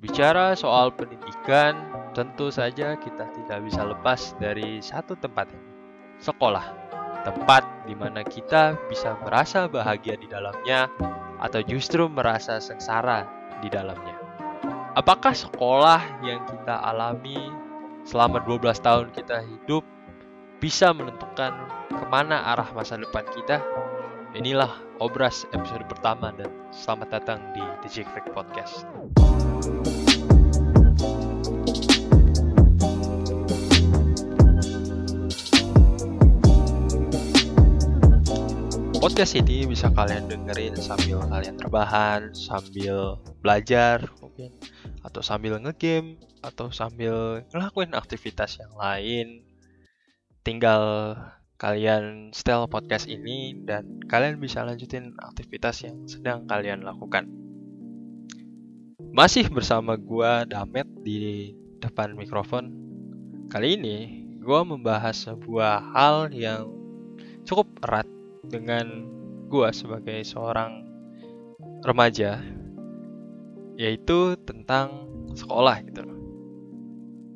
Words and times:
Bicara 0.00 0.56
soal 0.56 0.96
pendidikan, 0.96 1.76
tentu 2.16 2.48
saja 2.48 2.96
kita 2.96 3.28
tidak 3.36 3.60
bisa 3.68 3.84
lepas 3.84 4.32
dari 4.40 4.80
satu 4.80 5.12
tempat 5.12 5.52
ini, 5.52 5.72
sekolah. 6.24 6.64
Tempat 7.20 7.84
di 7.84 7.92
mana 7.92 8.24
kita 8.24 8.80
bisa 8.88 9.12
merasa 9.20 9.68
bahagia 9.68 10.16
di 10.16 10.24
dalamnya 10.24 10.88
atau 11.36 11.60
justru 11.60 12.08
merasa 12.08 12.56
sengsara 12.64 13.28
di 13.60 13.68
dalamnya. 13.68 14.16
Apakah 14.96 15.36
sekolah 15.36 16.24
yang 16.24 16.48
kita 16.48 16.80
alami 16.80 17.52
selama 18.08 18.40
12 18.40 18.80
tahun 18.80 19.12
kita 19.12 19.44
hidup 19.44 19.84
bisa 20.64 20.96
menentukan 20.96 21.52
ke 21.92 22.04
mana 22.08 22.56
arah 22.56 22.72
masa 22.72 22.96
depan 22.96 23.28
kita? 23.36 23.60
Inilah 24.30 24.70
Obras 25.02 25.42
episode 25.50 25.90
pertama 25.90 26.30
dan 26.30 26.46
selamat 26.70 27.18
datang 27.18 27.42
di 27.50 27.58
The 27.82 27.88
Jake 27.90 28.30
Podcast. 28.30 28.86
Podcast 39.02 39.34
ini 39.34 39.66
bisa 39.66 39.90
kalian 39.90 40.30
dengerin 40.30 40.78
sambil 40.78 41.26
kalian 41.26 41.58
terbahan, 41.58 42.30
sambil 42.30 43.18
belajar 43.42 44.06
mungkin, 44.22 44.54
atau 45.02 45.26
sambil 45.26 45.58
ngegame, 45.58 46.22
atau 46.46 46.70
sambil 46.70 47.42
ngelakuin 47.50 47.98
aktivitas 47.98 48.62
yang 48.62 48.70
lain. 48.78 49.42
Tinggal 50.46 51.18
kalian 51.60 52.32
setel 52.32 52.64
podcast 52.72 53.04
ini 53.04 53.52
dan 53.68 54.00
kalian 54.08 54.40
bisa 54.40 54.64
lanjutin 54.64 55.12
aktivitas 55.20 55.84
yang 55.84 56.08
sedang 56.08 56.48
kalian 56.48 56.80
lakukan. 56.80 57.28
Masih 59.12 59.44
bersama 59.52 60.00
gua 60.00 60.48
Damet 60.48 60.88
di 61.04 61.52
depan 61.84 62.16
mikrofon. 62.16 62.72
Kali 63.52 63.76
ini 63.76 64.24
gua 64.40 64.64
membahas 64.64 65.28
sebuah 65.28 65.92
hal 65.92 66.32
yang 66.32 66.64
cukup 67.44 67.68
erat 67.84 68.08
dengan 68.48 69.04
gua 69.52 69.68
sebagai 69.68 70.24
seorang 70.24 70.88
remaja 71.84 72.40
yaitu 73.76 74.32
tentang 74.48 75.12
sekolah 75.36 75.84
gitu 75.84 76.08
loh. 76.08 76.16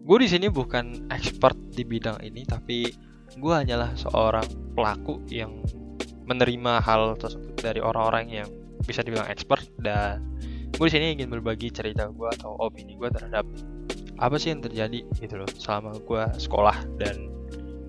Gue 0.05 0.25
di 0.25 0.28
sini 0.28 0.53
bukan 0.53 1.09
expert 1.09 1.56
di 1.72 1.84
bidang 1.88 2.20
ini 2.20 2.44
tapi 2.44 2.84
gue 3.34 3.54
hanyalah 3.54 3.94
seorang 3.98 4.46
pelaku 4.74 5.18
yang 5.30 5.62
menerima 6.24 6.80
hal 6.80 7.18
tersebut 7.18 7.58
dari 7.60 7.80
orang-orang 7.82 8.26
yang 8.30 8.48
bisa 8.84 9.00
dibilang 9.04 9.28
expert 9.28 9.64
dan 9.80 10.22
gue 10.74 10.86
di 10.88 10.92
sini 10.92 11.06
ingin 11.14 11.30
berbagi 11.30 11.70
cerita 11.70 12.10
gue 12.10 12.28
atau 12.41 12.56
opini 12.58 12.98
gue 12.98 13.08
terhadap 13.10 13.46
apa 14.18 14.36
sih 14.38 14.54
yang 14.54 14.62
terjadi 14.62 15.02
gitu 15.18 15.34
loh 15.38 15.50
selama 15.58 15.98
gue 15.98 16.22
sekolah 16.38 16.76
dan 16.98 17.30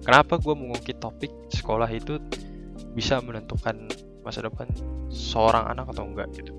kenapa 0.01 0.41
gue 0.41 0.53
mengungkit 0.53 0.97
topik 0.97 1.29
sekolah 1.53 1.89
itu 1.89 2.17
bisa 2.97 3.19
menentukan 3.21 3.89
masa 4.25 4.41
depan 4.41 4.65
seorang 5.13 5.69
anak 5.69 5.91
atau 5.93 6.07
enggak 6.07 6.31
gitu. 6.33 6.53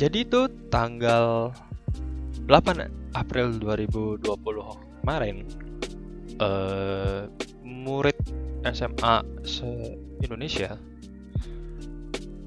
Jadi 0.00 0.18
itu 0.24 0.40
tanggal 0.72 1.52
8 2.48 3.14
April 3.14 3.54
2020 3.60 4.24
kemarin 5.04 5.46
uh, 6.42 7.30
murid 7.62 8.18
SMA 8.66 9.22
se-Indonesia 9.46 10.78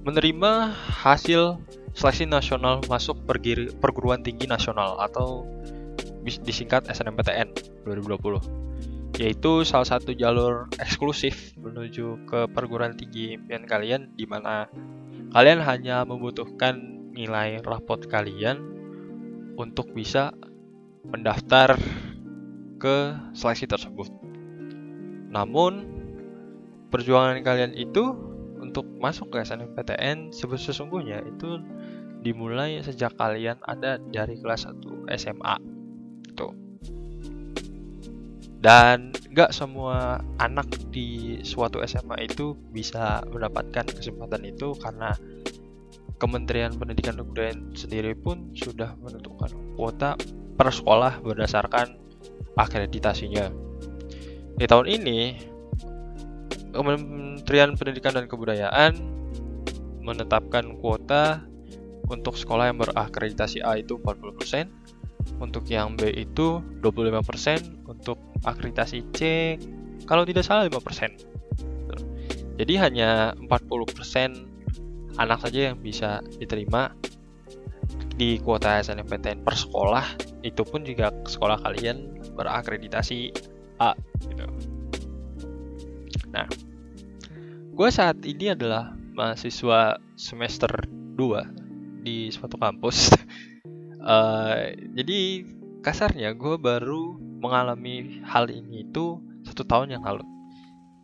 menerima 0.05 0.75
hasil 0.75 1.57
seleksi 1.95 2.27
nasional 2.27 2.83
masuk 2.91 3.23
perguruan 3.79 4.21
tinggi 4.21 4.45
nasional 4.45 4.99
atau 4.99 5.47
disingkat 6.43 6.91
SNMPTN 6.91 7.55
2020 7.87 8.65
yaitu 9.15 9.63
salah 9.63 9.87
satu 9.87 10.11
jalur 10.11 10.67
eksklusif 10.75 11.55
menuju 11.55 12.27
ke 12.27 12.39
perguruan 12.51 12.99
tinggi 12.99 13.39
impian 13.39 13.63
kalian 13.63 14.11
di 14.19 14.27
mana 14.27 14.67
kalian 15.31 15.63
hanya 15.63 16.03
membutuhkan 16.03 17.07
nilai 17.15 17.63
rapot 17.63 18.03
kalian 18.11 18.59
untuk 19.55 19.95
bisa 19.95 20.35
mendaftar 21.07 21.79
ke 22.85 23.17
seleksi 23.33 23.65
tersebut. 23.65 24.13
Namun 25.33 25.89
perjuangan 26.93 27.41
kalian 27.41 27.73
itu 27.73 28.13
untuk 28.61 28.85
masuk 29.01 29.33
ke 29.33 29.41
SNMPTN 29.41 30.29
sesungguhnya 30.29 31.25
itu 31.25 31.57
dimulai 32.21 32.77
sejak 32.85 33.17
kalian 33.17 33.57
ada 33.65 33.97
dari 34.13 34.37
kelas 34.37 34.69
1 34.69 35.09
SMA. 35.17 35.55
Tuh 36.37 36.53
dan 38.65 39.13
nggak 39.29 39.53
semua 39.53 40.17
anak 40.41 40.65
di 40.89 41.37
suatu 41.45 41.85
SMA 41.85 42.25
itu 42.25 42.57
bisa 42.73 43.21
mendapatkan 43.29 43.85
kesempatan 43.85 44.41
itu 44.41 44.73
karena 44.81 45.13
Kementerian 46.17 46.73
Pendidikan 46.73 47.19
dan 47.19 47.27
Kebudayaan 47.27 47.61
sendiri 47.77 48.17
pun 48.17 48.55
sudah 48.57 48.97
menentukan 49.03 49.53
kuota 49.77 50.17
per 50.57 50.73
sekolah 50.73 51.21
berdasarkan 51.21 52.04
akreditasinya. 52.55 53.51
Di 54.55 54.65
tahun 54.67 54.87
ini, 54.87 55.19
Kementerian 56.75 57.75
Pendidikan 57.79 58.15
dan 58.15 58.27
Kebudayaan 58.27 58.93
menetapkan 60.03 60.75
kuota 60.79 61.43
untuk 62.11 62.37
sekolah 62.37 62.69
yang 62.69 62.77
berakreditasi 62.77 63.63
A 63.65 63.79
itu 63.81 63.97
40%, 63.99 64.69
untuk 65.41 65.65
yang 65.71 65.97
B 65.97 66.11
itu 66.13 66.61
25%, 66.83 67.89
untuk 67.89 68.21
akreditasi 68.45 69.01
C 69.15 69.19
kalau 70.05 70.27
tidak 70.27 70.45
salah 70.45 70.69
5%. 70.69 71.35
Jadi 72.55 72.73
hanya 72.79 73.35
40% 73.35 75.19
anak 75.19 75.39
saja 75.43 75.71
yang 75.71 75.77
bisa 75.79 76.23
diterima 76.39 76.93
di 78.15 78.39
kuota 78.39 78.79
SNMPTN 78.79 79.43
per 79.43 79.55
sekolah. 79.59 80.05
Itu 80.41 80.63
pun 80.63 80.87
juga 80.87 81.11
sekolah 81.11 81.61
kalian 81.63 82.23
berakreditasi 82.35 83.31
A 83.79 83.91
gitu. 84.27 84.47
Nah, 86.31 86.47
gue 87.75 87.89
saat 87.91 88.19
ini 88.23 88.55
adalah 88.55 88.95
mahasiswa 89.15 89.99
semester 90.19 90.71
2 91.15 92.03
di 92.03 92.29
suatu 92.29 92.59
kampus 92.59 93.15
uh, 94.03 94.69
jadi 94.97 95.47
kasarnya 95.81 96.35
gue 96.35 96.59
baru 96.59 97.15
mengalami 97.39 98.21
hal 98.27 98.51
ini 98.51 98.85
itu 98.85 99.23
satu 99.47 99.63
tahun 99.63 99.95
yang 99.95 100.03
lalu 100.03 100.27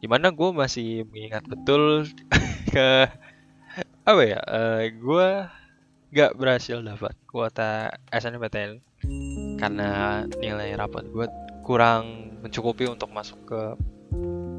di 0.04 0.08
mana 0.12 0.30
gue 0.30 0.50
masih 0.52 1.08
mengingat 1.10 1.48
betul 1.48 2.06
ke 2.74 3.08
apa 4.04 4.22
ya 4.26 4.40
uh, 4.44 4.84
eh, 4.84 4.92
gue 4.92 5.28
gak 6.12 6.36
berhasil 6.36 6.84
dapat 6.84 7.16
kuota 7.28 7.92
SNMPTN 8.12 8.84
karena 9.56 10.24
nilai 10.44 10.76
rapat 10.76 11.08
gue 11.08 11.28
kurang 11.64 12.36
mencukupi 12.44 12.86
untuk 12.88 13.16
masuk 13.16 13.40
ke 13.48 13.62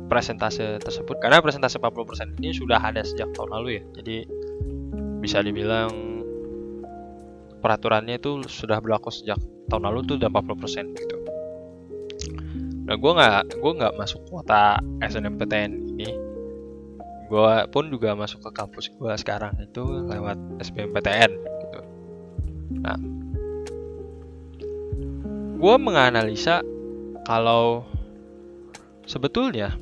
presentase 0.08 0.80
tersebut 0.80 1.20
karena 1.20 1.44
presentase 1.44 1.76
40% 1.76 2.41
ini 2.41 2.56
sudah 2.56 2.80
ada 2.80 3.04
sejak 3.04 3.32
tahun 3.36 3.52
lalu 3.52 3.68
ya 3.80 3.82
jadi 4.00 4.16
bisa 5.20 5.44
dibilang 5.44 6.12
peraturannya 7.62 8.18
itu 8.18 8.42
sudah 8.50 8.82
berlaku 8.82 9.14
sejak 9.14 9.38
tahun 9.70 9.86
lalu 9.86 9.98
tuh 10.04 10.14
udah 10.18 10.28
40% 10.28 10.98
gitu. 10.98 11.16
Nah 12.82 12.98
gue 12.98 13.12
nggak 13.14 13.62
gue 13.62 13.72
nggak 13.78 13.94
masuk 13.94 14.20
kuota 14.26 14.82
SNMPTN. 14.98 15.91
Gue 17.32 17.54
pun 17.72 17.88
juga 17.88 18.12
masuk 18.12 18.44
ke 18.44 18.50
kampus 18.53 18.93
gue 18.93 19.12
sekarang 19.16 19.56
itu 19.56 19.81
lewat 20.04 20.37
SBMPTN 20.60 21.32
gitu. 21.32 21.81
Nah, 22.84 23.01
gue 25.56 25.74
menganalisa 25.80 26.60
kalau 27.24 27.89
sebetulnya 29.09 29.72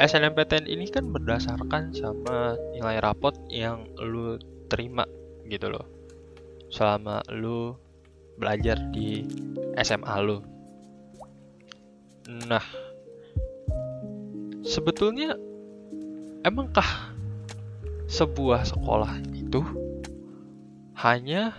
SNMPTN 0.00 0.64
ini 0.64 0.88
kan 0.88 1.12
berdasarkan 1.12 1.92
sama 1.92 2.56
nilai 2.72 2.96
rapot 3.04 3.36
yang 3.52 3.84
lu 4.00 4.40
terima 4.72 5.04
gitu 5.44 5.68
loh 5.68 5.84
selama 6.72 7.20
lu 7.36 7.76
belajar 8.40 8.80
di 8.96 9.28
SMA 9.80 10.16
lu. 10.24 10.40
Nah, 12.48 12.64
sebetulnya 14.64 15.36
emangkah 16.46 17.10
sebuah 18.06 18.62
sekolah 18.70 19.18
itu 19.34 19.66
hanya 20.94 21.50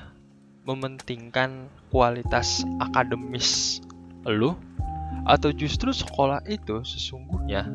mementingkan 0.63 1.67
kualitas 1.91 2.63
akademis 2.79 3.83
lu? 4.23 4.55
Atau 5.27 5.51
justru 5.51 5.91
sekolah 5.91 6.39
itu 6.47 6.87
sesungguhnya 6.87 7.67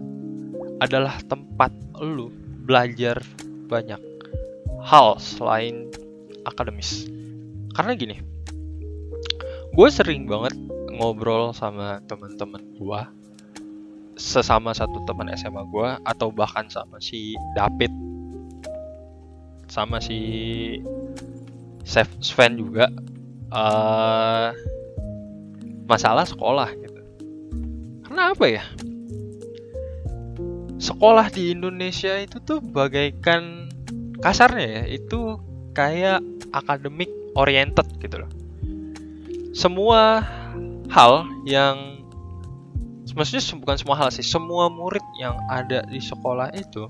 adalah 0.81 1.21
tempat 1.29 1.69
lu 2.01 2.33
belajar 2.65 3.21
banyak 3.69 4.01
hal 4.81 5.21
selain 5.21 5.93
akademis? 6.49 7.05
Karena 7.77 7.93
gini 7.93 8.17
gue 9.73 9.89
sering 9.89 10.25
banget 10.29 10.57
ngobrol 10.97 11.53
sama 11.53 12.01
teman-teman 12.09 12.61
gue 12.77 13.01
sesama 14.17 14.77
satu 14.77 15.01
teman 15.09 15.33
SMA 15.33 15.65
gue 15.73 15.89
atau 16.05 16.29
bahkan 16.29 16.69
sama 16.69 17.01
si 17.01 17.33
David 17.57 17.93
sama 19.73 20.05
si 20.05 20.21
Sven 22.21 22.61
juga 22.61 22.93
uh, 23.49 24.53
masalah 25.89 26.29
sekolah 26.29 26.69
gitu. 26.77 27.01
Kenapa 28.05 28.45
ya? 28.45 28.65
Sekolah 30.77 31.33
di 31.33 31.57
Indonesia 31.57 32.21
itu 32.21 32.37
tuh 32.45 32.61
bagaikan 32.61 33.73
kasarnya 34.21 34.83
ya, 34.83 34.85
itu 34.93 35.41
kayak 35.73 36.21
akademik 36.53 37.09
oriented 37.33 37.89
gitu 37.97 38.21
loh. 38.21 38.31
Semua 39.57 40.21
hal 40.93 41.25
yang 41.49 42.02
maksudnya 43.15 43.43
bukan 43.61 43.77
semua 43.77 43.97
hal 43.99 44.09
sih, 44.11 44.25
semua 44.25 44.73
murid 44.73 45.05
yang 45.21 45.37
ada 45.51 45.85
di 45.89 46.01
sekolah 46.01 46.53
itu 46.57 46.89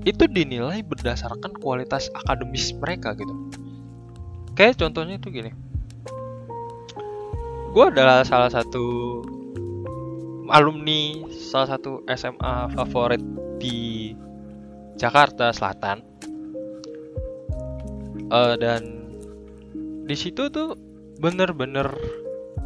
itu 0.00 0.24
dinilai 0.24 0.80
berdasarkan 0.80 1.52
kualitas 1.60 2.08
akademis 2.24 2.72
mereka 2.80 3.12
gitu. 3.12 3.34
Kayak 4.56 4.80
contohnya 4.80 5.20
itu 5.20 5.28
gini. 5.28 5.52
Gue 7.70 7.84
adalah 7.86 8.24
salah 8.26 8.50
satu 8.50 9.20
alumni 10.50 11.22
salah 11.30 11.78
satu 11.78 12.02
SMA 12.10 12.74
favorit 12.74 13.22
di 13.60 14.10
Jakarta 14.98 15.54
Selatan. 15.54 16.02
Uh, 18.30 18.54
dan 18.58 18.82
di 20.06 20.16
situ 20.18 20.50
tuh 20.50 20.78
bener-bener 21.18 21.90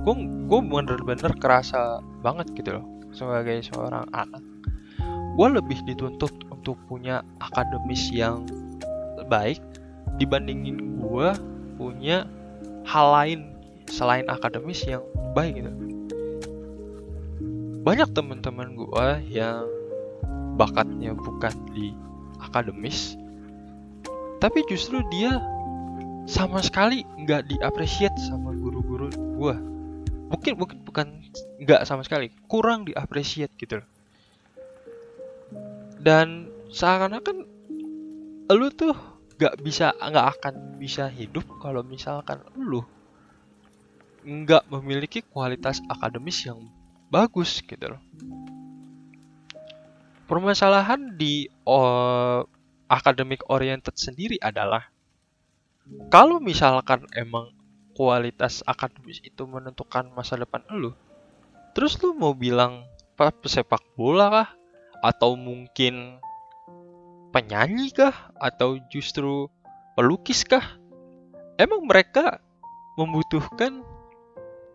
gue 0.04 0.14
gue 0.44 0.60
bener-bener 0.60 1.32
kerasa 1.40 2.04
banget 2.20 2.52
gitu 2.52 2.80
loh 2.80 2.86
sebagai 3.16 3.64
seorang 3.64 4.04
anak. 4.12 4.42
Gue 5.34 5.48
lebih 5.50 5.80
dituntut 5.88 6.30
untuk 6.52 6.78
punya 6.86 7.24
akademis 7.40 8.12
yang 8.12 8.44
baik 9.26 9.58
dibandingin 10.20 11.00
gue 11.00 11.28
punya 11.80 12.28
hal 12.84 13.06
lain 13.10 13.40
selain 13.88 14.28
akademis 14.28 14.84
yang 14.84 15.02
baik 15.32 15.58
gitu. 15.58 15.72
Banyak 17.82 18.12
teman-teman 18.12 18.76
gue 18.76 19.08
yang 19.32 19.64
bakatnya 20.54 21.16
bukan 21.18 21.54
di 21.74 21.90
akademis 22.38 23.18
tapi 24.38 24.60
justru 24.68 25.00
dia 25.08 25.40
sama 26.28 26.60
sekali 26.60 27.00
nggak 27.24 27.48
diapresiat 27.48 28.12
sama 28.28 28.52
guru-guru 28.52 29.08
gue 29.10 29.73
mungkin 30.28 30.52
mungkin 30.56 30.78
bukan 30.84 31.06
nggak 31.60 31.84
sama 31.88 32.04
sekali. 32.04 32.32
Kurang 32.48 32.88
diapresiat 32.88 33.52
gitu 33.56 33.80
loh. 33.80 33.88
Dan 36.04 36.52
seakan-akan 36.68 37.36
lu 38.52 38.68
tuh 38.74 38.92
gak 39.40 39.56
bisa 39.64 39.96
nggak 39.96 40.26
akan 40.38 40.54
bisa 40.78 41.08
hidup 41.08 41.42
kalau 41.58 41.82
misalkan 41.82 42.38
lu 42.54 42.84
nggak 44.24 44.68
memiliki 44.72 45.24
kualitas 45.24 45.80
akademis 45.88 46.44
yang 46.44 46.60
bagus 47.08 47.62
gitu 47.62 47.94
loh. 47.96 48.02
Permasalahan 50.24 51.14
di 51.14 51.46
uh, 51.68 52.42
academic 52.90 53.44
oriented 53.52 53.94
sendiri 53.94 54.40
adalah 54.40 54.88
kalau 56.10 56.40
misalkan 56.40 57.04
emang 57.14 57.53
kualitas 57.94 58.60
akademis 58.66 59.22
itu 59.22 59.46
menentukan 59.46 60.10
masa 60.12 60.34
depan 60.36 60.62
lu 60.74 60.92
terus 61.74 61.98
lu 62.02 62.14
mau 62.14 62.34
bilang 62.34 62.86
pesepak 63.16 63.82
bola 63.94 64.26
kah 64.30 64.48
atau 65.04 65.38
mungkin 65.38 66.18
penyanyi 67.34 67.90
kah 67.90 68.14
atau 68.38 68.78
justru 68.86 69.50
pelukis 69.98 70.46
kah? 70.46 70.62
Emang 71.58 71.82
mereka 71.86 72.38
membutuhkan 72.94 73.82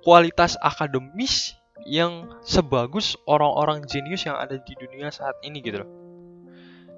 kualitas 0.04 0.60
akademis 0.60 1.56
yang 1.88 2.28
sebagus 2.44 3.16
orang-orang 3.24 3.88
jenius 3.88 4.28
yang 4.28 4.36
ada 4.36 4.60
di 4.60 4.74
dunia 4.76 5.08
saat 5.12 5.40
ini 5.44 5.64
gitu 5.64 5.84
loh. 5.84 5.90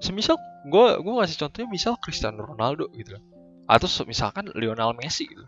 Semisal 0.01 0.37
gue 0.65 0.87
gue 0.97 1.13
kasih 1.21 1.45
contohnya 1.45 1.69
misal 1.69 1.93
Cristiano 2.01 2.41
Ronaldo 2.41 2.89
gitu 2.97 3.17
loh. 3.17 3.23
Atau 3.69 3.87
misalkan 4.09 4.49
Lionel 4.57 4.97
Messi 4.97 5.29
gitu. 5.29 5.45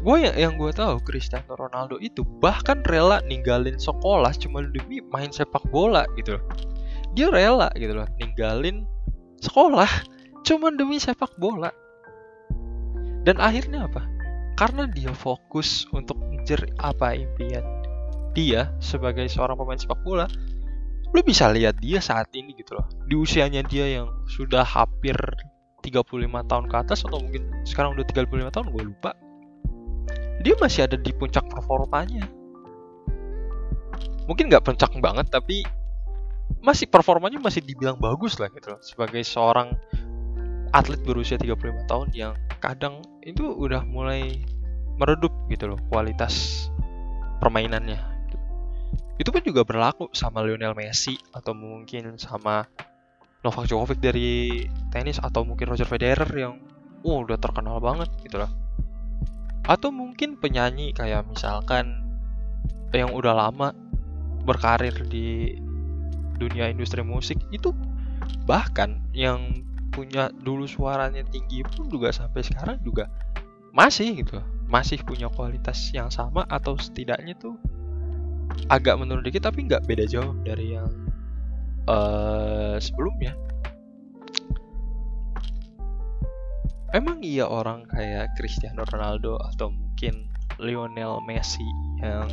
Gue 0.00 0.24
yang 0.24 0.36
yang 0.36 0.52
gue 0.56 0.72
tahu 0.72 0.96
Cristiano 1.04 1.52
Ronaldo 1.52 2.00
itu 2.00 2.24
bahkan 2.24 2.80
rela 2.88 3.20
ninggalin 3.28 3.76
sekolah 3.76 4.32
cuma 4.40 4.64
demi 4.64 5.04
main 5.12 5.28
sepak 5.28 5.60
bola 5.68 6.08
gitu 6.16 6.40
loh. 6.40 6.44
Dia 7.12 7.28
rela 7.28 7.68
gitu 7.76 7.92
loh 7.92 8.08
ninggalin 8.16 8.88
sekolah 9.44 9.88
cuma 10.48 10.72
demi 10.72 10.96
sepak 10.96 11.36
bola. 11.36 11.68
Dan 13.28 13.36
akhirnya 13.36 13.84
apa? 13.84 14.08
Karena 14.56 14.88
dia 14.88 15.12
fokus 15.12 15.84
untuk 15.92 16.16
ngejar 16.16 16.64
apa 16.80 17.12
impian 17.12 17.64
dia 18.32 18.70
sebagai 18.80 19.26
seorang 19.28 19.58
pemain 19.58 19.76
sepak 19.76 20.00
bola, 20.00 20.24
lu 21.12 21.20
bisa 21.20 21.50
lihat 21.52 21.76
dia 21.82 22.00
saat 22.00 22.32
ini 22.32 22.56
gitu 22.56 22.78
loh. 22.78 22.86
Di 23.04 23.18
usianya 23.20 23.60
dia 23.66 24.00
yang 24.00 24.08
sudah 24.30 24.64
hampir 24.64 25.16
35 25.84 26.08
tahun 26.48 26.64
ke 26.72 26.76
atas 26.76 27.04
atau 27.04 27.20
mungkin 27.20 27.44
sekarang 27.68 27.96
udah 27.96 28.04
35 28.08 28.54
tahun 28.54 28.66
gue 28.72 28.84
lupa 28.94 29.12
dia 30.40 30.56
masih 30.56 30.88
ada 30.88 30.96
di 30.96 31.12
puncak 31.12 31.44
performanya. 31.52 32.24
Mungkin 34.24 34.48
nggak 34.48 34.64
puncak 34.64 34.90
banget 34.98 35.28
tapi 35.28 35.60
masih 36.64 36.88
performanya 36.88 37.38
masih 37.38 37.60
dibilang 37.60 38.00
bagus 38.00 38.40
lah 38.40 38.48
gitu 38.56 38.72
loh. 38.72 38.80
Sebagai 38.80 39.20
seorang 39.20 39.76
atlet 40.72 41.00
berusia 41.04 41.36
35 41.36 41.90
tahun 41.90 42.08
yang 42.16 42.32
kadang 42.62 43.04
itu 43.20 43.44
udah 43.52 43.84
mulai 43.84 44.40
meredup 44.96 45.32
gitu 45.52 45.76
loh 45.76 45.80
kualitas 45.92 46.66
permainannya. 47.40 48.00
Itu 49.20 49.28
pun 49.36 49.44
juga 49.44 49.68
berlaku 49.68 50.08
sama 50.16 50.40
Lionel 50.40 50.72
Messi 50.72 51.20
atau 51.36 51.52
mungkin 51.52 52.16
sama 52.16 52.64
Novak 53.44 53.68
Djokovic 53.68 54.00
dari 54.00 54.64
tenis 54.92 55.20
atau 55.20 55.44
mungkin 55.44 55.72
Roger 55.72 55.88
Federer 55.88 56.28
yang 56.32 56.60
oh 57.04 57.24
udah 57.24 57.36
terkenal 57.40 57.80
banget 57.80 58.08
gitu 58.24 58.40
loh 58.40 58.69
atau 59.70 59.94
mungkin 59.94 60.34
penyanyi 60.34 60.90
kayak 60.90 61.30
misalkan 61.30 62.02
yang 62.90 63.14
udah 63.14 63.30
lama 63.30 63.70
berkarir 64.42 65.06
di 65.06 65.54
dunia 66.42 66.66
industri 66.66 67.06
musik 67.06 67.38
itu 67.54 67.70
bahkan 68.50 68.98
yang 69.14 69.62
punya 69.94 70.34
dulu 70.42 70.66
suaranya 70.66 71.22
tinggi 71.30 71.62
pun 71.62 71.86
juga 71.86 72.10
sampai 72.10 72.42
sekarang 72.42 72.82
juga 72.82 73.06
masih 73.70 74.18
gitu 74.18 74.42
masih 74.66 74.98
punya 75.06 75.30
kualitas 75.30 75.94
yang 75.94 76.10
sama 76.10 76.42
atau 76.50 76.74
setidaknya 76.74 77.38
tuh 77.38 77.54
agak 78.66 78.98
menurun 78.98 79.22
dikit 79.22 79.46
tapi 79.46 79.70
nggak 79.70 79.86
beda 79.86 80.10
jauh 80.10 80.34
dari 80.42 80.74
yang 80.74 80.90
uh, 81.86 82.74
sebelumnya 82.82 83.38
emang 86.90 87.22
iya 87.22 87.46
orang 87.46 87.86
kayak 87.86 88.34
Cristiano 88.34 88.82
Ronaldo 88.86 89.38
atau 89.38 89.70
mungkin 89.70 90.30
Lionel 90.60 91.22
Messi 91.24 91.64
yang 92.02 92.28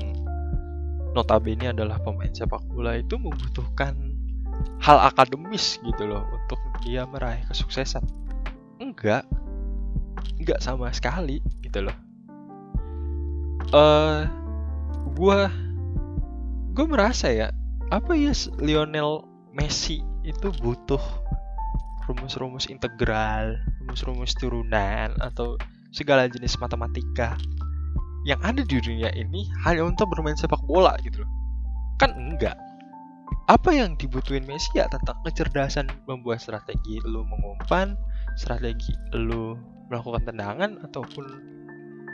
notabene 1.15 1.73
adalah 1.73 1.97
pemain 2.01 2.29
sepak 2.29 2.61
bola 2.69 2.99
itu 2.99 3.17
membutuhkan 3.17 3.95
hal 4.81 4.97
akademis 5.09 5.81
gitu 5.81 6.03
loh 6.05 6.25
untuk 6.33 6.59
dia 6.85 7.05
meraih 7.09 7.41
kesuksesan? 7.49 8.05
Enggak. 8.81 9.25
Enggak 10.37 10.59
sama 10.61 10.89
sekali 10.93 11.41
gitu 11.65 11.85
loh. 11.85 11.97
Eh 13.73 13.77
uh, 13.77 14.19
gue 15.17 15.39
gue 16.77 16.85
merasa 16.85 17.33
ya 17.33 17.49
apa 17.89 18.13
ya 18.13 18.35
Lionel 18.61 19.25
Messi 19.55 20.03
itu 20.21 20.53
butuh 20.61 21.01
rumus-rumus 22.05 22.69
integral, 22.69 23.57
rumus-rumus 23.87 24.35
turunan 24.35 25.15
atau 25.23 25.55
segala 25.95 26.27
jenis 26.27 26.59
matematika 26.59 27.39
yang 28.27 28.43
ada 28.43 28.59
di 28.67 28.83
dunia 28.83 29.07
ini 29.15 29.47
hanya 29.63 29.87
untuk 29.87 30.11
bermain 30.11 30.35
sepak 30.35 30.59
bola 30.67 30.99
gitu 31.07 31.23
loh. 31.23 31.31
Kan 31.95 32.11
enggak. 32.11 32.59
Apa 33.47 33.71
yang 33.71 33.95
dibutuhin 33.95 34.43
Messi 34.43 34.75
ya 34.75 34.91
tentang 34.91 35.15
kecerdasan 35.23 35.87
membuat 36.03 36.43
strategi 36.43 36.99
lu 37.07 37.23
mengumpan, 37.23 37.95
strategi 38.35 38.91
lu 39.15 39.55
melakukan 39.87 40.27
tendangan 40.27 40.83
ataupun 40.83 41.23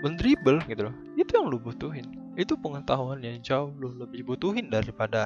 mendribble 0.06 0.62
gitu 0.70 0.94
loh. 0.94 0.96
Itu 1.18 1.42
yang 1.42 1.50
lu 1.50 1.58
butuhin. 1.58 2.06
Itu 2.38 2.54
pengetahuan 2.62 3.26
yang 3.26 3.42
jauh 3.42 3.74
lu 3.74 3.98
lebih 3.98 4.30
butuhin 4.30 4.70
daripada 4.70 5.26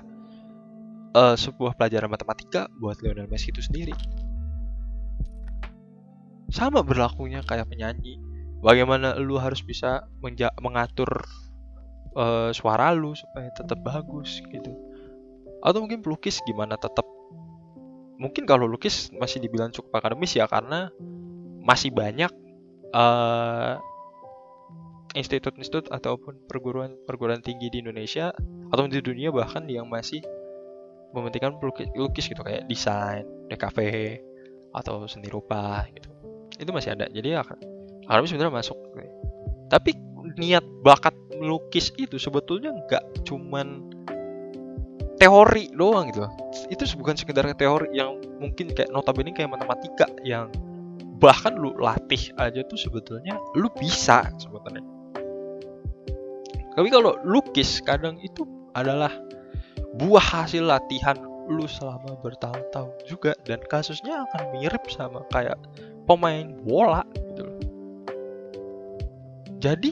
uh, 1.12 1.36
sebuah 1.36 1.75
pelajaran 1.75 2.08
matematika 2.08 2.72
buat 2.80 3.04
Lionel 3.04 3.27
Messi 3.27 3.51
itu 3.51 3.60
sendiri 3.60 3.92
sama 6.48 6.80
berlakunya 6.84 7.44
kayak 7.44 7.68
penyanyi 7.68 8.20
bagaimana 8.62 9.16
lu 9.20 9.38
harus 9.38 9.62
bisa 9.62 10.08
mengatur 10.62 11.27
uh, 12.18 12.50
suara 12.51 12.92
lu 12.96 13.13
supaya 13.13 13.54
tetap 13.54 13.80
bagus 13.86 14.42
gitu. 14.50 14.74
Atau 15.62 15.84
mungkin 15.86 16.01
pelukis 16.01 16.42
gimana 16.46 16.77
tetap. 16.77 17.06
Mungkin 18.18 18.50
kalau 18.50 18.66
lukis 18.66 19.13
masih 19.13 19.38
dibilang 19.38 19.70
cukup 19.70 20.01
akademis 20.01 20.34
ya 20.34 20.50
karena 20.50 20.89
masih 21.62 21.94
banyak 21.94 22.34
uh, 22.98 23.77
institut-institut 25.13 25.94
ataupun 25.94 26.50
perguruan-perguruan 26.50 27.46
tinggi 27.46 27.70
di 27.70 27.86
Indonesia 27.86 28.34
atau 28.74 28.89
di 28.89 29.01
dunia 29.01 29.30
bahkan 29.30 29.70
yang 29.70 29.86
masih 29.86 30.25
mementingkan 31.13 31.62
pelukis 31.62 31.94
lukis 31.94 32.25
gitu 32.25 32.42
kayak 32.42 32.66
desain, 32.66 33.25
DKV 33.54 33.77
atau 34.74 35.06
seni 35.06 35.30
rupa 35.30 35.86
gitu. 35.94 36.17
Itu 36.58 36.74
masih 36.74 36.98
ada. 36.98 37.06
Jadi 37.10 37.34
ya 37.34 37.42
akademis 37.42 38.30
sebenarnya 38.34 38.54
masuk. 38.54 38.78
Tapi 39.68 39.92
niat 40.38 40.66
bakat 40.86 41.14
melukis 41.38 41.94
itu 41.98 42.18
sebetulnya 42.18 42.74
nggak 42.74 43.26
cuman 43.26 43.88
teori 45.18 45.70
doang 45.74 46.10
gitu. 46.14 46.26
Itu 46.70 46.84
bukan 46.98 47.16
sekedar 47.18 47.46
teori 47.58 47.94
yang 47.94 48.18
mungkin 48.42 48.74
kayak 48.74 48.94
notabene 48.94 49.34
kayak 49.34 49.54
matematika 49.54 50.06
yang 50.22 50.50
bahkan 51.18 51.58
lu 51.58 51.74
latih 51.82 52.30
aja 52.38 52.62
tuh 52.70 52.78
sebetulnya 52.78 53.42
lu 53.58 53.68
bisa 53.74 54.30
sebetulnya 54.38 54.86
tapi 56.78 56.94
kalau 56.94 57.18
lukis 57.26 57.82
kadang 57.82 58.22
itu 58.22 58.46
adalah 58.78 59.10
buah 59.98 60.46
hasil 60.46 60.62
latihan 60.62 61.18
lu 61.50 61.66
selama 61.66 62.14
bertahun-tahun 62.22 62.94
juga 63.10 63.34
dan 63.50 63.58
kasusnya 63.66 64.30
akan 64.30 64.54
mirip 64.54 64.86
sama 64.94 65.26
kayak 65.34 65.58
pemain 66.08 66.48
bola 66.64 67.04
gitu 67.14 67.42
loh. 67.44 67.60
Jadi 69.60 69.92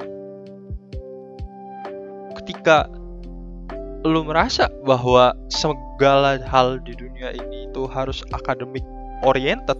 ketika 2.41 2.87
lu 4.05 4.21
merasa 4.21 4.69
bahwa 4.85 5.33
segala 5.49 6.37
hal 6.45 6.77
di 6.85 6.93
dunia 6.93 7.33
ini 7.33 7.65
itu 7.65 7.89
harus 7.89 8.21
akademik 8.29 8.85
oriented 9.25 9.77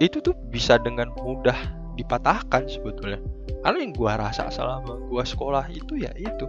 itu 0.00 0.18
tuh 0.24 0.34
bisa 0.48 0.80
dengan 0.80 1.12
mudah 1.20 1.56
dipatahkan 1.94 2.66
sebetulnya 2.66 3.20
karena 3.62 3.78
yang 3.84 3.92
gue 3.92 4.12
rasa 4.16 4.48
selama 4.48 4.96
gue 5.12 5.24
sekolah 5.28 5.68
itu 5.70 6.00
ya 6.00 6.10
itu 6.16 6.48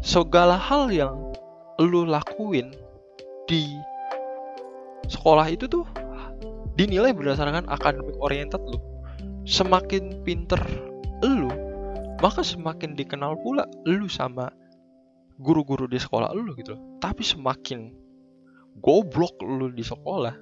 segala 0.00 0.56
hal 0.56 0.88
yang 0.88 1.14
lu 1.76 2.08
lakuin 2.08 2.72
di 3.44 3.76
sekolah 5.12 5.46
itu 5.52 5.68
tuh 5.68 5.84
dinilai 6.76 7.16
berdasarkan 7.16 7.66
akademik 7.72 8.14
oriented 8.20 8.60
lu. 8.68 8.78
Semakin 9.48 10.22
pinter 10.22 10.60
lu 11.24 11.48
maka 12.16 12.40
semakin 12.40 12.96
dikenal 12.96 13.36
pula 13.44 13.68
lu 13.84 14.08
sama 14.08 14.48
guru-guru 15.40 15.88
di 15.88 15.96
sekolah 15.96 16.32
lu 16.36 16.52
gitu. 16.56 16.76
Tapi 17.00 17.24
semakin 17.24 17.92
goblok 18.80 19.40
lu 19.40 19.72
di 19.72 19.84
sekolah 19.84 20.36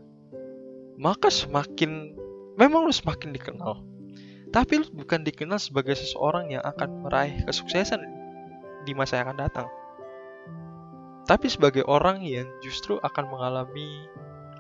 maka 0.99 1.31
semakin 1.31 2.15
memang 2.59 2.87
lu 2.87 2.95
semakin 2.95 3.35
dikenal. 3.35 3.83
Tapi 4.55 4.83
lu 4.83 4.87
bukan 4.95 5.27
dikenal 5.27 5.59
sebagai 5.59 5.99
seseorang 5.99 6.55
yang 6.55 6.63
akan 6.63 7.03
meraih 7.07 7.43
kesuksesan 7.43 7.99
di 8.87 8.95
masa 8.95 9.19
yang 9.19 9.35
akan 9.35 9.39
datang. 9.43 9.69
Tapi 11.25 11.49
sebagai 11.51 11.83
orang 11.89 12.23
yang 12.23 12.47
justru 12.63 13.01
akan 13.03 13.25
mengalami 13.33 14.07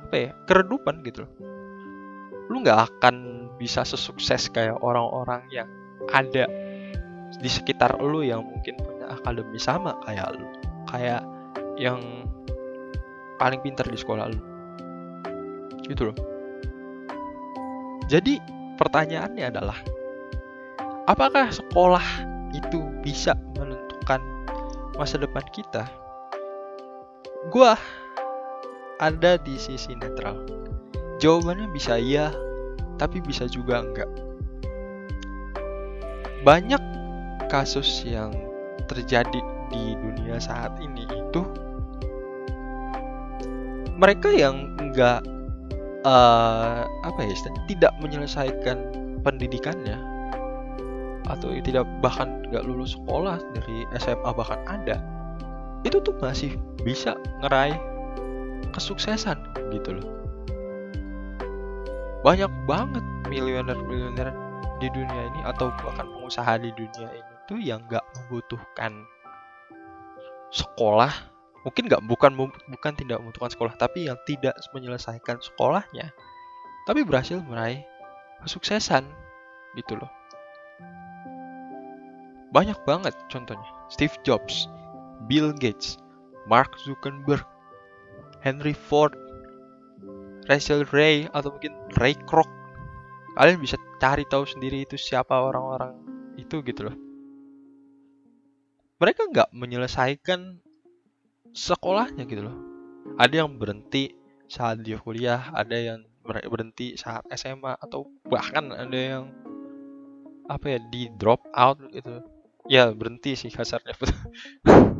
apa 0.04 0.16
ya 0.16 0.30
keredupan 0.48 1.00
gitu 1.06 1.24
Lu 2.52 2.60
nggak 2.60 2.80
akan 2.98 3.46
bisa 3.56 3.86
sesukses 3.86 4.50
kayak 4.52 4.76
orang-orang 4.82 5.44
yang 5.48 5.68
ada 6.12 6.44
di 7.38 7.50
sekitar 7.50 7.98
lu 7.98 8.22
yang 8.22 8.44
mungkin 8.44 8.76
punya 8.78 9.10
akademi 9.14 9.58
sama 9.58 9.96
kayak 10.04 10.36
lu, 10.36 10.46
kayak 10.90 11.22
yang 11.80 12.28
paling 13.40 13.60
pintar 13.62 13.86
di 13.88 13.98
sekolah 13.98 14.30
lu. 14.30 14.40
Gitu 15.84 16.10
loh. 16.10 16.16
Jadi 18.08 18.36
pertanyaannya 18.76 19.44
adalah 19.48 19.78
apakah 21.08 21.48
sekolah 21.48 22.04
itu 22.52 22.80
bisa 23.00 23.34
menentukan 23.56 24.20
masa 24.94 25.16
depan 25.18 25.44
kita? 25.50 25.88
Gua 27.48 27.76
ada 29.00 29.36
di 29.40 29.56
sisi 29.58 29.92
netral. 29.96 30.36
Jawabannya 31.24 31.72
bisa 31.72 31.96
iya, 31.96 32.36
tapi 33.00 33.24
bisa 33.24 33.48
juga 33.48 33.80
enggak. 33.80 34.10
Banyak 36.44 36.82
kasus 37.48 38.04
yang 38.04 38.28
terjadi 38.84 39.40
di 39.72 39.96
dunia 39.96 40.36
saat 40.36 40.76
ini 40.84 41.08
itu 41.08 41.40
mereka 43.96 44.28
yang 44.28 44.76
enggak 44.76 45.24
uh, 46.04 46.84
apa 46.84 47.20
ya 47.24 47.32
tidak 47.72 47.96
menyelesaikan 48.04 48.84
pendidikannya 49.24 49.96
atau 51.24 51.56
tidak 51.64 51.88
bahkan 52.04 52.44
nggak 52.52 52.68
lulus 52.68 53.00
sekolah 53.00 53.40
dari 53.56 53.88
SMA 53.96 54.28
bahkan 54.36 54.60
ada 54.68 55.00
itu 55.88 55.96
tuh 56.04 56.12
masih 56.20 56.52
bisa 56.84 57.16
ngeraih 57.40 57.80
kesuksesan 58.76 59.40
gitu 59.72 59.96
loh 59.96 60.23
banyak 62.24 62.48
banget 62.64 63.04
miliuner-miliuner 63.28 64.32
di 64.80 64.88
dunia 64.88 65.28
ini 65.28 65.40
atau 65.44 65.68
bahkan 65.84 66.08
pengusaha 66.08 66.56
di 66.56 66.72
dunia 66.72 67.12
ini 67.12 67.32
tuh 67.44 67.60
yang 67.60 67.84
nggak 67.84 68.00
membutuhkan 68.16 69.04
sekolah. 70.48 71.12
Mungkin 71.68 71.88
nggak 71.88 72.04
bukan 72.08 72.32
bukan 72.72 72.92
tidak 72.96 73.20
membutuhkan 73.20 73.52
sekolah 73.52 73.74
tapi 73.76 74.08
yang 74.08 74.16
tidak 74.24 74.56
menyelesaikan 74.72 75.36
sekolahnya 75.40 76.12
tapi 76.84 77.04
berhasil 77.04 77.40
meraih 77.44 77.84
kesuksesan 78.44 79.04
gitu 79.76 79.96
loh. 80.00 80.08
Banyak 82.56 82.80
banget 82.88 83.12
contohnya. 83.28 83.68
Steve 83.92 84.16
Jobs 84.24 84.64
Bill 85.28 85.52
Gates 85.52 86.00
Mark 86.48 86.72
Zuckerberg 86.80 87.44
Henry 88.40 88.72
Ford 88.72 89.12
Rachel 90.44 90.84
Ray 90.92 91.24
atau 91.32 91.56
mungkin 91.56 91.72
Ray 91.96 92.16
Kroc. 92.28 92.48
Kalian 93.34 93.58
bisa 93.58 93.80
cari 93.98 94.28
tahu 94.28 94.44
sendiri 94.44 94.84
itu 94.84 94.94
siapa 95.00 95.34
orang-orang 95.40 95.96
itu 96.36 96.60
gitu 96.62 96.86
loh. 96.92 96.96
Mereka 99.00 99.32
nggak 99.32 99.50
menyelesaikan 99.56 100.60
sekolahnya 101.50 102.28
gitu 102.28 102.46
loh. 102.46 102.56
Ada 103.16 103.44
yang 103.44 103.56
berhenti 103.56 104.12
saat 104.44 104.84
dia 104.84 105.00
kuliah 105.00 105.50
ada 105.56 105.74
yang 105.74 106.00
berhenti 106.24 106.94
saat 107.00 107.24
SMA 107.32 107.80
atau 107.80 108.06
bahkan 108.28 108.70
ada 108.70 108.96
yang 108.96 109.24
apa 110.46 110.76
ya 110.76 110.78
di 110.92 111.08
drop 111.16 111.42
out 111.56 111.80
gitu. 111.90 112.20
Ya 112.68 112.92
berhenti 112.92 113.34
sih 113.34 113.50
kasarnya. 113.50 113.96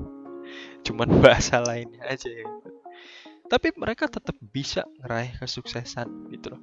Cuman 0.85 1.09
bahasa 1.25 1.65
lainnya 1.65 2.05
aja 2.05 2.29
ya 2.29 2.45
tapi 3.54 3.70
mereka 3.78 4.11
tetap 4.11 4.34
bisa 4.50 4.82
ngeraih 4.99 5.30
kesuksesan 5.38 6.11
gitu 6.34 6.58
loh 6.58 6.62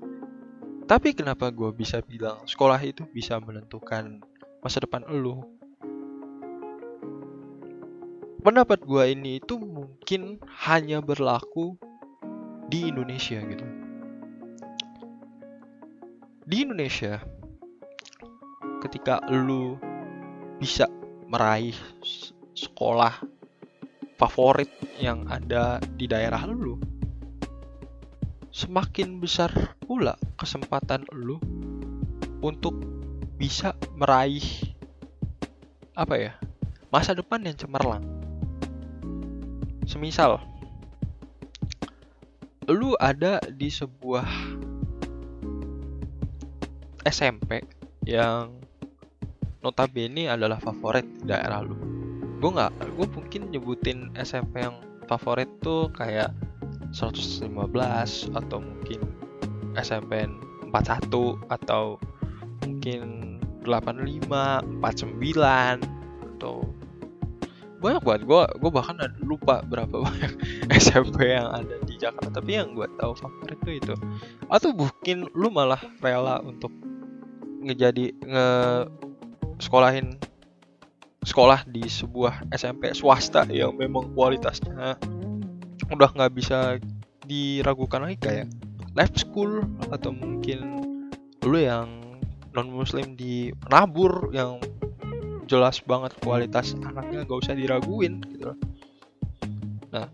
tapi 0.92 1.16
kenapa 1.16 1.48
gue 1.56 1.72
bisa 1.72 2.04
bilang 2.04 2.44
sekolah 2.44 2.84
itu 2.84 3.08
bisa 3.16 3.40
menentukan 3.40 4.20
masa 4.60 4.84
depan 4.84 5.08
lu 5.08 5.40
pendapat 8.44 8.84
gue 8.84 9.04
ini 9.16 9.40
itu 9.40 9.56
mungkin 9.56 10.42
hanya 10.68 10.98
berlaku 11.00 11.78
di 12.72 12.88
Indonesia 12.88 13.38
gitu. 13.44 13.68
Di 16.48 16.66
Indonesia, 16.66 17.22
ketika 18.82 19.22
lu 19.30 19.78
bisa 20.58 20.90
meraih 21.30 21.78
sekolah 22.58 23.22
favorit 24.22 24.70
yang 25.02 25.26
ada 25.26 25.82
di 25.98 26.06
daerah 26.06 26.46
lu, 26.46 26.78
semakin 28.54 29.18
besar 29.18 29.50
pula 29.82 30.14
kesempatan 30.38 31.10
lu 31.10 31.42
untuk 32.46 32.78
bisa 33.42 33.74
meraih 33.98 34.46
apa 35.98 36.14
ya 36.22 36.34
masa 36.94 37.18
depan 37.18 37.42
yang 37.42 37.58
cemerlang. 37.58 38.06
Semisal 39.90 40.38
lu 42.70 42.94
ada 43.02 43.42
di 43.50 43.74
sebuah 43.74 44.30
SMP 47.10 47.66
yang 48.06 48.54
notabene 49.66 50.30
adalah 50.30 50.62
favorit 50.62 51.10
daerah 51.26 51.66
lu 51.66 51.91
gue 52.42 52.50
nggak 52.50 52.72
gue 52.98 53.08
mungkin 53.14 53.42
nyebutin 53.54 54.10
SMP 54.18 54.66
yang 54.66 54.82
favorit 55.06 55.48
tuh 55.62 55.94
kayak 55.94 56.34
115 56.90 57.46
atau 58.34 58.58
mungkin 58.60 59.00
SMPN 59.78 60.42
41 60.74 61.08
atau 61.48 62.02
mungkin 62.66 63.38
85, 63.62 64.82
49 64.82 65.86
atau 66.36 66.66
banyak 67.82 68.02
banget. 68.06 68.22
Gue 68.26 68.42
gue 68.46 68.72
bahkan 68.74 68.98
lupa 69.22 69.62
berapa 69.66 70.02
banyak 70.06 70.34
SMP 70.74 71.38
yang 71.38 71.50
ada 71.50 71.78
di 71.86 71.94
Jakarta 71.98 72.42
tapi 72.42 72.58
yang 72.58 72.74
gue 72.74 72.90
tahu 72.98 73.14
favorit 73.14 73.58
itu 73.62 73.72
itu. 73.86 73.94
Atau 74.50 74.74
mungkin 74.74 75.30
lu 75.38 75.54
malah 75.54 75.82
rela 76.02 76.42
untuk 76.42 76.74
ngejadi 77.62 78.18
nge 78.26 78.48
sekolahin 79.62 80.18
sekolah 81.22 81.66
di 81.70 81.86
sebuah 81.86 82.50
SMP 82.54 82.98
swasta 82.98 83.46
yang 83.50 83.78
memang 83.78 84.14
kualitasnya 84.18 84.98
udah 85.92 86.10
nggak 86.18 86.34
bisa 86.34 86.82
diragukan 87.28 88.08
lagi 88.08 88.18
kayak 88.18 88.48
live 88.98 89.16
school 89.16 89.62
atau 89.94 90.12
mungkin 90.12 90.82
lu 91.46 91.58
yang 91.62 92.18
non 92.52 92.68
muslim 92.74 93.16
di 93.16 93.54
nabur 93.70 94.34
yang 94.34 94.60
jelas 95.48 95.84
banget 95.84 96.16
kualitas 96.24 96.76
anaknya 96.88 97.28
gak 97.28 97.44
usah 97.44 97.56
diraguin 97.56 98.24
gitu 98.32 98.56
Nah, 99.92 100.08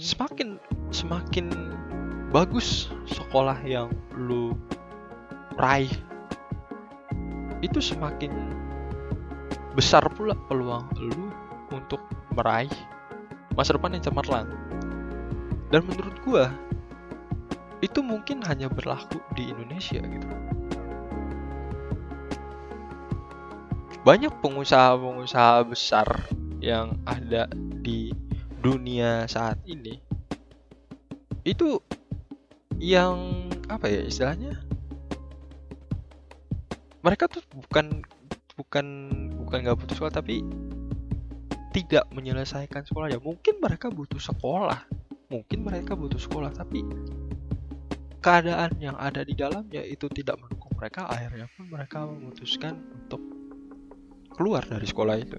semakin 0.00 0.56
semakin 0.88 1.52
bagus 2.32 2.88
sekolah 3.12 3.60
yang 3.68 3.92
lu 4.16 4.56
raih 5.60 5.92
itu 7.60 7.76
semakin 7.76 8.32
besar 9.74 10.06
pula 10.12 10.34
peluang 10.50 10.90
lu 10.98 11.30
untuk 11.70 12.02
meraih 12.34 12.72
masa 13.54 13.74
depan 13.74 13.94
yang 13.94 14.04
cemerlang. 14.04 14.48
Dan 15.70 15.86
menurut 15.86 16.16
gua 16.26 16.50
itu 17.80 18.02
mungkin 18.02 18.42
hanya 18.44 18.66
berlaku 18.68 19.22
di 19.38 19.48
Indonesia 19.48 20.02
gitu. 20.02 20.28
banyak 24.00 24.32
pengusaha-pengusaha 24.40 25.68
besar 25.68 26.08
yang 26.64 26.96
ada 27.04 27.44
di 27.84 28.12
dunia 28.60 29.28
saat 29.28 29.60
ini 29.68 30.00
itu 31.44 31.80
yang 32.80 33.48
apa 33.68 33.88
ya 33.88 34.04
istilahnya 34.04 34.56
mereka 37.04 37.28
tuh 37.28 37.44
bukan 37.52 38.04
bukan 38.60 38.86
bukan 39.40 39.58
nggak 39.64 39.78
butuh 39.80 39.96
sekolah 39.96 40.12
tapi 40.12 40.44
tidak 41.72 42.04
menyelesaikan 42.12 42.84
sekolah 42.84 43.08
ya 43.08 43.16
mungkin 43.16 43.56
mereka 43.56 43.88
butuh 43.88 44.20
sekolah 44.20 44.84
mungkin 45.32 45.64
mereka 45.64 45.96
butuh 45.96 46.20
sekolah 46.20 46.52
tapi 46.52 46.84
keadaan 48.20 48.76
yang 48.76 49.00
ada 49.00 49.24
di 49.24 49.32
dalamnya 49.32 49.80
itu 49.80 50.04
tidak 50.12 50.36
mendukung 50.36 50.76
mereka 50.76 51.08
akhirnya 51.08 51.48
pun 51.56 51.72
mereka 51.72 52.04
memutuskan 52.04 52.76
untuk 52.76 53.22
keluar 54.36 54.64
dari 54.64 54.86
sekolah 54.88 55.16
itu. 55.20 55.38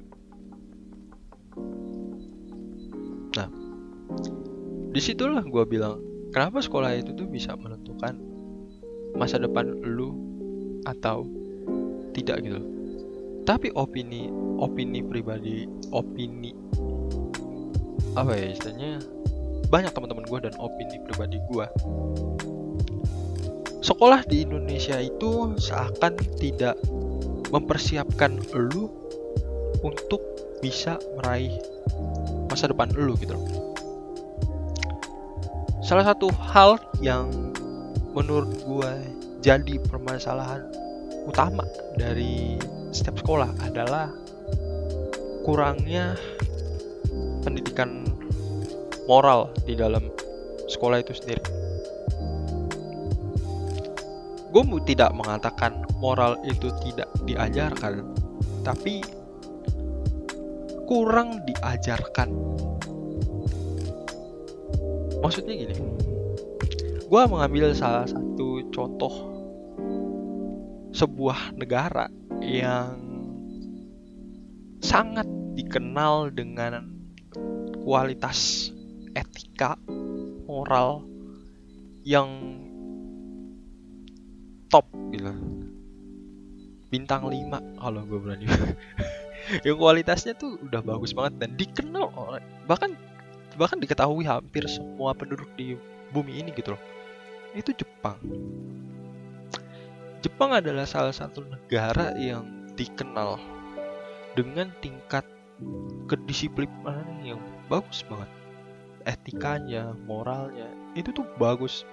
Nah, 3.34 3.50
di 4.92 5.02
situlah 5.02 5.42
gue 5.42 5.64
bilang, 5.66 5.98
kenapa 6.30 6.62
sekolah 6.62 6.94
itu 7.00 7.16
tuh 7.18 7.26
bisa 7.26 7.58
menentukan 7.58 8.18
masa 9.18 9.42
depan 9.42 9.74
lu 9.82 10.14
atau 10.86 11.26
tidak 12.14 12.46
gitu. 12.46 12.62
Tapi 13.46 13.74
opini 13.74 14.30
opini 14.62 15.02
pribadi, 15.02 15.66
opini 15.92 16.54
apa 18.12 18.36
ya 18.36 18.52
istilahnya 18.52 19.00
banyak 19.72 19.92
teman-teman 19.96 20.28
gue 20.28 20.40
dan 20.44 20.54
opini 20.60 21.00
pribadi 21.08 21.40
gue 21.48 21.66
sekolah 23.82 24.22
di 24.30 24.46
Indonesia 24.46 25.00
itu 25.02 25.58
seakan 25.58 26.14
tidak 26.38 26.78
mempersiapkan 27.50 28.40
lu 28.54 28.88
untuk 29.82 30.22
bisa 30.62 31.02
meraih 31.20 31.58
masa 32.48 32.70
depan 32.70 32.94
lu 32.94 33.18
gitu 33.18 33.34
loh. 33.34 33.74
Salah 35.82 36.06
satu 36.14 36.30
hal 36.54 36.78
yang 37.02 37.28
menurut 38.14 38.54
gue 38.64 38.92
jadi 39.42 39.82
permasalahan 39.90 40.62
utama 41.26 41.66
dari 41.98 42.56
setiap 42.92 43.24
sekolah 43.24 43.50
adalah 43.64 44.12
kurangnya 45.48 46.20
pendidikan 47.42 48.04
moral 49.08 49.50
di 49.66 49.74
dalam 49.74 50.12
sekolah 50.68 51.00
itu 51.00 51.16
sendiri. 51.16 51.44
Gue 54.52 54.64
tidak 54.84 55.16
mengatakan 55.16 55.88
moral 56.04 56.36
itu 56.44 56.68
tidak 56.84 57.08
diajarkan, 57.24 58.04
tapi 58.68 59.00
kurang 60.84 61.40
diajarkan. 61.48 62.36
Maksudnya 65.24 65.56
gini, 65.56 65.76
gue 67.08 67.22
mengambil 67.32 67.72
salah 67.72 68.04
satu 68.04 68.60
contoh 68.76 69.32
sebuah 70.92 71.56
negara 71.56 72.12
yang 72.42 72.98
sangat 74.82 75.30
dikenal 75.54 76.34
dengan 76.34 76.90
kualitas 77.86 78.70
etika 79.14 79.78
moral 80.50 81.06
yang 82.02 82.28
top 84.68 84.90
gitu. 85.14 85.32
Bintang 86.92 87.30
5 87.30 87.80
kalau 87.80 88.02
gue 88.04 88.20
berani. 88.20 88.46
Yang 89.66 89.78
kualitasnya 89.80 90.34
tuh 90.38 90.60
udah 90.62 90.86
bagus 90.86 91.18
banget 91.18 91.34
dan 91.42 91.50
dikenal 91.58 92.14
oleh 92.14 92.44
bahkan 92.70 92.94
bahkan 93.58 93.82
diketahui 93.82 94.24
hampir 94.24 94.64
semua 94.70 95.18
penduduk 95.18 95.50
di 95.58 95.74
bumi 96.14 96.46
ini 96.46 96.54
gitu 96.54 96.76
loh. 96.76 96.82
Itu 97.56 97.74
Jepang 97.76 98.20
Jepang 100.22 100.54
adalah 100.54 100.86
salah 100.86 101.14
satu 101.14 101.42
negara 101.46 102.14
yang 102.18 102.46
dikenal 102.78 103.42
dengan 104.38 104.70
tingkat 104.80 105.26
kedisiplinan 106.06 107.26
yang 107.26 107.42
bagus 107.70 108.06
banget. 108.06 108.30
Etikanya 109.06 109.98
moralnya 110.06 110.70
itu 110.94 111.10
tuh 111.14 111.26
bagus. 111.42 111.84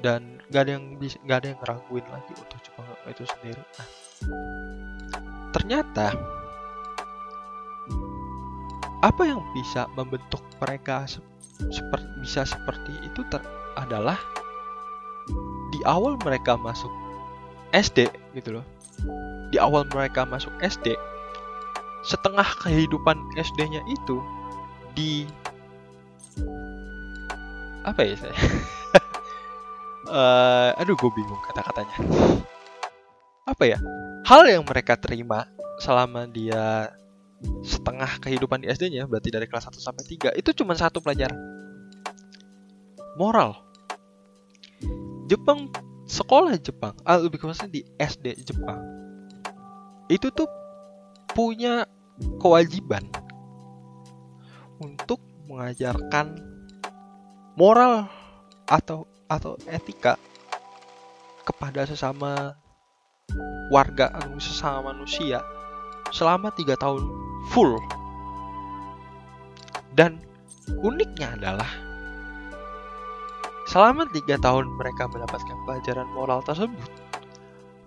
Dan 0.00 0.40
gak 0.48 0.68
ada 0.68 0.80
yang 0.80 0.96
bisa 0.96 1.20
gak 1.28 1.44
ada 1.44 1.48
yang 1.52 1.60
ngeraguin 1.60 2.06
lagi 2.08 2.32
untuk 2.32 2.58
Jepang 2.64 2.86
itu 3.08 3.24
sendiri. 3.28 3.62
Nah 3.76 3.88
ternyata 5.52 6.16
apa 9.04 9.22
yang 9.22 9.44
bisa 9.52 9.84
membentuk 9.94 10.40
mereka 10.58 11.04
se 11.04 11.20
seperti 11.70 12.08
bisa 12.24 12.42
seperti 12.48 12.92
itu 13.04 13.20
adalah 13.76 14.18
di 15.70 15.80
awal 15.84 16.16
mereka 16.24 16.56
masuk 16.58 16.90
SD 17.72 18.08
gitu 18.36 18.60
loh. 18.60 18.64
Di 19.52 19.60
awal 19.60 19.88
mereka 19.88 20.24
masuk 20.28 20.52
SD 20.60 20.96
setengah 22.02 22.46
kehidupan 22.58 23.14
SD-nya 23.38 23.80
itu 23.86 24.18
di 24.92 25.24
apa 27.82 28.02
ya 28.02 28.14
saya? 28.18 28.36
Uh, 30.06 30.70
aduh 30.82 30.98
gue 30.98 31.10
bingung 31.14 31.40
kata-katanya. 31.46 31.96
Apa 33.46 33.64
ya? 33.66 33.78
Hal 34.26 34.46
yang 34.46 34.62
mereka 34.66 34.98
terima 34.98 35.46
selama 35.82 36.30
dia 36.30 36.94
setengah 37.66 38.22
kehidupan 38.22 38.62
di 38.62 38.70
SD-nya 38.70 39.06
berarti 39.10 39.34
dari 39.34 39.50
kelas 39.50 39.66
1 39.66 39.82
sampai 39.82 40.04
3 40.06 40.38
itu 40.38 40.50
cuma 40.62 40.78
satu 40.78 41.02
pelajaran. 41.02 41.38
Moral. 43.18 43.58
Jepang 45.26 45.70
sekolah 46.12 46.60
Jepang 46.60 46.92
ah, 47.08 47.16
lebih 47.16 47.40
khususnya 47.40 47.72
di 47.72 47.80
SD 47.96 48.44
Jepang 48.44 48.84
itu 50.12 50.28
tuh 50.28 50.44
punya 51.32 51.88
kewajiban 52.36 53.08
untuk 54.76 55.24
mengajarkan 55.48 56.36
moral 57.56 58.12
atau 58.68 59.08
atau 59.24 59.56
etika 59.64 60.20
kepada 61.48 61.88
sesama 61.88 62.52
warga 63.72 64.12
sesama 64.36 64.92
manusia 64.92 65.40
selama 66.12 66.52
tiga 66.52 66.76
tahun 66.76 67.00
full. 67.50 67.80
Dan 69.96 70.20
uniknya 70.84 71.36
adalah 71.40 71.68
selama 73.68 74.08
tiga 74.10 74.36
tahun 74.42 74.66
mereka 74.74 75.06
mendapatkan 75.10 75.56
pelajaran 75.66 76.08
moral 76.12 76.42
tersebut 76.42 76.90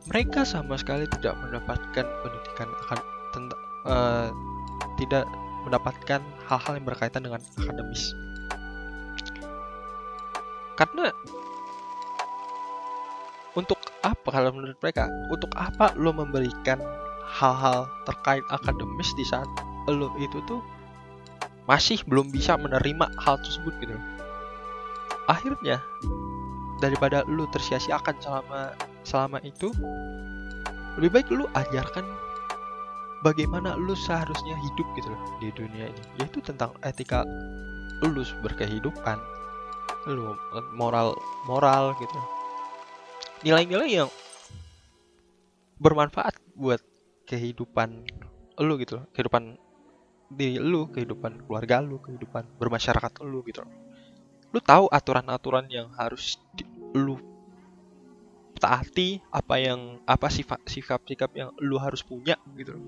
mereka 0.06 0.46
sama 0.46 0.78
sekali 0.78 1.10
tidak 1.18 1.34
mendapatkan 1.42 2.06
pendidikan 2.06 2.70
akan 2.86 3.00
tentang 3.34 3.62
uh, 3.90 4.30
tidak 5.02 5.26
mendapatkan 5.66 6.22
hal-hal 6.46 6.74
yang 6.78 6.86
berkaitan 6.86 7.26
dengan 7.26 7.42
akademis. 7.58 8.14
Karena 10.78 11.10
untuk 13.58 13.80
apa 14.06 14.28
kalau 14.30 14.54
menurut 14.54 14.78
mereka 14.78 15.10
untuk 15.34 15.50
apa 15.58 15.96
lo 15.98 16.14
memberikan 16.14 16.78
hal-hal 17.26 17.90
terkait 18.06 18.46
akademis 18.54 19.10
di 19.18 19.26
saat 19.26 19.50
lo 19.90 20.14
itu 20.22 20.38
tuh 20.46 20.62
masih 21.66 21.98
belum 22.06 22.30
bisa 22.30 22.54
menerima 22.62 23.10
hal 23.18 23.42
tersebut 23.42 23.74
gitu 23.82 23.98
akhirnya 25.26 25.82
daripada 26.84 27.24
lu 27.26 27.48
tersia-siakan 27.50 28.16
selama 28.22 28.62
selama 29.06 29.38
itu 29.42 29.72
lebih 31.00 31.22
baik 31.22 31.28
lu 31.32 31.46
ajarkan 31.56 32.06
bagaimana 33.26 33.76
lu 33.76 33.98
seharusnya 33.98 34.56
hidup 34.56 34.88
gitu 34.96 35.08
loh 35.12 35.22
di 35.42 35.50
dunia 35.52 35.90
ini. 35.92 36.02
Yaitu 36.22 36.40
tentang 36.40 36.72
etika 36.86 37.26
lu 38.04 38.22
berkehidupan 38.44 39.18
lu 40.06 40.38
moral 40.78 41.18
moral 41.50 41.98
gitu. 41.98 42.20
Nilai-nilai 43.42 43.90
yang 44.06 44.10
bermanfaat 45.82 46.38
buat 46.56 46.80
kehidupan 47.26 48.06
lu 48.62 48.74
gitu 48.80 49.02
loh. 49.02 49.06
Kehidupan 49.12 49.58
diri 50.32 50.58
lu 50.58 50.90
kehidupan 50.90 51.46
keluarga 51.46 51.82
lu 51.82 52.02
kehidupan 52.02 52.46
bermasyarakat 52.58 53.12
lu 53.26 53.46
gitu 53.46 53.62
loh 53.62 53.74
lu 54.56 54.64
tahu 54.64 54.88
aturan-aturan 54.88 55.68
yang 55.68 55.92
harus 56.00 56.40
di, 56.56 56.64
lu 56.96 57.20
taati 58.56 59.20
apa 59.28 59.60
yang 59.60 60.00
apa 60.08 60.32
sifat 60.32 60.64
sikap-sikap 60.64 61.28
yang 61.36 61.52
lu 61.60 61.76
harus 61.76 62.00
punya 62.00 62.40
gitu. 62.56 62.80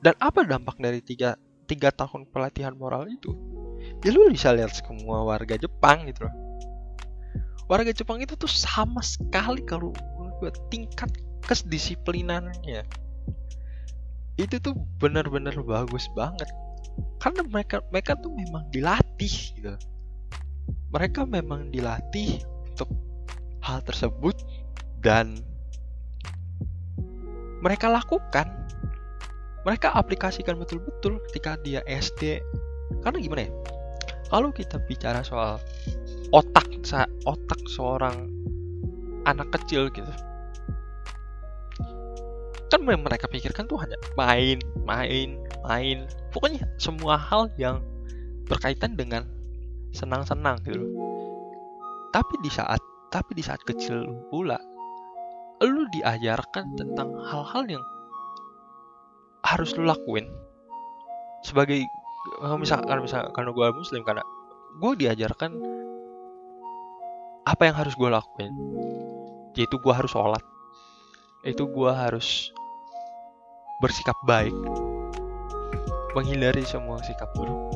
Dan 0.00 0.16
apa 0.16 0.48
dampak 0.48 0.80
dari 0.80 1.04
tiga 1.04 1.36
tiga 1.68 1.92
tahun 1.92 2.24
pelatihan 2.32 2.72
moral 2.72 3.04
itu? 3.12 3.36
Ya 4.00 4.16
lu 4.16 4.32
bisa 4.32 4.48
lihat 4.56 4.72
semua 4.72 5.20
warga 5.28 5.60
Jepang 5.60 6.08
gitu 6.08 6.24
loh. 6.24 6.34
Warga 7.68 7.92
Jepang 7.92 8.24
itu 8.24 8.32
tuh 8.40 8.48
sama 8.48 9.04
sekali 9.04 9.60
kalau 9.60 9.92
buat 10.40 10.56
tingkat 10.72 11.12
kedisiplinannya 11.44 13.04
itu 14.34 14.56
tuh 14.58 14.74
benar-benar 14.98 15.54
bagus 15.62 16.08
banget 16.16 16.48
karena 17.18 17.42
mereka 17.48 17.80
mereka 17.88 18.12
tuh 18.20 18.32
memang 18.32 18.68
dilatih 18.68 19.34
gitu. 19.56 19.72
Mereka 20.94 21.26
memang 21.26 21.72
dilatih 21.74 22.44
untuk 22.70 22.90
hal 23.64 23.80
tersebut 23.82 24.36
dan 25.00 25.40
mereka 27.64 27.88
lakukan. 27.88 28.46
Mereka 29.64 29.96
aplikasikan 29.96 30.60
betul-betul 30.60 31.16
ketika 31.30 31.56
dia 31.64 31.80
SD 31.88 32.44
karena 33.00 33.18
gimana 33.20 33.42
ya? 33.48 33.52
Kalau 34.28 34.52
kita 34.52 34.76
bicara 34.84 35.24
soal 35.24 35.56
otak 36.32 36.68
otak 37.24 37.60
seorang 37.72 38.28
anak 39.24 39.48
kecil 39.56 39.88
gitu. 39.92 40.12
Kan 42.68 42.84
yang 42.90 43.06
mereka 43.06 43.30
pikirkan 43.30 43.64
tuh 43.70 43.80
hanya 43.80 43.96
main 44.18 44.60
main 44.84 45.40
main. 45.64 46.04
Pokoknya 46.30 46.68
semua 46.76 47.16
hal 47.16 47.48
yang 47.56 47.80
berkaitan 48.44 48.94
dengan 48.94 49.24
senang-senang 49.96 50.60
gitu. 50.68 50.84
Tapi 52.12 52.34
di 52.44 52.50
saat 52.52 52.80
tapi 53.08 53.38
di 53.38 53.42
saat 53.46 53.62
kecil 53.62 54.26
pula 54.28 54.58
lu 55.62 55.86
diajarkan 55.94 56.76
tentang 56.76 57.14
hal-hal 57.24 57.64
yang 57.78 57.84
harus 59.46 59.72
lu 59.78 59.88
lakuin. 59.88 60.28
Sebagai 61.46 61.80
misalkan 62.60 63.00
misalkan 63.00 63.48
gue 63.48 63.66
muslim 63.72 64.02
karena 64.04 64.24
gue 64.82 64.92
diajarkan 64.98 65.50
apa 67.44 67.62
yang 67.64 67.76
harus 67.76 67.94
gue 67.96 68.10
lakuin. 68.10 68.52
Yaitu 69.54 69.78
gue 69.78 69.94
harus 69.94 70.10
sholat. 70.10 70.42
Itu 71.46 71.70
gue 71.70 71.92
harus 71.92 72.50
bersikap 73.78 74.16
baik 74.24 74.54
menghindari 76.14 76.62
semua 76.62 77.02
sikap 77.02 77.28
buruk. 77.34 77.74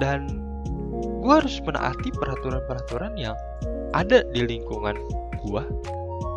Dan 0.00 0.26
gue 1.22 1.32
harus 1.32 1.60
menaati 1.62 2.08
peraturan-peraturan 2.16 3.14
yang 3.20 3.36
ada 3.92 4.24
di 4.32 4.42
lingkungan 4.44 4.96
gue 5.44 5.62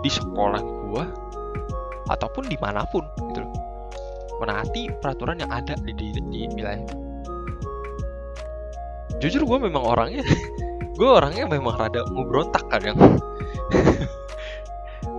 di 0.05 0.09
sekolah 0.11 0.61
gue 0.61 1.03
ataupun 2.11 2.45
di 2.51 2.59
mana 2.59 2.83
pun 2.91 3.07
gitu 3.31 3.41
loh. 3.41 3.53
Menaati 4.43 4.89
peraturan 4.99 5.37
yang 5.39 5.53
ada 5.53 5.77
di, 5.79 5.93
di, 5.93 6.11
di 6.17 6.49
wilayah 6.51 7.11
jujur 9.21 9.45
gue 9.45 9.57
memang 9.69 9.85
orangnya 9.85 10.25
gue 10.99 11.09
orangnya 11.09 11.45
memang 11.45 11.77
rada 11.77 12.01
mau 12.09 12.25
berontak 12.25 12.65
kadang. 12.73 12.97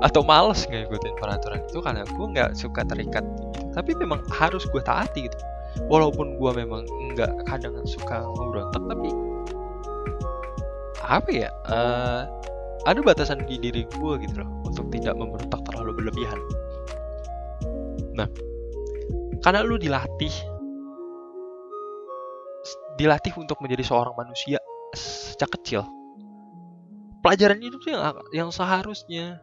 Atau 0.07 0.27
males 0.27 0.67
ngikutin 0.67 1.15
peraturan 1.15 1.63
itu 1.63 1.79
karena 1.79 2.03
gue 2.03 2.27
nggak 2.35 2.51
suka 2.59 2.83
terikat 2.83 3.23
tapi 3.73 3.97
memang 3.97 4.21
harus 4.33 4.65
gue 4.69 4.83
taati 4.85 5.29
gitu. 5.29 5.39
Walaupun 5.89 6.37
gue 6.37 6.51
memang 6.53 6.85
nggak 7.17 7.49
kadang 7.49 7.81
suka 7.89 8.25
ngeberontak 8.29 8.83
tapi 8.93 9.09
apa 11.03 11.31
ya 11.33 11.51
uh, 11.69 12.29
ada 12.87 13.01
batasan 13.03 13.43
di 13.49 13.57
diri 13.59 13.89
gue 13.89 14.13
gitu 14.23 14.45
loh 14.45 14.49
untuk 14.69 14.89
tidak 14.93 15.17
memberontak 15.17 15.61
terlalu 15.65 15.91
berlebihan. 15.97 16.41
Nah 18.13 18.29
karena 19.43 19.65
lu 19.67 19.81
dilatih 19.81 20.33
dilatih 23.01 23.35
untuk 23.41 23.59
menjadi 23.65 23.83
seorang 23.83 24.15
manusia 24.15 24.61
sejak 24.93 25.49
kecil 25.59 25.83
pelajaran 27.25 27.63
itu 27.63 27.79
tuh 27.79 27.91
yang 27.95 28.03
yang 28.35 28.51
seharusnya 28.53 29.41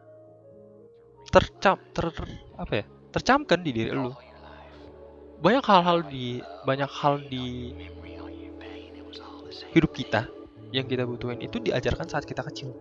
tercap 1.31 1.79
ter 1.95 2.11
apa 2.59 2.73
ya 2.83 2.85
tercamkan 3.09 3.61
di 3.61 3.71
diri 3.73 3.91
lu. 3.93 4.13
Banyak 5.39 5.63
hal-hal 5.63 6.03
di 6.05 6.43
banyak 6.67 6.91
hal 6.91 7.23
di 7.31 7.73
hidup 9.71 9.91
kita 9.93 10.27
yang 10.73 10.85
kita 10.85 11.07
butuhin 11.07 11.39
itu 11.41 11.57
diajarkan 11.63 12.05
saat 12.09 12.27
kita 12.27 12.43
kecil. 12.45 12.75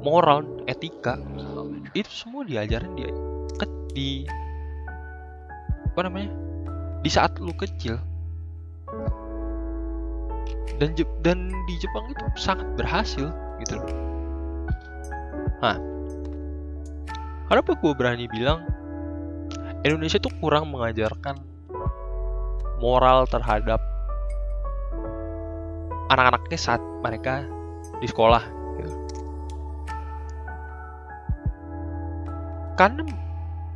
Moral 0.00 0.64
etika 0.64 1.20
itu 1.92 2.08
semua 2.08 2.42
diajarin 2.48 2.96
di 2.96 3.04
di 3.90 4.08
apa 5.90 6.00
namanya 6.06 6.30
di 7.04 7.10
saat 7.12 7.36
lu 7.38 7.52
kecil. 7.52 8.00
Dan 10.80 10.96
dan 11.20 11.52
di 11.68 11.74
Jepang 11.76 12.08
itu 12.08 12.24
sangat 12.40 12.64
berhasil 12.80 13.28
gitu 13.60 13.76
loh. 13.76 13.92
Nah, 15.60 15.76
Kenapa 17.50 17.74
gue 17.74 17.92
berani 17.98 18.30
bilang 18.30 18.62
Indonesia 19.80 20.20
tuh 20.20 20.32
kurang 20.44 20.68
mengajarkan 20.68 21.40
moral 22.80 23.24
terhadap 23.28 23.80
anak-anaknya 26.12 26.58
saat 26.60 26.82
mereka 27.00 27.48
di 28.00 28.06
sekolah 28.08 28.44
gitu. 28.80 28.92
Karena 32.76 33.04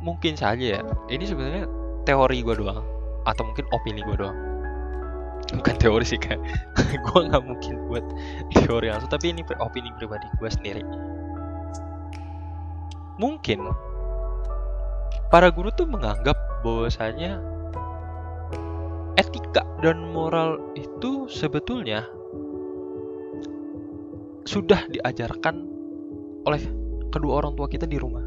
mungkin 0.01 0.33
saja 0.37 0.77
ya, 0.77 0.81
ini 1.09 1.25
sebenarnya 1.25 1.65
teori 2.05 2.41
gue 2.41 2.55
doang 2.57 2.81
atau 3.25 3.43
mungkin 3.45 3.65
opini 3.73 4.01
gue 4.05 4.17
doang. 4.17 4.37
Bukan 5.45 5.77
teori 5.77 6.05
sih 6.05 6.17
kan, 6.17 6.41
gue 7.05 7.19
nggak 7.29 7.43
mungkin 7.45 7.85
buat 7.89 8.05
teori 8.53 8.89
langsung, 8.89 9.13
tapi 9.13 9.33
ini 9.33 9.45
opini 9.61 9.93
pribadi 9.97 10.25
gue 10.41 10.49
sendiri 10.49 10.81
mungkin 13.15 13.71
para 15.29 15.49
guru 15.49 15.73
tuh 15.73 15.89
menganggap 15.89 16.37
bahwasanya 16.61 17.41
etika 19.17 19.65
dan 19.81 20.11
moral 20.13 20.61
itu 20.77 21.25
sebetulnya 21.31 22.05
sudah 24.45 24.85
diajarkan 24.89 25.65
oleh 26.45 26.61
kedua 27.09 27.41
orang 27.41 27.53
tua 27.57 27.67
kita 27.67 27.89
di 27.89 27.97
rumah. 27.97 28.25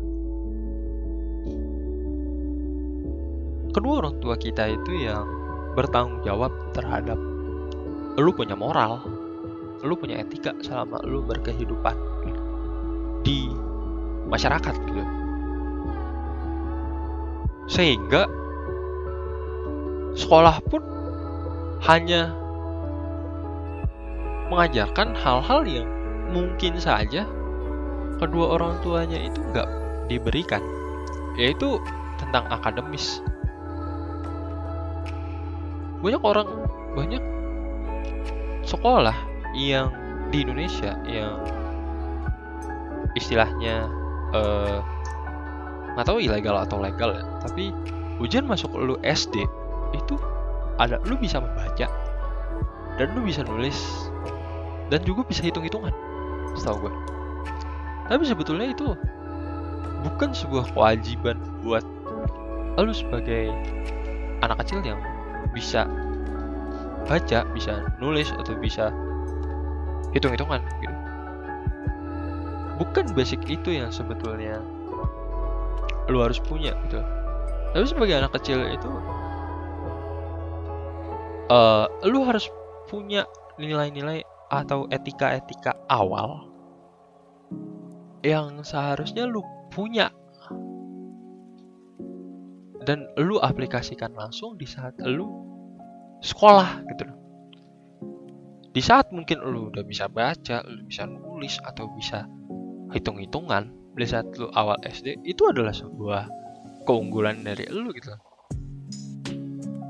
Kedua 3.71 3.95
orang 4.03 4.19
tua 4.19 4.35
kita 4.35 4.67
itu 4.67 5.07
yang 5.07 5.29
bertanggung 5.79 6.27
jawab 6.27 6.51
terhadap 6.75 7.15
lu 8.19 8.35
punya 8.35 8.59
moral, 8.59 8.99
lu 9.87 9.95
punya 9.95 10.19
etika 10.19 10.51
selama 10.59 10.99
lu 11.07 11.23
berkehidupan 11.23 11.95
di 13.23 13.47
masyarakat 14.27 14.75
gitu 14.91 15.03
sehingga 17.69 18.25
sekolah 20.17 20.59
pun 20.67 20.83
hanya 21.85 22.33
mengajarkan 24.49 25.13
hal-hal 25.13 25.63
yang 25.69 25.89
mungkin 26.33 26.81
saja 26.81 27.29
kedua 28.19 28.59
orang 28.59 28.81
tuanya 28.83 29.21
itu 29.21 29.39
nggak 29.53 29.69
diberikan 30.09 30.65
yaitu 31.39 31.79
tentang 32.19 32.49
akademis. 32.51 33.23
Banyak 36.03 36.23
orang 36.25 36.49
banyak 36.99 37.23
sekolah 38.67 39.15
yang 39.55 39.93
di 40.35 40.43
Indonesia 40.43 40.99
yang 41.07 41.39
istilahnya 43.15 43.87
eh 44.35 44.79
nggak 45.99 46.07
tahu 46.07 46.23
ilegal 46.23 46.55
atau 46.63 46.79
legal 46.79 47.11
ya. 47.19 47.27
Tapi 47.43 47.75
ujian 48.23 48.47
masuk 48.47 48.71
lu 48.79 48.95
SD 49.03 49.43
itu 49.99 50.15
ada 50.79 51.03
lu 51.11 51.19
bisa 51.19 51.43
membaca 51.43 51.91
dan 52.99 53.07
lu 53.15 53.27
bisa 53.27 53.43
nulis 53.43 54.09
dan 54.91 55.03
juga 55.03 55.27
bisa 55.27 55.43
hitung-hitungan 55.43 55.95
setahu 56.59 56.87
gue 56.87 56.93
tapi 58.09 58.25
sebetulnya 58.25 58.73
itu 58.73 58.97
bukan 60.03 60.33
sebuah 60.33 60.73
kewajiban 60.73 61.37
buat 61.61 61.85
lu 62.79 62.95
sebagai 62.95 63.53
anak 64.41 64.65
kecil 64.65 64.81
yang 64.87 64.99
bisa 65.53 65.85
baca 67.05 67.45
bisa 67.53 67.85
nulis 67.99 68.31
atau 68.33 68.55
bisa 68.57 68.95
hitung-hitungan 70.15 70.63
gitu. 70.81 70.97
Bukan 72.79 73.11
basic 73.19 73.43
itu 73.51 73.75
yang 73.75 73.91
sebetulnya 73.91 74.63
lu 76.09 76.25
harus 76.25 76.41
punya 76.41 76.73
gitu 76.89 77.01
tapi 77.73 77.85
sebagai 77.85 78.17
anak 78.19 78.33
kecil 78.41 78.65
itu 78.65 78.91
uh, 81.53 81.87
lu 82.09 82.25
harus 82.25 82.49
punya 82.89 83.29
nilai-nilai 83.61 84.25
atau 84.49 84.89
etika-etika 84.89 85.77
awal 85.93 86.49
yang 88.25 88.65
seharusnya 88.65 89.29
lu 89.29 89.45
punya 89.69 90.09
dan 92.89 93.05
lu 93.21 93.37
aplikasikan 93.45 94.17
langsung 94.17 94.57
di 94.57 94.65
saat 94.65 94.97
lu 95.05 95.29
sekolah 96.25 96.83
gitu 96.89 97.03
loh. 97.05 97.19
Di 98.73 98.81
saat 98.81 99.13
mungkin 99.13 99.45
lu 99.45 99.69
udah 99.69 99.85
bisa 99.85 100.09
baca, 100.09 100.65
lu 100.65 100.87
bisa 100.89 101.05
nulis 101.05 101.61
atau 101.69 101.91
bisa 101.93 102.25
hitung-hitungan 102.97 103.69
di 103.99 104.07
saat 104.07 104.31
lu 104.39 104.47
awal 104.55 104.79
SD 104.87 105.27
itu 105.27 105.43
adalah 105.51 105.75
sebuah 105.75 106.31
keunggulan 106.87 107.43
dari 107.43 107.67
lu 107.69 107.91
gitu. 107.91 108.15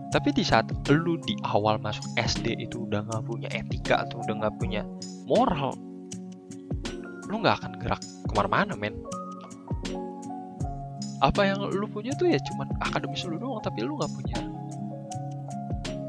Tapi 0.09 0.33
di 0.33 0.40
saat 0.40 0.73
lu 0.88 1.21
di 1.21 1.37
awal 1.44 1.77
masuk 1.77 2.09
SD 2.16 2.57
itu 2.57 2.88
udah 2.88 3.05
nggak 3.05 3.25
punya 3.29 3.49
etika 3.53 4.09
atau 4.09 4.25
udah 4.25 4.35
nggak 4.40 4.57
punya 4.57 4.81
moral, 5.29 5.77
lu 7.29 7.44
nggak 7.44 7.61
akan 7.61 7.73
gerak 7.77 8.01
ke 8.01 8.33
mana-mana 8.33 8.73
men. 8.73 8.97
Apa 11.21 11.44
yang 11.44 11.61
lu 11.61 11.85
punya 11.85 12.16
tuh 12.16 12.33
ya 12.33 12.40
cuman 12.40 12.73
akademis 12.81 13.29
lu 13.29 13.37
doang, 13.37 13.61
tapi 13.61 13.85
lu 13.85 14.01
nggak 14.01 14.12
punya 14.16 14.38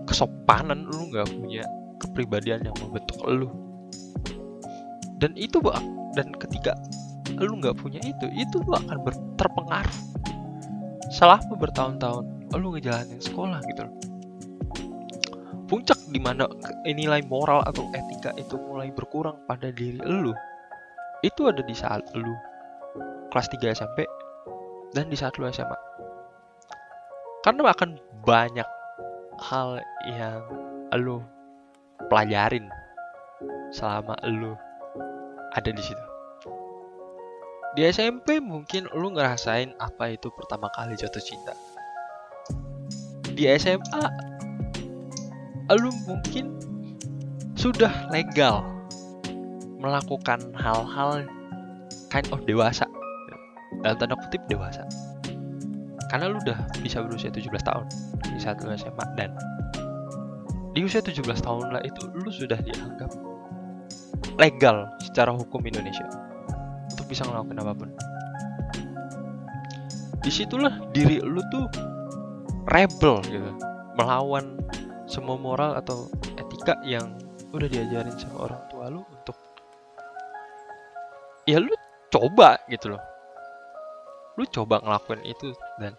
kesopanan, 0.08 0.88
lu 0.88 1.12
nggak 1.12 1.28
punya 1.36 1.68
kepribadian 2.00 2.64
yang 2.64 2.76
membentuk 2.80 3.20
lu. 3.28 3.52
Dan 5.20 5.36
itu 5.36 5.60
bang, 5.60 5.84
dan 6.16 6.32
ketika 6.40 6.72
lu 7.38 7.62
nggak 7.62 7.78
punya 7.78 8.02
itu, 8.02 8.26
itu 8.34 8.56
lu 8.66 8.74
akan 8.74 8.98
terpengaruh. 9.38 9.98
Selama 11.14 11.54
bertahun-tahun? 11.58 12.26
Lu 12.58 12.74
ngejalanin 12.74 13.22
sekolah 13.22 13.62
gitu 13.70 13.86
loh. 13.86 13.96
Puncak 15.70 16.00
di 16.10 16.18
mana 16.18 16.50
nilai 16.82 17.22
moral 17.30 17.62
atau 17.62 17.86
etika 17.94 18.34
itu 18.42 18.58
mulai 18.58 18.90
berkurang 18.90 19.38
pada 19.46 19.70
diri 19.70 20.02
lu 20.02 20.34
itu 21.22 21.52
ada 21.52 21.62
di 21.62 21.76
saat 21.76 22.02
lu 22.18 22.34
kelas 23.30 23.48
3 23.54 23.76
SMP 23.78 24.08
dan 24.98 25.12
di 25.12 25.18
saat 25.20 25.38
lu 25.38 25.46
SMA 25.52 25.78
karena 27.46 27.70
akan 27.70 28.02
banyak 28.26 28.66
hal 29.40 29.78
yang 30.10 30.42
lu 30.98 31.22
pelajarin 32.10 32.66
selama 33.70 34.18
lu 34.26 34.58
ada 35.54 35.70
di 35.70 35.84
situ 35.84 36.09
di 37.80 37.88
SMP 37.88 38.44
mungkin 38.44 38.92
lu 38.92 39.16
ngerasain 39.16 39.72
apa 39.80 40.12
itu 40.12 40.28
pertama 40.36 40.68
kali 40.76 41.00
jatuh 41.00 41.24
cinta. 41.24 41.56
Di 43.24 43.48
SMA 43.56 44.04
lu 45.80 45.88
mungkin 46.04 46.60
sudah 47.56 48.12
legal 48.12 48.68
melakukan 49.80 50.44
hal-hal 50.60 51.24
kind 52.12 52.28
of 52.36 52.44
dewasa. 52.44 52.84
Dalam 53.80 53.96
tanda 53.96 54.20
kutip 54.28 54.44
dewasa. 54.52 54.84
Karena 56.12 56.36
lu 56.36 56.44
udah 56.44 56.60
bisa 56.84 57.00
berusia 57.00 57.32
17 57.32 57.48
tahun 57.64 57.88
di 58.28 58.44
saat 58.44 58.60
lu 58.60 58.76
SMA 58.76 59.06
dan 59.16 59.32
di 60.76 60.84
usia 60.84 61.00
17 61.00 61.24
tahun 61.48 61.72
lah 61.72 61.80
itu 61.88 62.12
lu 62.12 62.28
sudah 62.28 62.60
dianggap 62.60 63.16
legal 64.36 64.92
secara 65.00 65.32
hukum 65.32 65.64
Indonesia 65.64 66.29
bisa 67.10 67.26
ngelakuin 67.26 67.60
apa 67.60 67.74
pun. 67.74 67.90
Di 70.22 70.30
situlah 70.30 70.78
diri 70.94 71.18
lu 71.20 71.42
tuh 71.50 71.66
rebel 72.70 73.18
gitu. 73.26 73.50
Melawan 73.98 74.62
semua 75.10 75.36
moral 75.42 75.74
atau 75.82 76.06
etika 76.38 76.78
yang 76.86 77.18
udah 77.50 77.66
diajarin 77.66 78.14
sama 78.14 78.46
orang 78.46 78.62
tua 78.70 78.86
lu 78.94 79.02
untuk 79.02 79.34
ya 81.50 81.58
lu 81.58 81.74
coba 82.14 82.62
gitu 82.70 82.94
loh. 82.94 83.04
Lu 84.38 84.46
coba 84.46 84.80
ngelakuin 84.86 85.26
itu 85.26 85.50
dan 85.82 85.98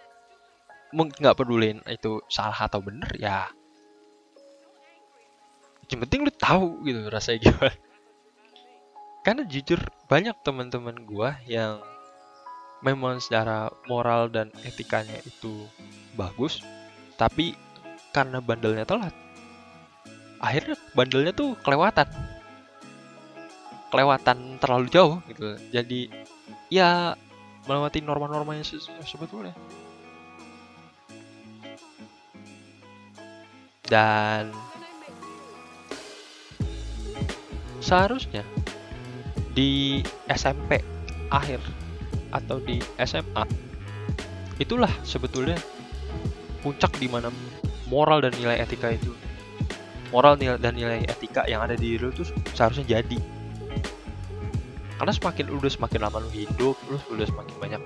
nggak 0.95 1.35
pedulin 1.35 1.83
itu 1.91 2.23
salah 2.31 2.67
atau 2.67 2.79
bener 2.83 3.11
ya 3.19 3.51
yang 5.91 6.07
penting 6.07 6.23
lu 6.23 6.33
tahu 6.33 6.87
gitu 6.87 7.11
rasanya 7.11 7.39
gimana 7.51 7.75
karena 9.21 9.45
jujur 9.45 9.81
banyak 10.09 10.37
teman-teman 10.41 10.97
gua 11.05 11.37
yang 11.45 11.81
memang 12.81 13.21
secara 13.21 13.69
moral 13.85 14.33
dan 14.33 14.49
etikanya 14.65 15.21
itu 15.29 15.69
bagus 16.17 16.65
tapi 17.21 17.53
karena 18.11 18.41
bandelnya 18.41 18.89
telat 18.89 19.13
akhirnya 20.41 20.75
bandelnya 20.97 21.33
tuh 21.37 21.55
kelewatan. 21.61 22.09
Kelewatan 23.93 24.57
terlalu 24.59 24.87
jauh 24.89 25.17
gitu. 25.29 25.61
Jadi 25.71 26.09
ya 26.73 27.15
melewati 27.69 28.01
norma-norma 28.01 28.57
yang 28.57 28.67
sebetulnya. 29.05 29.53
Dan 33.85 34.55
seharusnya 37.83 38.47
di 39.55 40.01
SMP 40.31 40.79
akhir 41.31 41.59
atau 42.31 42.63
di 42.63 42.79
SMA 43.03 43.45
itulah 44.63 44.91
sebetulnya 45.03 45.59
puncak 46.61 46.93
di 47.01 47.09
mana 47.09 47.33
moral 47.89 48.23
dan 48.23 48.37
nilai 48.37 48.61
etika 48.63 48.93
itu 48.93 49.11
moral 50.11 50.35
dan 50.39 50.75
nilai 50.75 51.07
etika 51.07 51.47
yang 51.47 51.63
ada 51.63 51.79
di 51.79 51.95
diri 51.95 52.03
lu 52.03 52.11
tuh 52.11 52.27
seharusnya 52.55 52.99
jadi. 52.99 53.19
Karena 54.99 55.13
semakin 55.17 55.49
lu 55.49 55.57
udah 55.63 55.73
semakin 55.73 56.01
lama 56.03 56.19
lu 56.21 56.31
hidup 56.35 56.77
lu 56.93 56.99
udah 57.15 57.25
semakin 57.25 57.55
banyak 57.57 57.83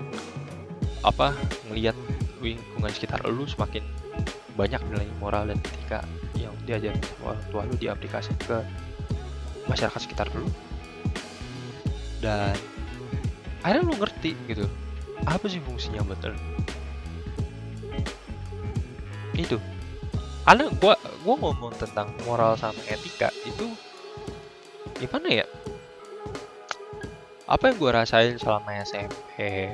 apa 1.05 1.31
ngelihat 1.69 1.95
lingkungan 2.41 2.91
sekitar 2.91 3.23
lu 3.29 3.45
semakin 3.47 3.85
banyak 4.57 4.81
nilai 4.91 5.07
moral 5.21 5.47
dan 5.47 5.61
etika 5.63 6.03
yang 6.35 6.51
diajarin 6.67 6.99
orang 7.23 7.39
tua 7.53 7.61
lu 7.69 7.75
diaplikasi 7.79 8.35
ke 8.41 8.57
masyarakat 9.69 10.01
sekitar 10.01 10.27
lu 10.35 10.43
dan 12.25 12.57
akhirnya 13.61 13.85
lu 13.85 13.93
ngerti 14.01 14.33
gitu 14.49 14.65
apa 15.29 15.45
sih 15.45 15.61
fungsinya 15.61 16.01
betul 16.01 16.33
itu. 19.35 19.59
Karena 20.45 20.71
gua 20.79 20.95
gua 21.25 21.35
ngomong 21.41 21.73
tentang 21.75 22.07
moral 22.23 22.55
sama 22.55 22.79
etika 22.87 23.29
itu 23.43 23.67
gimana 24.95 25.43
ya? 25.43 25.47
Apa 27.45 27.69
yang 27.71 27.77
gua 27.77 28.01
rasain 28.03 28.39
selama 28.39 28.71
SMP 28.81 29.69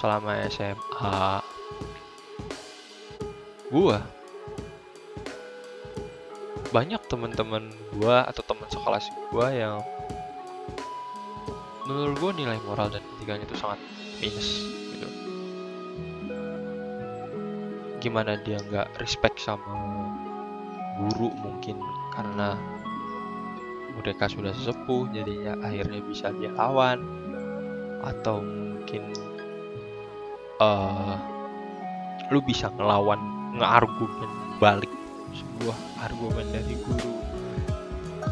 selama 0.00 0.34
SMA 0.48 1.20
gua 3.72 4.00
banyak 6.72 7.00
teman-teman 7.08 7.68
gua 7.96 8.24
atau 8.28 8.40
teman 8.44 8.68
sekelas 8.72 9.04
gua 9.32 9.52
yang 9.52 9.80
menurut 11.88 12.16
gua 12.18 12.32
nilai 12.34 12.58
moral 12.64 12.88
dan 12.90 13.02
etikanya 13.18 13.44
itu 13.46 13.56
sangat 13.58 13.78
minus 14.22 14.48
gimana 18.02 18.34
dia 18.42 18.58
nggak 18.58 18.98
respect 18.98 19.38
sama 19.38 19.78
guru 20.98 21.30
mungkin 21.38 21.78
karena 22.10 22.58
mereka 23.94 24.26
sudah 24.26 24.50
sesepuh 24.56 25.08
jadinya 25.12 25.54
akhirnya 25.60 26.00
bisa 26.02 26.32
dia 26.36 26.50
lawan. 26.56 27.04
Atau 28.02 28.42
mungkin 28.42 29.14
uh, 30.58 31.14
lu 32.34 32.42
bisa 32.42 32.72
ngelawan 32.74 33.20
ngeargumen 33.60 34.58
balik 34.58 34.90
sebuah 35.30 35.76
argumen 36.02 36.46
dari 36.50 36.74
guru. 36.82 37.12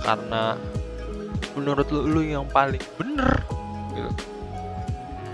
Karena 0.03 0.59
menurut 1.59 1.87
lu 1.91 2.07
lu 2.07 2.21
yang 2.23 2.47
paling 2.49 2.83
bener 2.97 3.43
gitu. 3.95 4.11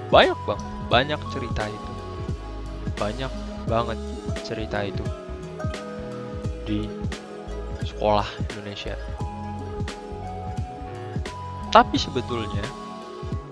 Banyak 0.09 0.39
bang 0.47 0.61
banyak 0.87 1.21
cerita 1.35 1.63
itu. 1.69 1.93
Banyak 2.97 3.33
banget 3.67 3.99
cerita 4.47 4.79
itu 4.87 5.05
di 6.67 6.87
sekolah 7.83 8.27
Indonesia. 8.55 8.95
Tapi 11.71 11.97
sebetulnya 12.01 12.65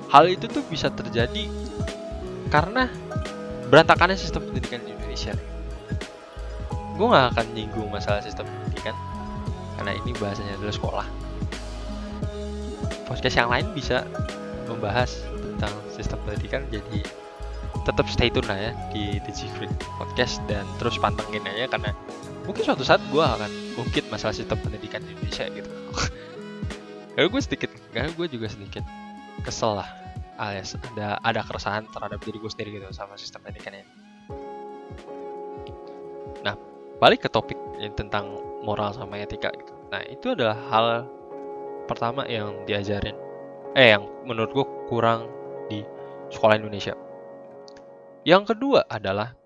hal 0.09 0.31
itu 0.31 0.47
tuh 0.49 0.63
bisa 0.71 0.89
terjadi 0.89 1.51
karena 2.49 2.87
berantakannya 3.69 4.15
sistem 4.15 4.47
pendidikan 4.49 4.81
di 4.87 4.95
Indonesia. 4.95 5.35
Gue 6.95 7.11
gak 7.11 7.35
akan 7.35 7.47
nyinggung 7.59 7.91
masalah 7.91 8.23
sistem 8.23 8.47
pendidikan 8.47 8.95
karena 9.75 9.99
ini 9.99 10.15
bahasanya 10.15 10.55
adalah 10.55 10.75
sekolah 10.75 11.07
podcast 13.25 13.41
yang 13.41 13.53
lain 13.57 13.67
bisa 13.73 14.05
membahas 14.69 15.25
tentang 15.33 15.73
sistem 15.97 16.21
pendidikan 16.29 16.61
jadi 16.69 17.01
tetap 17.89 18.05
stay 18.13 18.29
tune 18.29 18.45
lah 18.45 18.69
ya 18.69 18.77
di 18.93 19.17
Digifreak 19.25 19.73
Podcast 19.97 20.45
dan 20.45 20.69
terus 20.77 21.01
pantengin 21.01 21.41
aja 21.49 21.73
karena 21.73 21.97
mungkin 22.45 22.69
suatu 22.69 22.85
saat 22.85 23.01
gue 23.09 23.25
akan 23.25 23.49
ungkit 23.81 24.13
masalah 24.13 24.37
sistem 24.37 24.61
pendidikan 24.61 25.01
di 25.01 25.17
Indonesia 25.17 25.49
gitu. 25.57 25.71
Karena 27.17 27.29
gue 27.33 27.41
sedikit 27.41 27.71
karena 27.97 28.13
gue 28.13 28.27
juga 28.29 28.47
sedikit 28.53 28.85
kesel 29.41 29.81
lah 29.81 29.89
alias 30.37 30.77
ada 30.77 31.17
ada 31.25 31.41
keresahan 31.49 31.89
terhadap 31.89 32.21
diri 32.21 32.37
gue 32.37 32.51
sendiri 32.53 32.77
gitu 32.77 32.93
sama 32.93 33.17
sistem 33.17 33.41
pendidikannya 33.41 33.87
nah 36.45 36.59
balik 37.01 37.25
ke 37.25 37.29
topik 37.33 37.57
tentang 37.97 38.37
moral 38.69 38.93
sama 38.93 39.17
etika 39.17 39.49
gitu. 39.57 39.73
Nah 39.89 40.05
itu 40.13 40.37
adalah 40.37 40.61
hal 40.69 41.09
pertama 41.85 42.25
yang 42.29 42.64
diajarin 42.64 43.16
eh 43.75 43.97
yang 43.97 44.07
menurut 44.25 44.51
gue 44.53 44.66
kurang 44.88 45.29
di 45.68 45.85
sekolah 46.33 46.57
Indonesia 46.59 46.97
yang 48.25 48.49
kedua 48.49 48.88
adalah 48.88 49.37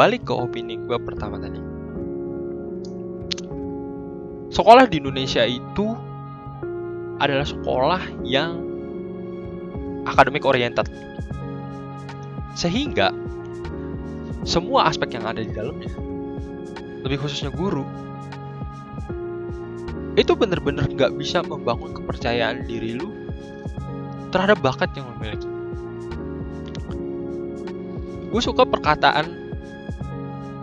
balik 0.00 0.24
ke 0.24 0.32
opini 0.32 0.80
gue 0.80 0.96
pertama 0.96 1.36
tadi. 1.36 1.60
Sekolah 4.48 4.88
di 4.88 4.96
Indonesia 4.96 5.44
itu 5.44 5.92
adalah 7.20 7.44
sekolah 7.44 8.00
yang 8.24 8.56
akademik 10.08 10.48
oriented. 10.48 10.88
Sehingga 12.56 13.12
semua 14.48 14.88
aspek 14.88 15.20
yang 15.20 15.28
ada 15.28 15.44
di 15.44 15.52
dalamnya, 15.52 15.92
lebih 17.04 17.20
khususnya 17.20 17.52
guru, 17.52 17.84
itu 20.18 20.32
benar-benar 20.34 20.90
nggak 20.90 21.14
bisa 21.18 21.42
membangun 21.46 21.94
kepercayaan 21.94 22.66
diri 22.66 22.98
lu 22.98 23.10
terhadap 24.34 24.58
bakat 24.62 24.90
yang 24.94 25.06
lu 25.10 25.16
miliki. 25.22 25.48
Gue 28.30 28.42
suka 28.42 28.62
perkataan 28.62 29.26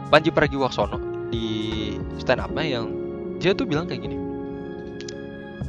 Panji 0.08 0.32
Pragiwaksono 0.32 1.00
di 1.32 2.00
stand 2.20 2.40
up 2.40 2.56
yang 2.56 2.88
dia 3.44 3.52
tuh 3.52 3.68
bilang 3.68 3.86
kayak 3.92 4.08
gini 4.08 4.18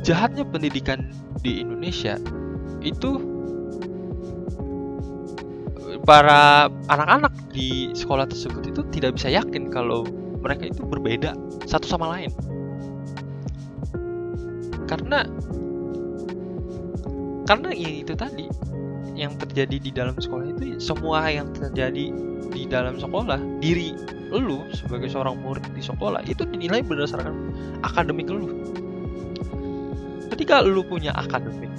jahatnya 0.07 0.47
pendidikan 0.47 1.11
di 1.43 1.63
Indonesia 1.63 2.17
itu 2.81 3.19
para 6.07 6.73
anak-anak 6.89 7.35
di 7.53 7.93
sekolah 7.93 8.25
tersebut 8.31 8.73
itu 8.73 8.81
tidak 8.95 9.21
bisa 9.21 9.29
yakin 9.29 9.69
kalau 9.69 10.07
mereka 10.41 10.71
itu 10.71 10.81
berbeda 10.87 11.35
satu 11.69 11.85
sama 11.85 12.15
lain 12.17 12.31
karena 15.09 15.25
karena 17.49 17.73
ya 17.73 17.91
itu 18.05 18.13
tadi 18.13 18.45
yang 19.17 19.33
terjadi 19.41 19.81
di 19.81 19.89
dalam 19.89 20.13
sekolah 20.21 20.53
itu 20.53 20.77
semua 20.77 21.25
yang 21.33 21.49
terjadi 21.57 22.13
di 22.53 22.63
dalam 22.69 23.01
sekolah 23.01 23.41
diri 23.57 23.97
lu 24.29 24.69
sebagai 24.77 25.09
seorang 25.09 25.41
murid 25.41 25.65
di 25.73 25.81
sekolah 25.81 26.21
itu 26.29 26.45
dinilai 26.45 26.85
berdasarkan 26.85 27.57
akademik 27.81 28.29
lu. 28.29 28.53
Ketika 30.37 30.61
lu 30.61 30.85
punya 30.85 31.17
akademik 31.17 31.73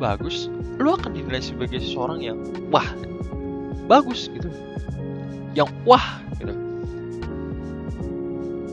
bagus 0.00 0.48
lu 0.80 0.96
akan 0.96 1.12
dinilai 1.12 1.44
sebagai 1.44 1.84
seorang 1.84 2.24
yang 2.24 2.40
wah 2.72 2.88
bagus 3.84 4.32
gitu. 4.32 4.48
Yang 5.52 5.68
wah 5.84 6.23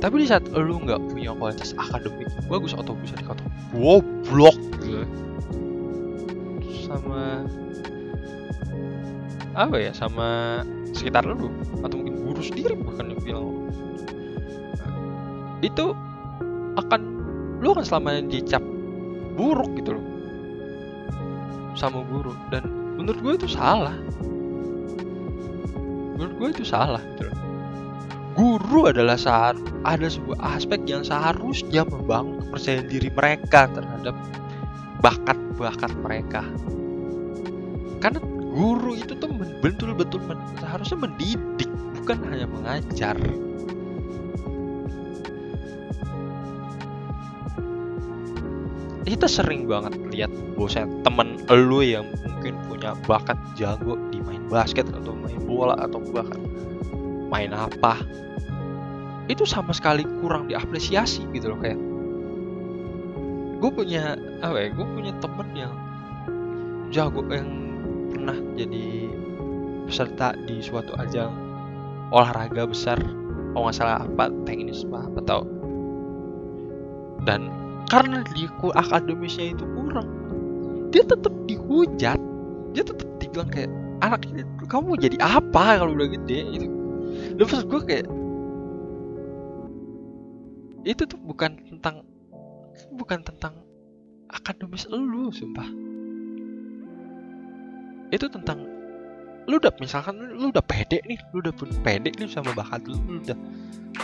tapi 0.01 0.25
di 0.25 0.27
saat 0.27 0.49
lu 0.49 0.81
nggak 0.81 1.13
punya 1.13 1.31
kualitas 1.37 1.77
akademik 1.77 2.25
bagus 2.49 2.73
atau 2.73 2.97
bisa 2.97 3.13
dikatakan? 3.21 3.53
Goblok. 3.71 4.57
Gitu 4.81 5.05
sama 6.91 7.47
apa 9.55 9.75
ya 9.79 9.91
sama 9.95 10.61
sekitar 10.91 11.23
lu 11.23 11.47
atau 11.83 11.95
mungkin 11.99 12.15
guru 12.19 12.41
sendiri 12.43 12.75
bahkan 12.83 13.15
yang 13.15 13.21
bilang 13.23 13.47
itu 15.63 15.95
akan 16.75 17.01
lu 17.63 17.71
akan 17.71 17.85
selamanya 17.85 18.25
dicap 18.27 18.63
buruk 19.37 19.69
gitu 19.77 19.95
loh. 19.95 20.05
Sama 21.77 22.01
guru. 22.09 22.33
Dan 22.49 22.65
menurut 22.97 23.19
gue 23.21 23.33
itu 23.45 23.47
salah. 23.53 23.93
Menurut 26.17 26.33
gue 26.41 26.47
itu 26.57 26.65
salah 26.65 26.99
gitu 27.15 27.29
loh 27.29 27.40
guru 28.35 28.87
adalah 28.87 29.19
saat 29.19 29.59
ada 29.83 30.07
sebuah 30.07 30.39
aspek 30.55 30.81
yang 30.87 31.03
seharusnya 31.03 31.83
membangun 31.87 32.39
kepercayaan 32.47 32.87
diri 32.87 33.09
mereka 33.11 33.67
terhadap 33.71 34.15
bakat-bakat 35.03 35.91
mereka. 35.99 36.41
Karena 37.99 38.21
guru 38.51 38.97
itu 38.97 39.13
tuh 39.17 39.29
betul-betul 39.61 40.21
men 40.25 40.39
harusnya 40.63 40.97
mendidik 41.05 41.69
bukan 42.01 42.17
hanya 42.27 42.47
mengajar. 42.49 43.17
Kita 49.01 49.27
sering 49.27 49.67
banget 49.67 49.91
lihat 50.13 50.31
bosan 50.55 51.03
temen 51.03 51.35
lu 51.51 51.83
yang 51.83 52.07
mungkin 52.23 52.55
punya 52.71 52.95
bakat 53.05 53.35
jago 53.59 53.99
di 54.07 54.23
main 54.23 54.41
basket 54.47 54.87
atau 54.87 55.11
main 55.13 55.41
bola 55.43 55.75
atau 55.75 55.99
bahkan 56.15 56.50
main 57.31 57.55
apa. 57.55 57.95
Itu 59.31 59.47
sama 59.47 59.71
sekali 59.71 60.03
kurang 60.19 60.51
diapresiasi 60.51 61.23
gitu 61.31 61.55
loh 61.55 61.59
kayak. 61.63 61.79
Gue 63.63 63.71
punya 63.71 64.19
apa 64.43 64.57
ya 64.59 64.69
gue 64.75 64.85
punya 64.85 65.15
temen 65.23 65.47
yang 65.55 65.73
jago 66.91 67.23
yang 67.31 67.47
pernah 68.11 68.35
jadi 68.59 69.07
peserta 69.87 70.35
di 70.43 70.59
suatu 70.59 70.91
ajang 70.99 71.31
olahraga 72.11 72.67
besar 72.67 72.99
kalau 73.55 73.63
nggak 73.67 73.75
salah 73.79 74.03
apa 74.03 74.27
teknis 74.43 74.83
apa 74.91 75.07
apa 75.07 75.19
tau. 75.23 75.43
Dan 77.23 77.47
karena 77.87 78.25
di 78.35 78.49
akademisnya 78.75 79.55
itu 79.55 79.63
kurang 79.71 80.09
dia 80.91 81.07
tetap 81.07 81.31
dihujat. 81.47 82.19
Dia 82.71 82.83
tetap 82.87 83.07
dibilang 83.19 83.51
kayak 83.51 83.71
anak 84.03 84.27
ini 84.27 84.43
kamu 84.67 84.99
jadi 84.99 85.17
apa 85.23 85.79
kalau 85.79 85.95
udah 85.95 86.07
gede? 86.11 86.39
Gitu 86.55 86.80
dan 87.37 87.43
maksud 87.45 87.67
gue 87.69 87.81
kayak 87.85 88.07
itu 90.81 91.03
tuh 91.05 91.19
bukan 91.21 91.61
tentang 91.69 92.01
bukan 92.97 93.21
tentang 93.21 93.53
akademis 94.31 94.89
lu 94.89 95.29
sumpah. 95.29 95.67
Itu 98.11 98.27
tentang 98.27 98.65
lu 99.45 99.57
udah 99.57 99.73
misalkan 99.81 100.17
lu 100.37 100.53
udah 100.53 100.63
pede 100.63 101.01
nih 101.09 101.17
lu 101.33 101.41
udah 101.41 101.53
pun 101.53 101.69
pede 101.81 102.13
nih 102.13 102.29
sama 102.29 102.53
bakat 102.53 102.85
lu 102.85 102.97
lu 103.09 103.17
udah 103.25 103.37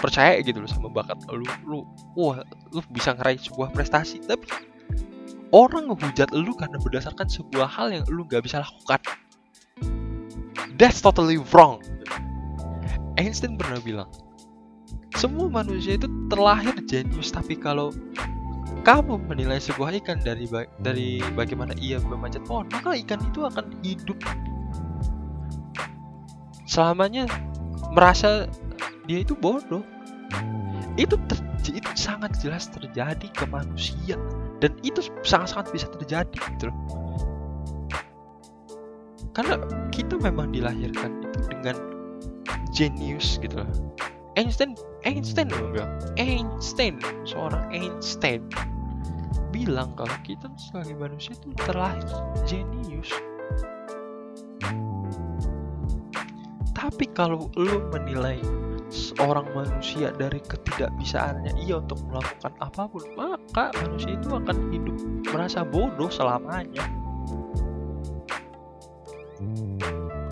percaya 0.01 0.41
gitu 0.41 0.57
lu 0.57 0.69
sama 0.69 0.89
bakat 0.89 1.17
lu 1.29 1.45
lu 1.69 1.85
wah 2.17 2.41
lu 2.73 2.81
bisa 2.93 3.17
ngeraih 3.17 3.41
sebuah 3.41 3.73
prestasi. 3.73 4.21
Tapi 4.21 4.45
orang 5.53 5.89
ngehujat 5.89 6.29
lu 6.35 6.53
karena 6.53 6.77
berdasarkan 6.77 7.25
sebuah 7.25 7.67
hal 7.67 7.89
yang 7.89 8.03
lu 8.11 8.27
gak 8.27 8.45
bisa 8.45 8.61
lakukan. 8.61 9.01
That's 10.77 11.01
totally 11.01 11.41
wrong 11.41 11.81
Einstein 13.17 13.57
pernah 13.57 13.81
bilang 13.81 14.09
semua 15.17 15.49
manusia 15.49 15.97
itu 15.97 16.05
terlahir 16.29 16.77
jenius 16.85 17.33
tapi 17.33 17.57
kalau 17.57 17.89
kamu 18.85 19.19
menilai 19.27 19.59
sebuah 19.59 19.99
ikan 19.99 20.21
dari 20.23 20.47
ba 20.47 20.63
dari 20.79 21.19
bagaimana 21.35 21.75
ia 21.75 21.99
memanjat 21.99 22.47
pohon, 22.47 22.71
maka 22.71 22.95
ikan 23.03 23.19
itu 23.19 23.43
akan 23.43 23.65
hidup 23.83 24.15
selamanya 26.63 27.27
merasa 27.91 28.47
dia 29.07 29.23
itu 29.23 29.35
bodoh. 29.35 29.83
Itu 30.95 31.19
itu 31.67 31.91
sangat 31.99 32.39
jelas 32.39 32.71
terjadi 32.71 33.27
ke 33.27 33.43
manusia 33.51 34.15
dan 34.63 34.71
itu 34.87 35.03
sangat-sangat 35.25 35.67
bisa 35.75 35.87
terjadi 35.91 36.37
gitu 36.55 36.71
loh. 36.71 36.77
Karena 39.35 39.59
kita 39.91 40.15
memang 40.15 40.55
dilahirkan 40.55 41.21
itu 41.27 41.39
dengan 41.51 41.96
genius 42.77 43.41
gitu 43.41 43.57
loh. 43.57 43.69
Einstein 44.37 44.77
Einstein 45.01 45.49
loh 45.49 45.73
bilang. 45.73 45.97
Einstein 46.21 47.01
seorang 47.25 47.65
Einstein. 47.73 48.45
Bilang 49.49 49.97
kalau 49.97 50.13
kita 50.21 50.45
sebagai 50.61 50.93
manusia 50.93 51.33
itu 51.33 51.49
terlahir 51.65 52.05
jenius 52.45 53.09
tapi 56.77 57.09
kalau 57.17 57.49
lu 57.57 57.89
menilai 57.89 58.37
seorang 58.93 59.49
manusia 59.57 60.13
dari 60.13 60.37
ketidakbisaannya 60.45 61.57
ia 61.65 61.81
untuk 61.81 61.99
melakukan 62.05 62.53
apa 62.61 62.85
pun 62.85 63.03
maka 63.17 63.73
manusia 63.81 64.13
itu 64.13 64.29
akan 64.31 64.57
hidup 64.69 64.97
merasa 65.33 65.65
bodoh 65.65 66.07
selamanya 66.07 66.85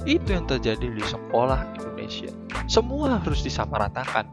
itu 0.05 0.29
yang 0.37 0.45
terjadi 0.45 0.85
di 0.85 1.03
sekolah 1.03 1.65
Indonesia. 1.81 2.29
Semua 2.69 3.17
harus 3.17 3.41
disamaratakan. 3.41 4.29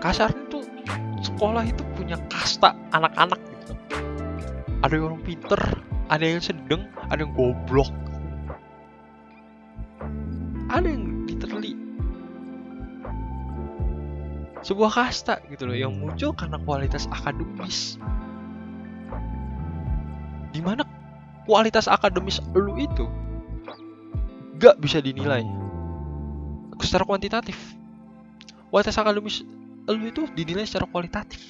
Kasarnya 0.00 0.42
tuh 0.50 0.64
sekolah 1.22 1.62
itu 1.68 1.84
punya 1.94 2.18
kasta 2.26 2.74
anak-anak 2.90 3.38
gitu. 3.38 3.72
Ada 4.82 4.92
yang 4.98 5.04
orang 5.14 5.22
pinter 5.22 5.60
ada 6.12 6.28
yang 6.28 6.44
sedang 6.44 6.92
ada 7.08 7.24
yang 7.24 7.32
goblok. 7.32 7.88
Ada 10.68 10.88
yang 10.88 11.24
literally. 11.24 11.72
Sebuah 14.60 14.92
kasta 14.92 15.40
gitu 15.48 15.64
loh 15.68 15.76
yang 15.76 15.96
muncul 15.96 16.36
karena 16.36 16.60
kualitas 16.68 17.08
akademis. 17.08 17.96
Di 20.52 20.60
mana 20.60 20.84
kualitas 21.46 21.90
akademis 21.90 22.38
lu 22.54 22.78
itu 22.78 23.06
gak 24.62 24.78
bisa 24.78 25.02
dinilai. 25.02 25.42
Secara 26.78 27.06
kuantitatif. 27.06 27.58
Kualitas 28.70 28.98
akademis 28.98 29.42
lu 29.90 30.06
itu 30.06 30.26
dinilai 30.38 30.66
secara 30.66 30.86
kualitatif. 30.86 31.42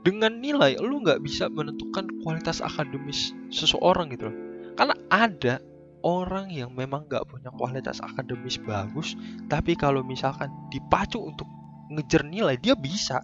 Dengan 0.00 0.38
nilai 0.38 0.78
lu 0.78 1.02
nggak 1.02 1.18
bisa 1.18 1.50
menentukan 1.50 2.06
kualitas 2.22 2.62
akademis 2.62 3.34
seseorang 3.50 4.08
gitu 4.14 4.30
loh. 4.30 4.36
Karena 4.78 4.94
ada 5.10 5.58
orang 6.06 6.46
yang 6.54 6.70
memang 6.72 7.10
nggak 7.10 7.26
punya 7.26 7.50
kualitas 7.50 7.98
akademis 7.98 8.62
bagus 8.62 9.18
tapi 9.50 9.74
kalau 9.74 10.06
misalkan 10.06 10.46
dipacu 10.70 11.18
untuk 11.18 11.50
ngejar 11.90 12.22
nilai 12.22 12.54
dia 12.56 12.78
bisa. 12.78 13.20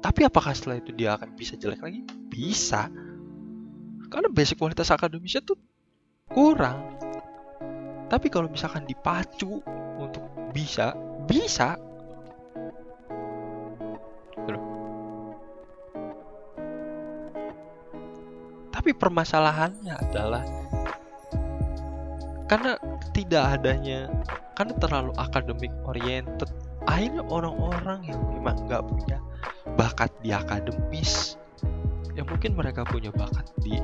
Tapi 0.00 0.24
apakah 0.28 0.52
setelah 0.52 0.80
itu 0.80 0.92
dia 0.92 1.16
akan 1.16 1.32
bisa 1.32 1.56
jelek 1.56 1.80
lagi? 1.80 2.04
Bisa 2.28 2.92
karena 4.14 4.30
basic 4.30 4.62
kualitas 4.62 4.94
akademisnya 4.94 5.42
tuh 5.42 5.58
kurang. 6.30 6.94
Tapi 8.06 8.30
kalau 8.30 8.46
misalkan 8.46 8.86
dipacu 8.86 9.58
untuk 9.98 10.22
bisa 10.54 10.94
bisa. 11.26 11.74
Tapi 18.70 18.92
permasalahannya 18.94 19.94
adalah 19.98 20.44
karena 22.46 22.76
tidak 23.16 23.58
adanya 23.58 24.12
karena 24.54 24.76
terlalu 24.76 25.10
akademik 25.16 25.72
oriented 25.88 26.52
akhirnya 26.84 27.24
orang-orang 27.32 28.04
yang 28.04 28.20
memang 28.28 28.60
nggak 28.68 28.84
punya 28.84 29.18
bakat 29.80 30.12
di 30.20 30.36
akademis 30.36 31.40
yang 32.14 32.26
mungkin 32.30 32.54
mereka 32.54 32.86
punya 32.86 33.10
bakat 33.10 33.46
di 33.62 33.74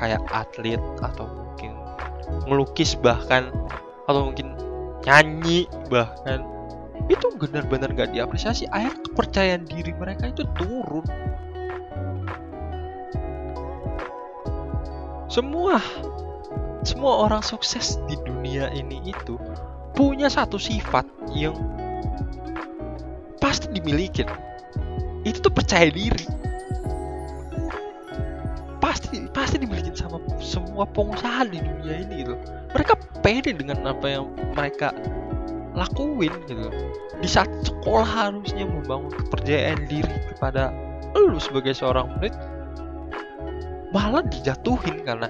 kayak 0.00 0.24
atlet 0.32 0.80
atau 1.04 1.28
mungkin 1.28 1.72
melukis 2.48 2.96
bahkan 2.96 3.52
atau 4.08 4.32
mungkin 4.32 4.56
nyanyi 5.04 5.68
bahkan. 5.92 6.44
Itu 7.12 7.36
benar-benar 7.36 7.92
gak 7.92 8.16
diapresiasi 8.16 8.64
akhirnya 8.72 8.96
kepercayaan 9.04 9.68
diri 9.68 9.92
mereka 9.92 10.32
itu 10.32 10.48
turun. 10.56 11.04
Semua 15.28 15.76
semua 16.84 17.28
orang 17.28 17.44
sukses 17.44 18.00
di 18.08 18.16
dunia 18.24 18.72
ini 18.72 19.00
itu 19.04 19.36
punya 19.92 20.32
satu 20.32 20.56
sifat 20.56 21.04
yang 21.36 21.56
pasti 23.40 23.68
dimiliki. 23.68 24.24
Itu 25.24 25.44
tuh 25.44 25.52
percaya 25.52 25.88
diri 25.92 26.24
pasti 28.94 29.26
pasti 29.34 29.58
dimiliki 29.58 29.90
sama 29.98 30.22
semua 30.38 30.86
pengusaha 30.86 31.50
di 31.50 31.58
dunia 31.58 32.06
ini 32.06 32.22
gitu. 32.22 32.38
Mereka 32.70 32.94
pede 33.26 33.50
dengan 33.50 33.82
apa 33.90 34.06
yang 34.06 34.30
mereka 34.54 34.94
lakuin 35.74 36.30
gitu. 36.46 36.70
Di 37.18 37.26
saat 37.26 37.50
sekolah 37.66 38.06
harusnya 38.06 38.62
membangun 38.62 39.10
kepercayaan 39.10 39.90
diri 39.90 40.14
kepada 40.30 40.70
lu 41.18 41.42
sebagai 41.42 41.74
seorang 41.74 42.06
murid 42.14 42.34
malah 43.90 44.22
dijatuhin 44.30 45.02
karena 45.02 45.26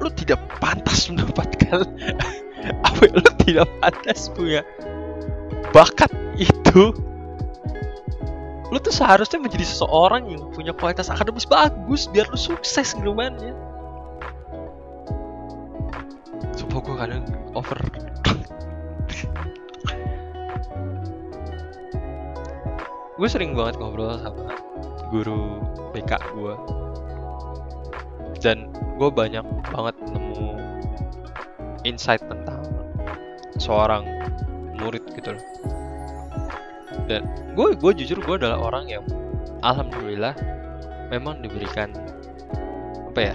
lu 0.00 0.08
tidak 0.12 0.40
pantas 0.60 1.08
mendapatkan 1.12 1.84
apa 2.88 3.02
lu 3.08 3.30
tidak 3.44 3.68
pantas 3.80 4.28
punya 4.32 4.60
bakat 5.72 6.12
itu 6.36 6.92
lu 8.68 8.76
tuh 8.80 8.92
seharusnya 8.92 9.40
menjadi 9.40 9.64
seseorang 9.64 10.28
yang 10.28 10.44
punya 10.52 10.76
kualitas 10.76 11.08
akademis 11.08 11.48
bagus 11.48 12.04
biar 12.12 12.28
lu 12.28 12.36
sukses 12.36 12.92
ngelumannya 12.96 13.56
Sumpah 16.58 16.82
gue 16.82 16.96
kadang 16.98 17.22
over. 17.54 17.78
Gue 23.18 23.26
sering 23.30 23.54
banget 23.54 23.78
ngobrol 23.78 24.14
sama 24.18 24.54
guru 25.08 25.58
BK 25.90 26.12
gue 26.36 26.54
dan 28.38 28.70
gue 29.00 29.10
banyak 29.10 29.42
banget 29.74 29.96
nemu 30.14 30.54
insight 31.82 32.22
tentang 32.28 32.62
seorang 33.58 34.06
murid 34.78 35.02
gitu 35.18 35.34
loh 35.34 35.42
dan 37.06 37.22
gue 37.54 37.76
gue 37.78 37.92
jujur 38.02 38.18
gue 38.18 38.36
adalah 38.40 38.58
orang 38.58 38.90
yang 38.90 39.04
alhamdulillah 39.62 40.34
memang 41.08 41.40
diberikan 41.40 41.92
apa 43.08 43.20
ya 43.32 43.34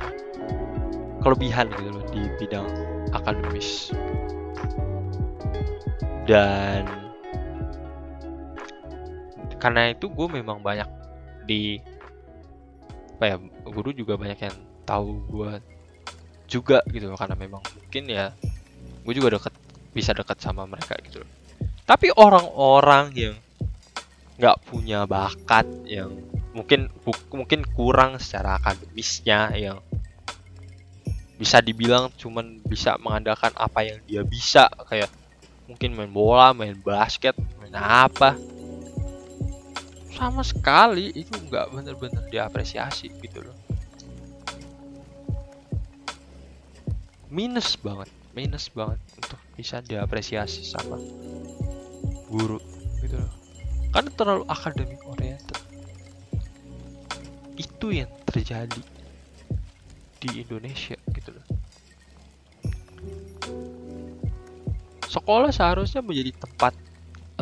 kelebihan 1.24 1.72
gitu 1.72 1.90
loh 1.90 2.06
di 2.12 2.22
bidang 2.38 2.68
akademis. 3.16 3.96
Dan 6.28 6.84
karena 9.60 9.96
itu 9.96 10.12
gue 10.12 10.28
memang 10.28 10.60
banyak 10.60 10.88
di 11.48 11.80
apa 13.20 13.24
ya 13.24 13.38
guru 13.64 13.96
juga 13.96 14.20
banyak 14.20 14.40
yang 14.40 14.56
tahu 14.84 15.24
gue 15.32 15.52
juga 16.48 16.84
gitu 16.92 17.08
loh. 17.08 17.18
Karena 17.18 17.40
memang 17.40 17.64
mungkin 17.64 18.04
ya 18.12 18.36
gue 19.04 19.14
juga 19.16 19.40
deket 19.40 19.54
bisa 19.96 20.12
deket 20.12 20.44
sama 20.44 20.68
mereka 20.68 21.00
gitu 21.08 21.24
loh. 21.24 21.32
Tapi 21.84 22.12
orang-orang 22.16 23.12
yang 23.16 23.36
nggak 24.38 24.58
punya 24.66 25.06
bakat 25.06 25.66
yang 25.86 26.10
mungkin 26.54 26.90
mungkin 27.34 27.66
kurang 27.74 28.18
secara 28.22 28.62
akademisnya 28.62 29.54
yang 29.58 29.78
bisa 31.38 31.60
dibilang 31.60 32.14
cuman 32.14 32.62
bisa 32.66 32.96
mengandalkan 33.02 33.52
apa 33.58 33.84
yang 33.84 34.00
dia 34.06 34.22
bisa 34.22 34.70
kayak 34.86 35.10
mungkin 35.66 35.98
main 35.98 36.12
bola, 36.14 36.54
main 36.54 36.78
basket, 36.78 37.34
main 37.58 37.74
apa. 37.74 38.38
Sama 40.14 40.46
sekali 40.46 41.10
itu 41.18 41.34
nggak 41.34 41.74
bener-bener 41.74 42.24
diapresiasi 42.30 43.10
gitu 43.18 43.42
loh. 43.42 43.58
Minus 47.34 47.74
banget 47.82 48.14
minus 48.34 48.66
banget 48.74 48.98
untuk 49.14 49.38
bisa 49.54 49.80
diapresiasi 49.86 50.66
sama 50.66 50.98
guru 52.28 52.58
karena 53.94 54.10
terlalu 54.18 54.44
akademik 54.50 55.00
oriented. 55.06 55.62
Itu 57.54 57.94
yang 57.94 58.10
terjadi 58.26 58.82
di 60.18 60.30
Indonesia 60.42 60.98
gitu 61.14 61.30
loh. 61.30 61.46
Sekolah 65.06 65.54
seharusnya 65.54 66.02
menjadi 66.02 66.34
tempat 66.34 66.74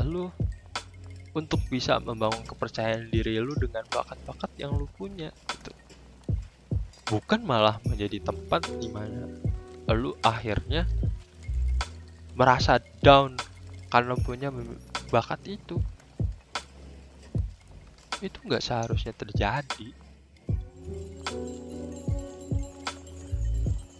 lu 0.03 0.27
untuk 1.31 1.63
bisa 1.71 1.95
membangun 2.03 2.43
kepercayaan 2.43 3.07
diri 3.07 3.39
lu 3.39 3.55
dengan 3.55 3.87
bakat-bakat 3.87 4.51
yang 4.59 4.75
lu 4.75 4.91
punya 4.99 5.31
gitu. 5.47 5.71
Bukan 7.07 7.47
malah 7.47 7.79
menjadi 7.87 8.19
tempat 8.19 8.67
di 8.67 8.91
mana 8.91 9.31
lu 9.91 10.15
akhirnya 10.23 10.87
merasa 12.35 12.79
down 13.03 13.35
karena 13.91 14.15
punya 14.19 14.47
bakat 15.11 15.39
itu 15.47 15.79
itu 18.23 18.37
nggak 18.45 18.63
seharusnya 18.63 19.13
terjadi. 19.17 19.89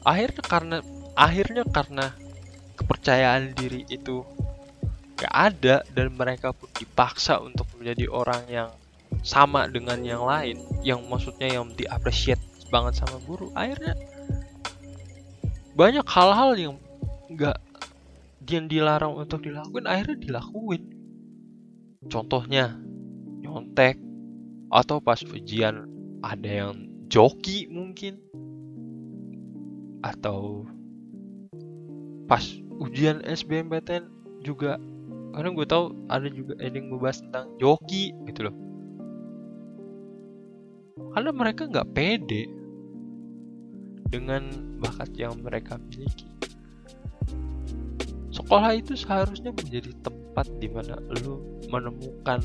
Akhirnya 0.01 0.43
karena 0.45 0.78
akhirnya 1.13 1.63
karena 1.69 2.05
kepercayaan 2.80 3.53
diri 3.53 3.86
itu 3.86 4.26
gak 5.22 5.30
ada 5.30 5.86
dan 5.93 6.09
mereka 6.17 6.49
pun 6.49 6.65
dipaksa 6.74 7.38
untuk 7.38 7.69
menjadi 7.78 8.09
orang 8.09 8.41
yang 8.49 8.69
sama 9.22 9.69
dengan 9.69 10.01
yang 10.01 10.26
lain 10.26 10.57
yang 10.82 11.05
maksudnya 11.05 11.45
yang 11.45 11.69
diapresiasi 11.78 12.65
banget 12.74 12.97
sama 12.97 13.22
guru 13.22 13.53
akhirnya 13.53 13.93
banyak 15.78 16.07
hal-hal 16.09 16.51
yang 16.57 16.76
nggak 17.30 17.61
yang 18.51 18.67
dilarang 18.67 19.15
untuk 19.15 19.47
dilakuin 19.47 19.88
akhirnya 19.88 20.17
dilakuin. 20.19 20.84
Contohnya 22.11 22.76
nyontek 23.39 23.95
atau 24.72 25.03
pas 25.03 25.19
ujian 25.19 25.86
ada 26.24 26.47
yang 26.47 26.88
joki 27.11 27.67
mungkin? 27.67 28.17
Atau 30.01 30.65
pas 32.26 32.41
ujian 32.80 33.19
SBMPTN 33.28 34.07
juga 34.41 34.80
karena 35.36 35.49
gue 35.51 35.67
tahu 35.67 35.86
ada 36.07 36.28
juga 36.32 36.55
ada 36.59 36.76
yang 36.76 36.88
membahas 36.88 37.19
tentang 37.24 37.45
joki 37.59 38.15
gitu 38.32 38.47
loh. 38.47 38.55
Karena 41.11 41.32
mereka 41.36 41.67
nggak 41.67 41.91
pede 41.91 42.47
dengan 44.07 44.47
bakat 44.80 45.11
yang 45.15 45.39
mereka 45.39 45.76
miliki. 45.91 46.28
Sekolah 48.32 48.76
itu 48.76 48.95
seharusnya 48.95 49.51
menjadi 49.51 49.91
tempat 50.03 50.47
di 50.59 50.72
mana 50.72 50.99
lu 51.19 51.59
menemukan 51.67 52.39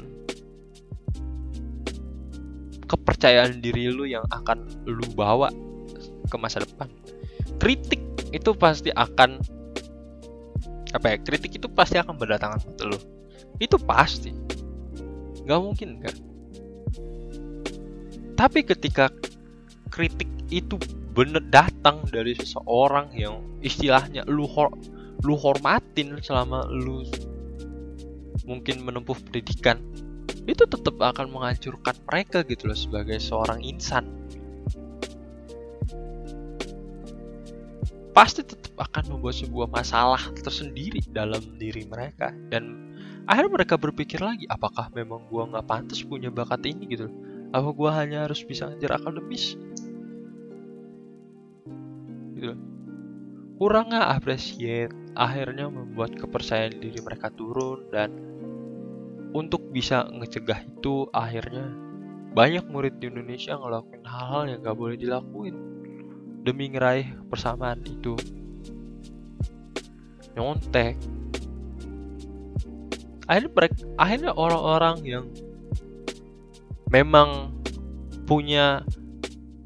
kepercayaan 2.87 3.59
diri 3.59 3.91
lu 3.91 4.07
yang 4.07 4.25
akan 4.31 4.67
lu 4.87 5.07
bawa 5.15 5.51
ke 6.31 6.37
masa 6.39 6.63
depan. 6.63 6.91
Kritik 7.59 8.03
itu 8.31 8.51
pasti 8.55 8.91
akan 8.95 9.43
apa 10.95 11.07
ya 11.13 11.17
kritik 11.21 11.53
itu 11.61 11.69
pasti 11.69 12.01
akan 12.01 12.17
berdatangan 12.17 12.63
ke 12.63 12.85
lo 12.89 12.99
itu 13.61 13.77
pasti. 13.77 14.33
Nggak 15.45 15.61
mungkin 15.61 15.91
kan 16.01 16.17
tapi 18.37 18.61
ketika 18.63 19.09
kritik 19.89 20.29
itu 20.53 20.77
bener 21.17 21.41
datang 21.49 22.05
dari 22.13 22.37
seseorang 22.37 23.09
yang 23.17 23.41
istilahnya 23.65 24.29
lu 24.29 24.45
hor 24.45 24.69
lu 25.25 25.33
hormatin 25.41 26.21
selama 26.21 26.69
lu 26.69 27.01
mungkin 28.45 28.85
menempuh 28.85 29.17
pendidikan 29.27 29.81
itu 30.47 30.63
tetap 30.65 30.95
akan 30.97 31.27
menghancurkan 31.35 31.95
mereka 32.07 32.47
gitu 32.47 32.71
loh 32.71 32.79
sebagai 32.79 33.19
seorang 33.19 33.61
insan. 33.67 34.07
Pasti 38.15 38.41
tetap 38.47 38.73
akan 38.81 39.19
membuat 39.19 39.37
sebuah 39.37 39.69
masalah 39.69 40.23
tersendiri 40.41 41.05
dalam 41.13 41.43
diri 41.61 41.85
mereka. 41.85 42.33
Dan 42.49 42.95
akhirnya 43.29 43.53
mereka 43.61 43.75
berpikir 43.77 44.23
lagi 44.23 44.49
apakah 44.49 44.89
memang 44.95 45.27
gua 45.29 45.51
nggak 45.51 45.67
pantas 45.69 46.01
punya 46.01 46.33
bakat 46.33 46.63
ini 46.65 46.95
gitu 46.95 47.11
apa 47.51 47.69
gua 47.71 48.03
hanya 48.03 48.25
harus 48.25 48.41
bisa 48.41 48.71
ngajar 48.71 48.97
akademis? 49.03 49.59
Gitu 52.33 52.57
kurangnya 53.57 54.13
appreciate 54.13 54.93
akhirnya 55.17 55.73
membuat 55.73 56.13
kepercayaan 56.13 56.77
diri 56.77 57.01
mereka 57.01 57.33
turun 57.33 57.89
dan 57.89 58.13
untuk 59.37 59.69
bisa 59.69 60.09
ngecegah 60.09 60.65
itu 60.65 61.13
akhirnya 61.13 61.69
banyak 62.33 62.65
murid 62.73 62.97
di 62.97 63.13
Indonesia 63.13 63.61
ngelakuin 63.61 64.05
hal-hal 64.09 64.43
yang 64.49 64.59
gak 64.65 64.77
boleh 64.81 64.97
dilakuin 64.97 65.57
demi 66.41 66.73
ngeraih 66.73 67.13
persamaan 67.29 67.85
itu. 67.85 68.17
Nyontek. 70.33 70.97
Akhirnya 73.29 73.51
mereka, 73.53 73.77
akhirnya 74.01 74.33
orang-orang 74.33 74.97
yang 75.05 75.25
memang 76.89 77.53
punya 78.25 78.87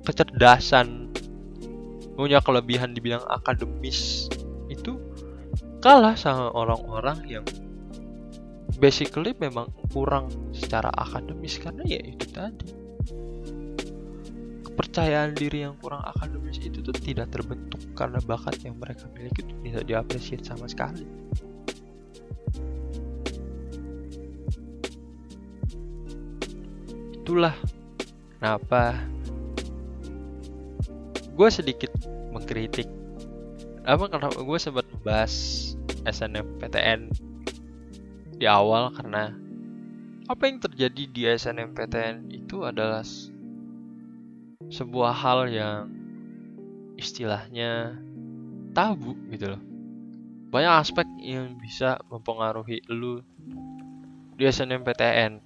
kecerdasan 0.02 1.12
punya 2.16 2.40
kelebihan 2.44 2.92
di 2.92 3.00
bidang 3.00 3.24
akademis 3.28 4.28
itu 4.68 5.00
kalah 5.80 6.12
sama 6.16 6.52
orang-orang 6.52 7.18
yang 7.24 7.44
basically 8.80 9.36
memang 9.36 9.68
kurang 9.92 10.32
secara 10.56 10.88
akademis 10.96 11.60
karena 11.60 11.84
ya 11.84 12.00
itu 12.00 12.24
tadi 12.32 12.68
kepercayaan 14.64 15.36
diri 15.36 15.68
yang 15.68 15.76
kurang 15.76 16.00
akademis 16.00 16.56
itu 16.64 16.80
tuh 16.80 16.96
tidak 16.96 17.28
terbentuk 17.28 17.76
karena 17.92 18.16
bakat 18.24 18.56
yang 18.64 18.80
mereka 18.80 19.04
miliki 19.12 19.44
itu 19.44 19.54
tidak 19.68 19.84
diapresiasi 19.84 20.40
sama 20.48 20.64
sekali. 20.64 21.04
Itulah 27.20 27.52
kenapa 28.40 28.96
gue 31.36 31.48
sedikit 31.52 31.92
mengkritik 32.32 32.88
apa 33.84 34.08
kenapa 34.08 34.40
gue 34.40 34.58
sempat 34.60 34.88
membahas 34.96 35.32
SNMPTN 36.08 37.29
di 38.40 38.48
awal 38.48 38.88
karena 38.96 39.36
apa 40.24 40.42
yang 40.48 40.64
terjadi 40.64 41.02
di 41.12 41.22
SNMPTN 41.28 42.32
itu 42.32 42.64
adalah 42.64 43.04
sebuah 44.72 45.12
hal 45.12 45.52
yang 45.52 45.92
istilahnya 46.96 48.00
tabu 48.72 49.12
gitu 49.28 49.52
loh. 49.52 49.62
Banyak 50.48 50.74
aspek 50.80 51.04
yang 51.20 51.60
bisa 51.60 52.00
mempengaruhi 52.08 52.80
lu 52.88 53.20
di 54.40 54.48
SNMPTN. 54.48 55.44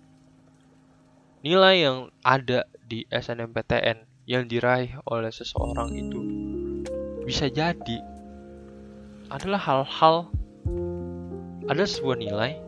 Nilai 1.43 1.75
yang 1.83 2.15
ada 2.23 2.63
di 2.87 3.03
SNMPTN 3.11 4.07
yang 4.31 4.47
diraih 4.47 4.97
oleh 5.11 5.35
seseorang 5.35 5.93
itu 5.93 6.21
bisa 7.25 7.49
jadi 7.51 7.99
adalah 9.33 9.61
hal-hal 9.61 10.29
ada 11.69 11.85
sebuah 11.85 12.21
nilai 12.21 12.64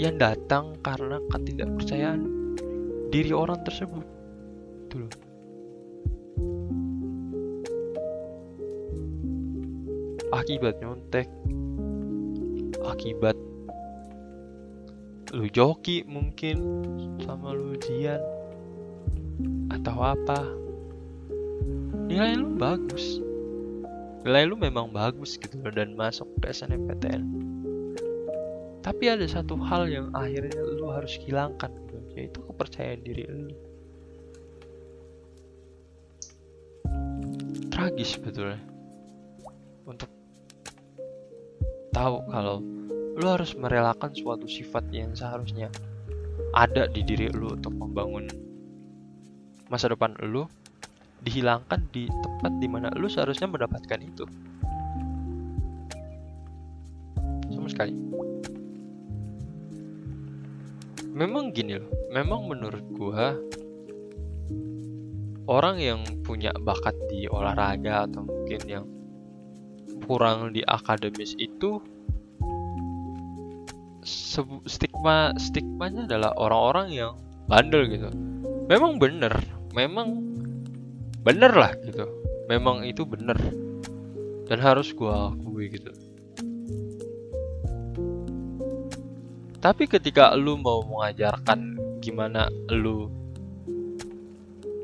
yang 0.00 0.16
datang 0.16 0.80
karena 0.80 1.20
ketidakpercayaan 1.28 2.24
diri 3.12 3.36
orang 3.36 3.60
tersebut. 3.68 4.00
Gitu 4.88 4.96
loh. 5.04 5.12
Akibat 10.32 10.80
nyontek 10.80 11.28
akibat 12.80 13.36
lu 15.36 15.46
joki 15.52 16.02
mungkin 16.08 16.56
sama 17.20 17.52
lu 17.52 17.76
ujian 17.76 18.24
atau 19.68 20.00
apa. 20.00 20.40
Nilai 22.08 22.40
lu 22.40 22.56
bagus. 22.56 23.20
Nilai 24.24 24.48
lu 24.48 24.56
memang 24.56 24.88
bagus 24.90 25.36
gitu 25.36 25.60
dan 25.70 25.92
masuk 25.92 26.26
ke 26.40 26.50
SNMPTN 26.50 27.49
tapi 28.80 29.12
ada 29.12 29.28
satu 29.28 29.60
hal 29.60 29.92
yang 29.92 30.08
akhirnya 30.16 30.56
lu 30.56 30.88
harus 30.88 31.20
hilangkan 31.20 31.68
gitu, 31.68 31.96
yaitu 32.16 32.40
kepercayaan 32.48 33.00
diri 33.04 33.24
lu. 33.28 33.52
Tragis 37.68 38.16
sebetulnya 38.16 38.60
untuk 39.84 40.08
tahu 41.92 42.24
kalau 42.32 42.64
lu 43.20 43.26
harus 43.28 43.52
merelakan 43.52 44.12
suatu 44.16 44.48
sifat 44.48 44.88
yang 44.92 45.12
seharusnya 45.12 45.68
ada 46.56 46.88
di 46.88 47.04
diri 47.04 47.28
lu 47.36 47.52
untuk 47.52 47.76
membangun 47.76 48.32
masa 49.68 49.92
depan 49.92 50.16
lu 50.24 50.48
dihilangkan 51.20 51.84
di 51.92 52.08
tempat 52.08 52.52
di 52.56 52.66
mana 52.68 52.88
lu 52.96 53.12
seharusnya 53.12 53.44
mendapatkan 53.44 54.00
itu. 54.00 54.24
Sama 57.52 57.68
sekali 57.68 58.09
memang 61.20 61.52
gini 61.52 61.76
loh 61.76 61.92
memang 62.08 62.48
menurut 62.48 62.80
gua 62.96 63.36
orang 65.52 65.76
yang 65.76 66.00
punya 66.24 66.48
bakat 66.64 66.96
di 67.12 67.28
olahraga 67.28 68.08
atau 68.08 68.24
mungkin 68.24 68.60
yang 68.64 68.84
kurang 70.08 70.56
di 70.56 70.64
akademis 70.64 71.36
itu 71.36 71.84
stigma 74.64 75.36
stigmanya 75.36 76.08
adalah 76.08 76.32
orang-orang 76.40 76.88
yang 76.88 77.12
bandel 77.44 77.84
gitu. 77.84 78.08
Memang 78.72 78.96
bener 78.96 79.34
memang 79.76 80.24
bener 81.20 81.52
lah 81.52 81.76
gitu. 81.84 82.08
Memang 82.48 82.80
itu 82.88 83.04
bener. 83.04 83.36
Dan 84.48 84.58
harus 84.58 84.90
gua 84.96 85.36
akui 85.36 85.68
gitu 85.68 86.09
tapi 89.60 89.84
ketika 89.84 90.32
lu 90.36 90.56
mau 90.56 90.80
mengajarkan 90.88 91.76
gimana 92.00 92.48
lu 92.72 93.12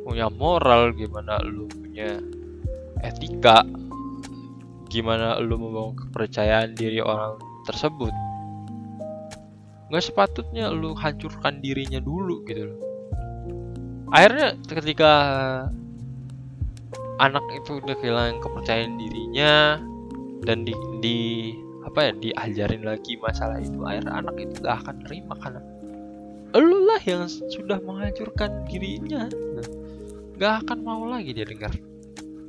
punya 0.04 0.28
moral 0.30 0.92
gimana 0.92 1.40
lu 1.42 1.66
punya 1.66 2.20
etika 3.02 3.64
gimana 4.92 5.40
lu 5.42 5.58
membangun 5.58 5.96
kepercayaan 6.06 6.76
diri 6.76 7.02
orang 7.02 7.40
tersebut 7.66 8.14
nggak 9.86 10.02
sepatutnya 10.02 10.66
lu 10.74 10.98
hancurkan 10.98 11.62
dirinya 11.62 12.02
dulu 12.02 12.42
gitu 12.46 12.74
loh. 12.74 12.80
Akhirnya 14.10 14.58
ketika 14.66 15.12
anak 17.22 17.42
itu 17.54 17.78
udah 17.78 17.94
kehilangan 17.98 18.38
kepercayaan 18.42 18.98
dirinya 18.98 19.78
dan 20.42 20.66
di, 20.66 20.74
di 21.02 21.18
apa 21.86 22.10
ya 22.10 22.12
diajarin 22.18 22.82
lagi 22.82 23.14
masalah 23.22 23.62
itu 23.62 23.78
akhirnya 23.86 24.12
anak 24.18 24.36
itu 24.42 24.54
gak 24.58 24.82
akan 24.82 24.96
terima 25.06 25.34
karena 25.38 25.62
lu 26.56 26.88
lah 26.88 27.00
yang 27.04 27.28
sudah 27.28 27.76
menghancurkan 27.84 28.64
dirinya. 28.64 29.28
Gak 30.40 30.64
akan 30.64 30.78
mau 30.84 31.04
lagi 31.04 31.36
dia 31.36 31.44
dengar 31.44 31.72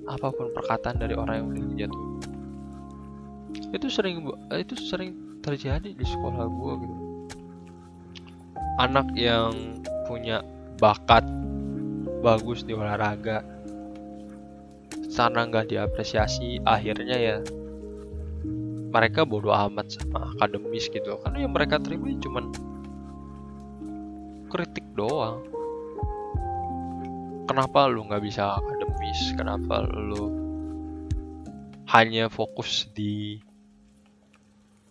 apa 0.08 0.32
pun 0.32 0.48
perkataan 0.56 1.04
dari 1.04 1.14
orang 1.14 1.36
yang 1.44 1.48
udah 1.52 1.64
jatuh 1.76 2.08
itu 3.76 3.88
sering 3.92 4.24
itu 4.56 4.76
sering 4.80 5.12
terjadi 5.44 5.92
di 5.92 6.06
sekolah 6.06 6.48
gue 6.48 6.74
gitu. 6.84 6.96
Anak 8.80 9.12
yang 9.18 9.82
punya 10.06 10.46
bakat 10.78 11.26
bagus 12.22 12.64
di 12.64 12.78
olahraga 12.78 13.44
sana 15.12 15.50
nggak 15.50 15.74
diapresiasi 15.74 16.62
akhirnya 16.64 17.18
ya 17.18 17.36
mereka 18.88 19.28
bodoh 19.28 19.52
amat 19.52 20.00
sama 20.00 20.32
akademis 20.36 20.88
gitu. 20.88 21.20
Karena 21.22 21.44
yang 21.44 21.54
mereka 21.54 21.80
terima 21.80 22.08
cuman 22.18 22.52
kritik 24.48 24.88
doang. 24.96 25.44
Kenapa 27.48 27.88
lu 27.88 28.04
nggak 28.08 28.24
bisa 28.24 28.60
akademis? 28.60 29.36
Kenapa 29.36 29.84
lu 29.88 30.32
hanya 31.88 32.28
fokus 32.28 32.92
di 32.92 33.40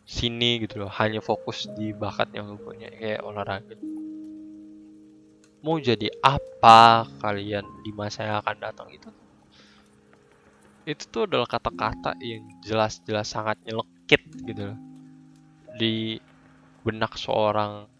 sini 0.08 0.64
gitu 0.64 0.84
loh? 0.84 0.90
Hanya 0.92 1.20
fokus 1.20 1.68
di 1.76 1.92
bakat 1.92 2.32
yang 2.32 2.52
lu 2.52 2.58
punya 2.60 2.88
kayak 2.92 3.24
olahraga. 3.24 3.76
Mau 5.64 5.82
jadi 5.82 6.12
apa 6.22 7.08
kalian 7.18 7.66
di 7.82 7.90
masa 7.90 8.22
yang 8.22 8.38
akan 8.38 8.56
datang 8.60 8.88
itu 8.92 9.10
itu 10.86 11.02
tuh 11.10 11.26
adalah 11.26 11.50
kata-kata 11.50 12.14
yang 12.22 12.46
jelas-jelas 12.62 13.26
sangat 13.26 13.58
nyelekit 13.66 14.22
gitu 14.46 14.70
loh. 14.70 14.78
Di 15.74 16.22
benak 16.86 17.18
seorang 17.18 17.90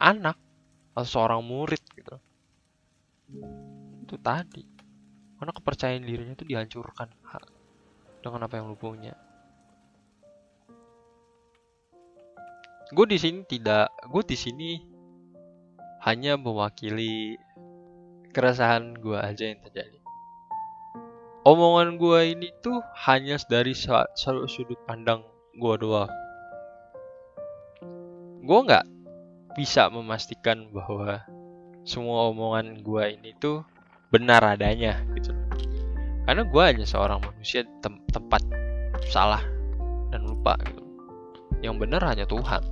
anak 0.00 0.40
atau 0.96 1.04
seorang 1.04 1.44
murid 1.44 1.84
gitu. 1.92 2.16
Itu 4.00 4.16
tadi. 4.24 4.64
Karena 5.36 5.52
kepercayaan 5.52 6.08
dirinya 6.08 6.32
itu 6.32 6.48
dihancurkan 6.48 7.12
dengan 8.24 8.48
apa 8.48 8.54
yang 8.56 8.72
lu 8.72 8.80
punya. 8.80 9.12
Gue 12.96 13.04
di 13.04 13.20
sini 13.20 13.44
tidak 13.44 13.92
gue 14.08 14.22
di 14.24 14.38
sini 14.38 14.70
hanya 16.08 16.40
mewakili 16.40 17.36
keresahan 18.32 18.96
gue 18.96 19.20
aja 19.20 19.52
yang 19.52 19.60
terjadi. 19.68 20.05
Omongan 21.46 21.94
gue 21.94 22.34
ini 22.34 22.50
tuh 22.58 22.82
hanya 23.06 23.38
dari 23.46 23.70
satu 23.70 24.50
sudut 24.50 24.82
pandang 24.82 25.22
gue 25.54 25.74
doang. 25.78 26.10
Gue 28.42 28.58
nggak 28.66 28.82
bisa 29.54 29.86
memastikan 29.86 30.66
bahwa 30.74 31.22
semua 31.86 32.34
omongan 32.34 32.82
gue 32.82 33.04
ini 33.14 33.30
tuh 33.38 33.62
benar 34.10 34.42
adanya 34.42 34.98
gitu. 35.14 35.30
Karena 36.26 36.42
gue 36.42 36.62
hanya 36.66 36.82
seorang 36.82 37.22
manusia 37.22 37.62
tem 37.78 37.94
tempat 38.10 38.42
salah 39.06 39.46
dan 40.10 40.26
lupa 40.26 40.58
gitu. 40.66 40.82
Yang 41.62 41.86
benar 41.86 42.02
hanya 42.10 42.26
Tuhan. 42.26 42.66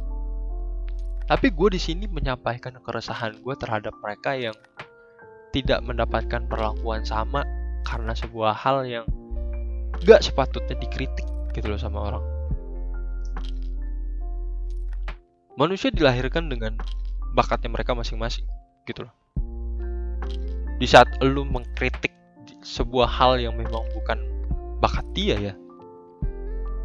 Tapi 1.30 1.46
gue 1.54 1.68
di 1.70 1.78
sini 1.78 2.10
menyampaikan 2.10 2.74
keresahan 2.82 3.38
gue 3.38 3.54
terhadap 3.54 3.94
mereka 4.02 4.34
yang 4.34 4.58
tidak 5.54 5.78
mendapatkan 5.86 6.42
perlakuan 6.50 7.06
sama 7.06 7.46
karena 7.84 8.16
sebuah 8.16 8.56
hal 8.56 8.88
yang 8.88 9.06
gak 10.02 10.24
sepatutnya 10.24 10.74
dikritik 10.80 11.28
gitu 11.54 11.70
loh 11.70 11.78
sama 11.78 12.10
orang. 12.10 12.24
Manusia 15.54 15.94
dilahirkan 15.94 16.50
dengan 16.50 16.74
bakatnya 17.38 17.70
mereka 17.70 17.94
masing-masing 17.94 18.48
gitu 18.90 19.06
loh. 19.06 19.14
Di 20.82 20.86
saat 20.90 21.06
lu 21.22 21.46
mengkritik 21.46 22.10
sebuah 22.64 23.06
hal 23.06 23.38
yang 23.38 23.54
memang 23.54 23.86
bukan 23.94 24.18
bakat 24.82 25.06
dia 25.14 25.38
ya, 25.38 25.54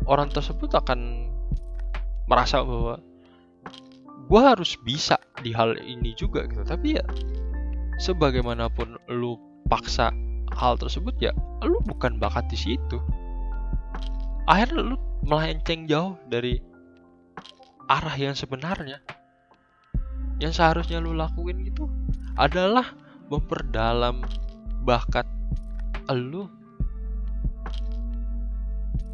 orang 0.05 0.29
tersebut 0.29 0.69
akan 0.77 1.29
merasa 2.29 2.61
bahwa 2.61 3.01
gue 4.29 4.41
harus 4.45 4.77
bisa 4.85 5.17
di 5.41 5.49
hal 5.49 5.73
ini 5.81 6.13
juga 6.13 6.45
gitu 6.45 6.61
tapi 6.61 7.01
ya 7.01 7.05
sebagaimanapun 7.97 9.01
lu 9.09 9.41
paksa 9.65 10.13
hal 10.55 10.79
tersebut 10.79 11.15
ya 11.19 11.31
lu 11.63 11.81
bukan 11.83 12.17
bakat 12.17 12.47
di 12.47 12.57
situ. 12.57 12.97
Akhirnya 14.49 14.95
lu 14.95 14.97
melenceng 15.27 15.85
jauh 15.85 16.15
dari 16.25 16.57
arah 17.89 18.15
yang 18.15 18.33
sebenarnya. 18.33 19.03
Yang 20.39 20.61
seharusnya 20.61 21.03
lu 21.03 21.13
lakuin 21.13 21.67
itu 21.67 21.85
adalah 22.39 22.95
memperdalam 23.27 24.23
bakat 24.87 25.27
lu 26.09 26.47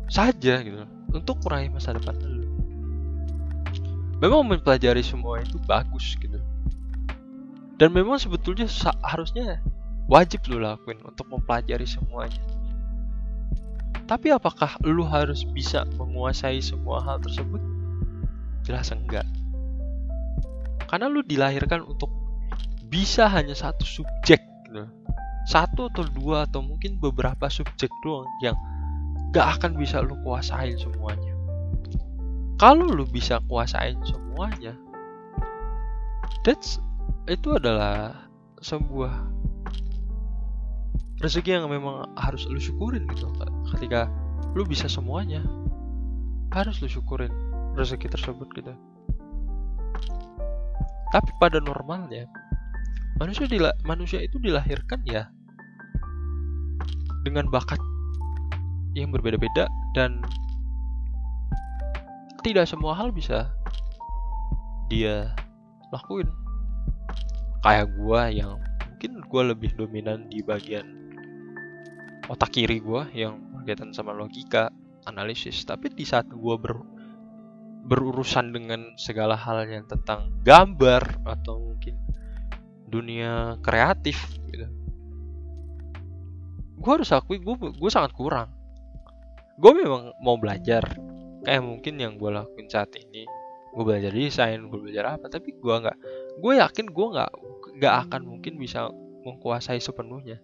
saja 0.07 0.61
gitu. 0.61 0.86
Untuk 1.11 1.41
meraih 1.43 1.71
masa 1.71 1.95
depan 1.95 2.15
lu. 2.19 2.45
Memang 4.23 4.47
mempelajari 4.47 5.03
semua 5.03 5.43
itu 5.43 5.59
bagus 5.67 6.15
gitu. 6.19 6.39
Dan 7.75 7.91
memang 7.91 8.15
sebetulnya 8.15 8.71
harusnya 9.03 9.59
wajib 10.06 10.45
lu 10.49 10.62
lakuin 10.62 11.01
untuk 11.01 11.26
mempelajari 11.30 11.86
semuanya. 11.86 12.41
Tapi 14.06 14.30
apakah 14.30 14.78
lu 14.86 15.01
harus 15.01 15.41
bisa 15.49 15.82
menguasai 15.97 16.62
semua 16.62 17.01
hal 17.01 17.18
tersebut? 17.22 17.58
Jelas 18.62 18.93
enggak. 18.93 19.26
Karena 20.86 21.10
lu 21.10 21.26
dilahirkan 21.26 21.82
untuk 21.82 22.14
bisa 22.86 23.26
hanya 23.26 23.58
satu 23.58 23.82
subjek 23.82 24.41
gitu. 24.70 24.86
satu 25.45 25.89
atau 25.93 26.06
dua 26.10 26.49
atau 26.49 26.62
mungkin 26.62 26.97
beberapa 26.97 27.49
subjek 27.49 27.89
doang 28.01 28.26
yang 28.41 28.58
gak 29.30 29.62
akan 29.62 29.78
bisa 29.78 30.01
lu 30.01 30.18
kuasain 30.26 30.78
semuanya. 30.78 31.34
Kalau 32.58 32.89
lu 32.89 33.06
bisa 33.06 33.41
kuasain 33.45 33.97
semuanya 34.06 34.74
that's 36.45 36.78
itu 37.26 37.58
adalah 37.58 38.14
sebuah 38.62 39.34
rezeki 41.24 41.61
yang 41.61 41.72
memang 41.72 42.11
harus 42.20 42.43
lu 42.47 42.59
syukurin 42.59 43.07
gitu 43.07 43.32
ketika 43.76 44.11
lu 44.55 44.68
bisa 44.68 44.88
semuanya 44.91 45.43
harus 46.51 46.80
lu 46.84 46.88
syukurin 46.88 47.32
rezeki 47.76 48.07
tersebut 48.07 48.47
gitu. 48.55 48.72
Tapi 51.11 51.32
pada 51.39 51.59
normalnya 51.63 52.28
manusia 53.20 53.47
dila 53.47 53.72
manusia 53.88 54.20
itu 54.20 54.36
dilahirkan 54.39 54.99
ya 55.07 55.32
dengan 57.24 57.47
bakat 57.47 57.80
yang 58.95 59.11
berbeda-beda 59.11 59.68
dan 59.95 60.24
tidak 62.43 62.68
semua 62.68 62.95
hal 62.95 63.11
bisa 63.11 63.51
dia 64.91 65.36
lakuin. 65.91 66.28
Kayak 67.63 67.91
gua 67.97 68.30
yang 68.30 68.61
mungkin 68.88 69.11
gua 69.28 69.51
lebih 69.51 69.74
dominan 69.76 70.30
di 70.30 70.45
bagian 70.45 71.05
otak 72.32 72.53
kiri 72.55 72.82
gua 72.82 73.09
yang 73.13 73.38
berkaitan 73.53 73.93
sama 73.93 74.11
logika 74.11 74.73
analisis. 75.05 75.63
Tapi 75.65 75.93
di 75.93 76.05
saat 76.07 76.30
gua 76.30 76.57
ber 76.57 76.76
berurusan 77.86 78.49
dengan 78.49 78.97
segala 78.97 79.38
hal 79.38 79.61
yang 79.69 79.86
tentang 79.86 80.34
gambar 80.41 81.21
atau 81.21 81.61
mungkin 81.61 81.93
dunia 82.89 83.61
kreatif 83.61 84.17
gitu 84.49 84.65
gue 86.76 86.91
harus 87.01 87.09
akui 87.13 87.41
gue 87.41 87.55
gue 87.57 87.89
sangat 87.89 88.13
kurang. 88.13 88.53
Gue 89.57 89.73
memang 89.73 90.13
mau 90.21 90.38
belajar. 90.38 90.86
Kayak 91.41 91.65
mungkin 91.65 91.97
yang 91.97 92.13
gue 92.21 92.30
lakuin 92.30 92.69
saat 92.69 92.93
ini 92.93 93.26
gue 93.76 93.84
belajar 93.84 94.15
desain 94.15 94.71
gue 94.71 94.80
belajar 94.80 95.19
apa 95.19 95.28
tapi 95.28 95.51
gue 95.51 95.76
nggak 95.76 95.97
gue 96.39 96.53
yakin 96.63 96.88
gue 96.95 97.07
nggak 97.11 97.32
nggak 97.76 97.95
akan 98.07 98.21
mungkin 98.23 98.55
bisa 98.55 98.88
menguasai 99.28 99.84
sepenuhnya 99.84 100.39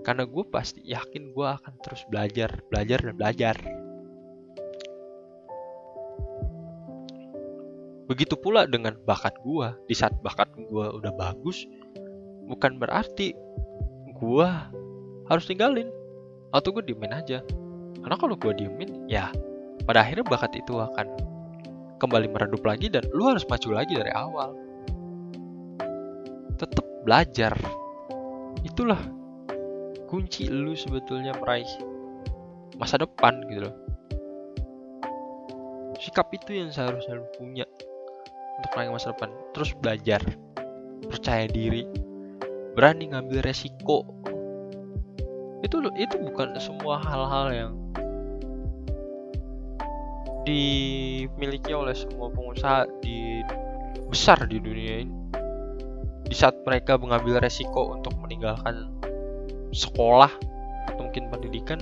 karena 0.00 0.24
gue 0.24 0.44
pasti 0.48 0.80
yakin 0.84 1.36
gue 1.36 1.46
akan 1.46 1.74
terus 1.84 2.02
belajar 2.08 2.60
belajar 2.72 2.98
dan 3.04 3.14
belajar. 3.16 3.56
Begitu 8.10 8.34
pula 8.34 8.66
dengan 8.66 8.98
bakat 9.06 9.38
gue 9.44 9.68
di 9.86 9.94
saat 9.94 10.18
bakat 10.18 10.50
gue 10.56 10.86
udah 10.98 11.14
bagus 11.14 11.62
bukan 12.50 12.82
berarti 12.82 13.38
gue 14.18 14.48
harus 15.30 15.44
tinggalin. 15.46 15.86
Atau 16.50 16.74
gue 16.74 16.82
diemin 16.82 17.14
aja. 17.14 17.46
Karena 18.02 18.16
kalau 18.18 18.34
gue 18.34 18.50
diemin 18.58 19.06
ya 19.06 19.30
pada 19.86 20.02
akhirnya 20.02 20.26
bakat 20.26 20.58
itu 20.58 20.74
akan 20.74 21.06
kembali 22.02 22.32
meredup 22.32 22.64
lagi 22.66 22.90
dan 22.90 23.06
lu 23.14 23.30
harus 23.30 23.46
maju 23.46 23.68
lagi 23.70 23.94
dari 23.94 24.10
awal. 24.10 24.50
Tetap 26.58 26.84
belajar. 27.06 27.54
Itulah 28.66 29.19
kunci 30.10 30.50
lu 30.50 30.74
sebetulnya 30.74 31.30
meraih 31.38 31.70
masa 32.74 32.98
depan 32.98 33.46
gitu 33.46 33.70
loh. 33.70 33.76
Sikap 36.02 36.34
itu 36.34 36.58
yang 36.58 36.74
seharusnya 36.74 37.22
lu 37.22 37.26
punya 37.38 37.62
untuk 38.58 38.70
meraih 38.74 38.90
masa 38.90 39.14
depan. 39.14 39.30
Terus 39.54 39.70
belajar 39.78 40.20
percaya 41.06 41.46
diri 41.46 41.86
berani 42.74 43.14
ngambil 43.14 43.46
resiko. 43.46 44.02
Itu 45.62 45.78
itu 45.94 46.16
bukan 46.18 46.58
semua 46.58 46.98
hal-hal 46.98 47.46
yang 47.54 47.72
dimiliki 50.42 51.70
oleh 51.70 51.94
semua 51.94 52.34
pengusaha 52.34 52.90
di 52.98 53.46
besar 54.10 54.42
di 54.50 54.58
dunia 54.58 55.06
ini. 55.06 55.14
Di 56.26 56.34
saat 56.34 56.58
mereka 56.66 56.98
mengambil 56.98 57.38
resiko 57.38 57.94
untuk 57.94 58.18
meninggalkan 58.18 58.89
sekolah 59.70 60.32
atau 60.90 61.02
mungkin 61.02 61.30
pendidikan 61.30 61.78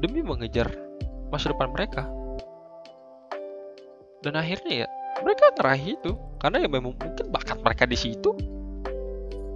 demi 0.00 0.24
mengejar 0.24 0.68
masa 1.28 1.52
depan 1.52 1.72
mereka. 1.72 2.08
Dan 4.20 4.36
akhirnya 4.36 4.84
ya 4.84 4.88
mereka 5.24 5.52
ngeraih 5.56 5.96
itu 5.96 6.12
karena 6.40 6.64
ya 6.64 6.68
memang 6.68 6.92
mungkin 6.96 7.26
bakat 7.32 7.60
mereka 7.60 7.84
di 7.88 7.96
situ 7.96 8.36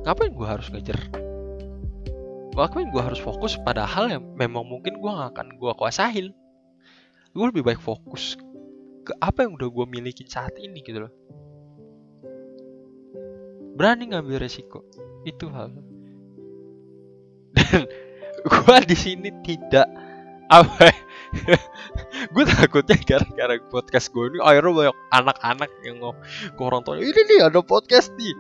ngapain 0.05 0.33
gue 0.37 0.49
harus 0.49 0.69
ngejar? 0.69 1.01
Ngapain 2.55 2.89
gue 2.93 3.03
harus 3.03 3.19
fokus? 3.19 3.57
Pada 3.57 3.89
hal 3.89 4.13
yang 4.13 4.23
memang 4.37 4.63
mungkin 4.69 5.01
gue 5.01 5.11
gak 5.11 5.33
akan 5.33 5.57
gue 5.57 5.73
kuasain. 5.75 6.27
Gue 7.35 7.45
lebih 7.51 7.65
baik 7.67 7.81
fokus 7.81 8.39
ke 9.05 9.13
apa 9.21 9.45
yang 9.45 9.57
udah 9.57 9.69
gue 9.69 9.87
miliki 9.89 10.25
saat 10.29 10.55
ini 10.61 10.85
gitu 10.85 11.09
loh. 11.09 11.13
Berani 13.75 14.13
ngambil 14.13 14.39
resiko. 14.45 14.87
Itu 15.27 15.51
hal 15.51 15.73
dan 17.57 17.87
gue 18.45 18.77
di 18.85 18.97
sini 18.99 19.31
tidak 19.47 19.89
apa 20.53 20.93
gue 22.35 22.45
takutnya 22.47 22.97
gara-gara 23.03 23.57
podcast 23.73 24.13
gue 24.13 24.35
ini 24.35 24.39
akhirnya 24.45 24.73
banyak 24.73 24.97
anak-anak 25.11 25.71
yang 25.83 25.97
ngomong 25.99 26.63
orang 26.63 26.83
tua 26.85 27.01
ini 27.01 27.21
nih 27.27 27.41
ada 27.47 27.61
podcast 27.65 28.15
nih. 28.15 28.35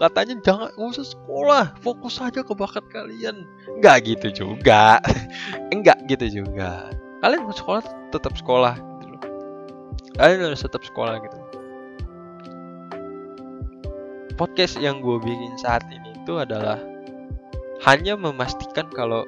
Katanya 0.00 0.40
jangan 0.40 0.72
usah 0.80 1.04
sekolah 1.04 1.76
fokus 1.84 2.16
saja 2.16 2.40
ke 2.40 2.56
bakat 2.56 2.80
kalian. 2.88 3.44
Nggak 3.84 3.96
gitu 4.08 4.28
juga. 4.32 4.96
Enggak 5.74 6.00
gitu 6.08 6.40
juga. 6.40 6.88
Kalian 7.20 7.44
mau 7.44 7.52
sekolah 7.52 7.84
tetap 8.08 8.32
sekolah 8.32 8.80
gitu 8.80 9.06
loh. 9.12 9.22
Kalian 10.16 10.40
harus 10.48 10.64
tetap 10.64 10.80
sekolah 10.88 11.20
gitu. 11.20 11.38
Podcast 14.40 14.80
yang 14.80 15.04
gue 15.04 15.20
bikin 15.20 15.52
saat 15.60 15.84
ini 15.92 16.16
itu 16.16 16.40
adalah 16.40 16.80
hanya 17.80 18.12
memastikan 18.12 18.88
kalau 18.92 19.24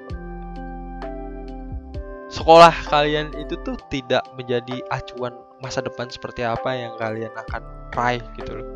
sekolah 2.29 2.73
kalian 2.89 3.33
itu 3.41 3.57
tuh 3.65 3.77
tidak 3.89 4.25
menjadi 4.37 4.85
acuan 4.93 5.33
masa 5.65 5.81
depan 5.81 6.09
seperti 6.13 6.45
apa 6.45 6.75
yang 6.77 6.93
kalian 7.01 7.33
akan 7.33 7.63
raih 7.97 8.25
gitu 8.37 8.61
loh. 8.61 8.69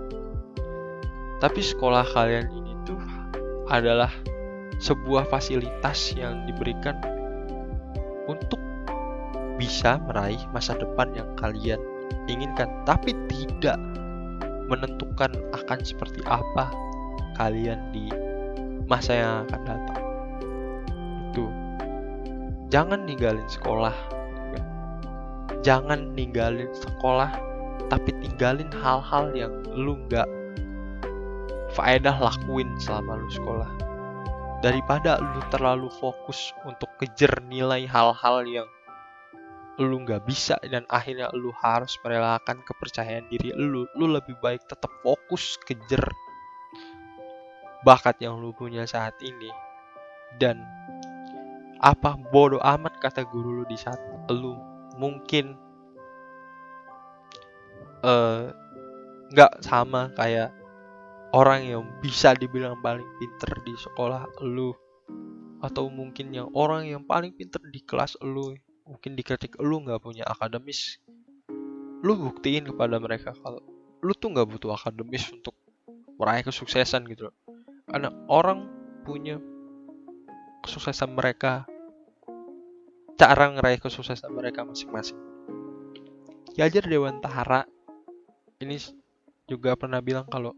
Tapi 1.36 1.60
sekolah 1.60 2.08
kalian 2.16 2.48
ini 2.52 2.72
tuh 2.88 3.00
adalah 3.68 4.08
sebuah 4.80 5.28
fasilitas 5.28 6.16
yang 6.16 6.44
diberikan 6.48 6.96
untuk 8.28 8.60
bisa 9.56 9.96
meraih 10.04 10.40
masa 10.52 10.76
depan 10.76 11.12
yang 11.16 11.28
kalian 11.40 11.80
inginkan, 12.28 12.68
tapi 12.84 13.16
tidak 13.28 13.80
menentukan 14.68 15.32
akan 15.52 15.80
seperti 15.80 16.20
apa 16.28 16.68
kalian 17.36 17.80
di 17.92 18.08
masa 18.86 19.12
yang 19.18 19.34
akan 19.46 19.60
datang. 19.66 20.02
Itu. 21.30 21.46
Jangan 22.70 23.06
ninggalin 23.06 23.46
sekolah, 23.46 23.94
jangan 25.62 26.14
ninggalin 26.14 26.70
sekolah, 26.74 27.30
tapi 27.86 28.10
tinggalin 28.22 28.70
hal-hal 28.74 29.30
yang 29.34 29.54
lu 29.70 29.98
nggak 30.06 30.26
faedah 31.74 32.16
lakuin 32.18 32.66
selama 32.82 33.18
lu 33.18 33.30
sekolah. 33.30 33.70
Daripada 34.64 35.20
lu 35.20 35.42
terlalu 35.52 35.86
fokus 36.00 36.50
untuk 36.66 36.90
kejar 36.98 37.44
nilai 37.46 37.86
hal-hal 37.86 38.42
yang 38.48 38.66
lu 39.76 40.00
nggak 40.02 40.24
bisa 40.24 40.56
dan 40.72 40.88
akhirnya 40.88 41.28
lu 41.36 41.52
harus 41.60 42.00
merelakan 42.00 42.64
kepercayaan 42.64 43.28
diri 43.28 43.52
lu 43.52 43.84
lu 43.92 44.06
lebih 44.08 44.32
baik 44.40 44.64
tetap 44.64 44.88
fokus 45.04 45.60
kejar 45.68 46.00
bakat 47.86 48.18
yang 48.18 48.42
lu 48.42 48.50
punya 48.50 48.82
saat 48.82 49.14
ini. 49.22 49.46
Dan 50.34 50.58
apa 51.78 52.18
bodoh 52.34 52.58
amat 52.58 52.98
kata 52.98 53.22
guru 53.30 53.62
lu 53.62 53.64
di 53.70 53.78
saat 53.78 54.02
lu 54.26 54.58
mungkin 54.98 55.54
nggak 59.30 59.52
uh, 59.54 59.62
sama 59.62 60.10
kayak 60.18 60.50
orang 61.30 61.62
yang 61.68 61.82
bisa 62.02 62.34
dibilang 62.34 62.74
paling 62.82 63.06
pinter 63.22 63.54
di 63.62 63.74
sekolah 63.78 64.26
lu. 64.42 64.74
Atau 65.62 65.86
mungkin 65.88 66.34
yang 66.34 66.50
orang 66.58 66.90
yang 66.90 67.06
paling 67.06 67.30
pinter 67.38 67.62
di 67.70 67.78
kelas 67.86 68.18
lu 68.20 68.50
mungkin 68.82 69.14
dikritik 69.14 69.54
lu 69.62 69.86
nggak 69.86 70.02
punya 70.02 70.26
akademis. 70.26 70.98
Lu 72.02 72.18
buktiin 72.18 72.66
kepada 72.66 72.98
mereka 72.98 73.30
kalau 73.40 73.62
lu 74.02 74.12
tuh 74.12 74.34
nggak 74.34 74.46
butuh 74.46 74.74
akademis 74.74 75.30
untuk 75.32 75.54
meraih 76.20 76.44
kesuksesan 76.44 77.04
gitu 77.08 77.28
loh 77.28 77.45
karena 77.86 78.10
orang 78.26 78.66
punya 79.06 79.38
kesuksesan 80.66 81.14
mereka 81.14 81.64
cara 83.16 83.54
ngeraih 83.54 83.80
kesuksesan 83.80 84.34
mereka 84.34 84.66
masing-masing 84.66 85.16
Yajar 86.56 86.88
Dewantara 86.88 87.64
ini 88.60 88.80
juga 89.46 89.76
pernah 89.78 90.02
bilang 90.02 90.26
kalau 90.26 90.56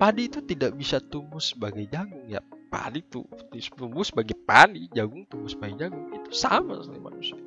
padi 0.00 0.26
itu 0.26 0.42
tidak 0.42 0.74
bisa 0.74 0.98
tumbuh 0.98 1.40
sebagai 1.40 1.86
jagung 1.86 2.26
ya 2.26 2.40
padi 2.70 3.02
tuh 3.02 3.26
tumbuh 3.74 4.06
sebagai 4.06 4.38
padi, 4.46 4.86
jagung 4.94 5.26
tumbuh 5.26 5.50
sebagai 5.50 5.86
jagung. 5.86 6.06
Itu 6.14 6.30
sama 6.30 6.78
seperti 6.80 7.02
manusia. 7.02 7.38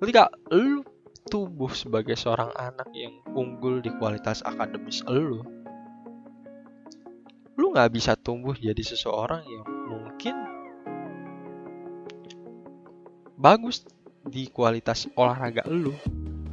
Ketika 0.00 0.32
lu 0.50 0.82
tumbuh 1.28 1.70
sebagai 1.70 2.16
seorang 2.16 2.50
anak 2.56 2.88
yang 2.96 3.12
unggul 3.36 3.84
di 3.84 3.92
kualitas 4.00 4.40
akademis 4.42 5.04
lu, 5.06 5.44
lu 7.54 7.70
nggak 7.70 7.90
bisa 7.94 8.18
tumbuh 8.18 8.54
jadi 8.54 8.82
seseorang 8.82 9.42
yang 9.46 9.64
mungkin 9.90 10.34
bagus 13.38 13.86
di 14.24 14.48
kualitas 14.48 15.04
olahraga 15.14 15.62
lu. 15.68 15.92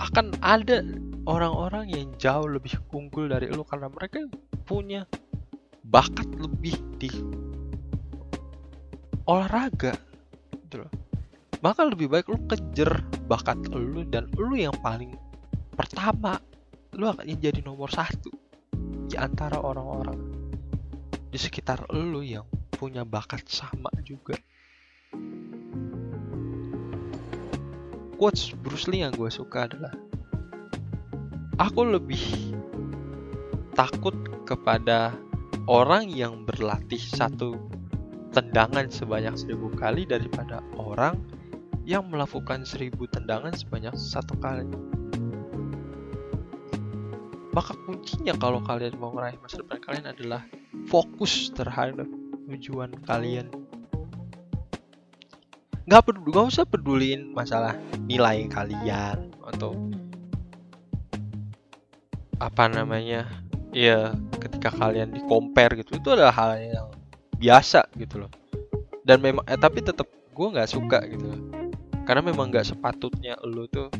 Akan 0.01 0.33
ada 0.41 0.81
orang-orang 1.29 1.93
yang 1.93 2.09
jauh 2.17 2.49
lebih 2.49 2.77
unggul 2.89 3.29
dari 3.29 3.47
lu 3.53 3.61
karena 3.61 3.87
mereka 3.87 4.25
punya 4.65 5.05
bakat 5.85 6.25
lebih 6.39 6.77
di 6.97 7.11
olahraga 9.27 9.93
gitu 10.55 10.87
loh 10.87 10.91
maka 11.61 11.85
lebih 11.85 12.09
baik 12.09 12.31
lu 12.31 12.39
kejar 12.47 13.05
bakat 13.29 13.59
lu 13.69 14.01
dan 14.07 14.31
lu 14.39 14.57
yang 14.57 14.73
paling 14.81 15.13
pertama 15.77 16.41
lu 16.97 17.05
akan 17.05 17.27
jadi 17.37 17.61
nomor 17.61 17.91
satu 17.91 18.31
di 19.05 19.19
antara 19.19 19.61
orang-orang 19.61 20.30
di 21.31 21.39
sekitar 21.39 21.87
lu 21.95 22.19
yang 22.21 22.43
punya 22.75 23.07
bakat 23.07 23.47
sama 23.47 23.89
juga 24.03 24.35
quotes 28.21 28.53
Bruce 28.59 28.85
Lee 28.85 29.01
yang 29.01 29.15
gue 29.17 29.31
suka 29.33 29.65
adalah 29.65 29.95
aku 31.57 31.81
lebih 31.87 32.21
takut 33.73 34.13
kepada 34.45 35.15
orang 35.65 36.05
yang 36.11 36.45
berlatih 36.45 37.01
satu 37.01 37.57
tendangan 38.29 38.93
sebanyak 38.93 39.33
seribu 39.39 39.73
kali 39.73 40.05
daripada 40.05 40.61
orang 40.77 41.17
yang 41.81 42.07
melakukan 42.13 42.61
seribu 42.61 43.09
tendangan 43.09 43.51
sebanyak 43.57 43.97
satu 43.97 44.37
kali. 44.37 44.69
Maka 47.51 47.75
kuncinya 47.83 48.31
kalau 48.39 48.63
kalian 48.63 48.95
mau 48.95 49.11
meraih 49.11 49.35
masa 49.43 49.59
depan 49.59 49.81
kalian 49.83 50.07
adalah 50.07 50.45
fokus 50.87 51.51
terhadap 51.53 52.07
tujuan 52.51 52.91
kalian. 53.07 53.47
Gak, 55.89 56.07
peduli, 56.07 56.29
gak 56.31 56.47
usah 56.47 56.65
peduliin 56.67 57.33
masalah 57.35 57.75
nilai 58.07 58.47
kalian 58.47 59.33
atau 59.51 59.75
apa 62.41 62.65
namanya 62.71 63.29
ya 63.69 64.17
ketika 64.41 64.73
kalian 64.73 65.13
di 65.13 65.21
compare 65.29 65.77
gitu 65.77 66.01
itu 66.01 66.09
adalah 66.09 66.33
hal 66.33 66.57
yang 66.57 66.89
biasa 67.37 67.85
gitu 68.01 68.25
loh 68.25 68.31
dan 69.05 69.21
memang 69.21 69.45
eh, 69.45 69.57
tapi 69.61 69.85
tetap 69.85 70.09
gue 70.09 70.47
nggak 70.49 70.69
suka 70.69 71.05
gitu 71.05 71.29
loh 71.29 71.41
karena 72.05 72.25
memang 72.25 72.49
nggak 72.49 72.65
sepatutnya 72.65 73.37
lo 73.45 73.69
tuh 73.69 73.93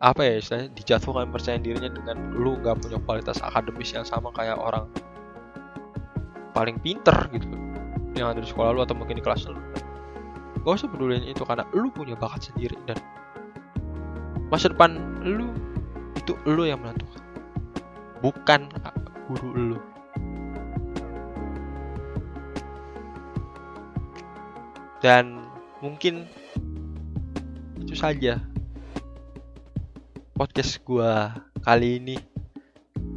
apa 0.00 0.20
ya 0.24 0.40
istilahnya 0.40 0.68
dijatuhkan 0.76 1.28
percaya 1.28 1.56
dirinya 1.60 1.92
dengan 1.92 2.16
lu 2.36 2.56
nggak 2.60 2.76
punya 2.80 2.98
kualitas 3.04 3.40
akademis 3.44 3.92
yang 3.92 4.04
sama 4.04 4.32
kayak 4.32 4.56
orang 4.56 4.88
paling 6.54 6.78
pinter 6.78 7.14
gitu. 7.34 7.50
Yang 8.14 8.26
ada 8.30 8.40
di 8.40 8.48
sekolah 8.48 8.70
lu 8.70 8.80
atau 8.86 8.94
mungkin 8.94 9.18
di 9.18 9.24
kelas 9.26 9.50
lu. 9.50 9.58
Gak 10.64 10.80
usah 10.80 10.88
peduliin 10.88 11.26
itu 11.26 11.42
karena 11.44 11.66
lu 11.76 11.92
punya 11.92 12.16
bakat 12.16 12.48
sendiri 12.48 12.78
dan 12.88 12.96
masa 14.48 14.70
depan 14.70 14.96
lu 15.20 15.50
itu 16.16 16.38
lu 16.46 16.64
yang 16.64 16.80
menentukan. 16.80 17.20
Bukan 18.22 18.70
guru 19.28 19.50
lu. 19.74 19.78
Dan 25.04 25.52
mungkin 25.84 26.24
itu 27.84 27.92
saja 27.92 28.40
podcast 30.32 30.80
gua 30.80 31.36
kali 31.60 32.00
ini 32.00 32.16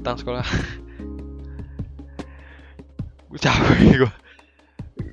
tentang 0.04 0.20
sekolah 0.20 0.44
capek 3.38 3.80
gue 4.06 4.14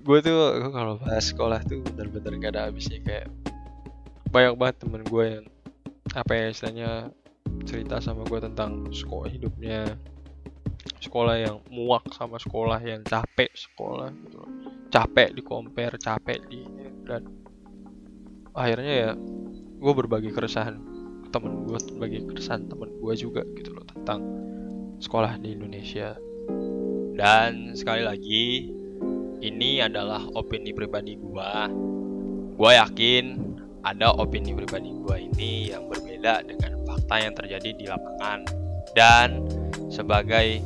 gue 0.05 0.19
tuh 0.21 0.33
gua 0.33 0.69
kalau 0.73 0.95
bahas 1.01 1.25
sekolah 1.33 1.61
tuh 1.65 1.81
bener-bener 1.81 2.33
gak 2.41 2.53
ada 2.57 2.69
habisnya 2.69 3.01
kayak 3.01 3.29
banyak 4.29 4.55
banget 4.59 4.77
temen 4.85 5.03
gue 5.07 5.25
yang 5.39 5.47
apa 6.13 6.33
ya 6.35 6.45
istilahnya 6.53 6.91
cerita 7.65 8.03
sama 8.03 8.27
gue 8.29 8.41
tentang 8.43 8.89
sekolah 8.93 9.29
hidupnya 9.33 9.97
sekolah 11.01 11.37
yang 11.41 11.57
muak 11.73 12.05
sama 12.13 12.37
sekolah 12.37 12.81
yang 12.81 13.01
capek 13.05 13.53
sekolah 13.53 14.13
gitu 14.13 14.37
loh. 14.41 14.51
capek 14.93 15.37
di 15.37 15.43
compare 15.45 15.97
capek 15.97 16.41
di 16.49 16.61
dan 17.05 17.25
akhirnya 18.57 18.93
ya 18.93 19.11
gue 19.81 19.93
berbagi 19.93 20.33
keresahan 20.33 20.81
temen 21.33 21.67
gue 21.67 21.79
sebagai 21.81 22.21
keresahan 22.31 22.69
temen 22.69 22.89
gue 23.01 23.15
juga 23.17 23.43
gitu 23.57 23.75
loh 23.75 23.85
tentang 23.85 24.21
sekolah 25.03 25.37
di 25.43 25.57
Indonesia 25.57 26.17
dan 27.15 27.73
sekali 27.79 28.03
lagi 28.03 28.47
ini 29.41 29.83
adalah 29.83 30.27
opini 30.35 30.75
pribadi 30.75 31.15
gue 31.19 31.53
gue 32.55 32.71
yakin 32.71 33.55
ada 33.85 34.17
opini 34.17 34.57
pribadi 34.57 34.91
gue 34.91 35.17
ini 35.31 35.71
yang 35.71 35.87
berbeda 35.93 36.41
dengan 36.49 36.81
fakta 36.89 37.17
yang 37.21 37.35
terjadi 37.37 37.71
di 37.77 37.85
lapangan. 37.85 38.49
Dan 38.97 39.45
sebagai 39.93 40.65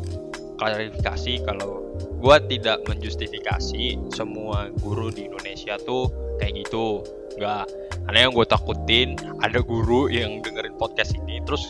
klarifikasi 0.59 1.43
kalau 1.43 1.83
gue 1.99 2.37
tidak 2.47 2.87
menjustifikasi 2.87 3.99
semua 4.15 4.71
guru 4.79 5.11
di 5.11 5.27
Indonesia 5.27 5.75
tuh 5.83 6.07
kayak 6.39 6.63
gitu. 6.63 7.03
Nggak. 7.35 7.67
Karena 8.07 8.19
yang 8.23 8.33
gue 8.33 8.47
takutin 8.47 9.19
ada 9.43 9.59
guru 9.61 10.07
yang 10.07 10.39
dengerin 10.41 10.79
podcast 10.79 11.19
ini 11.19 11.43
terus 11.43 11.67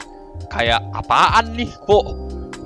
kayak 0.52 0.84
apaan 0.94 1.56
nih 1.56 1.68
kok 1.88 2.06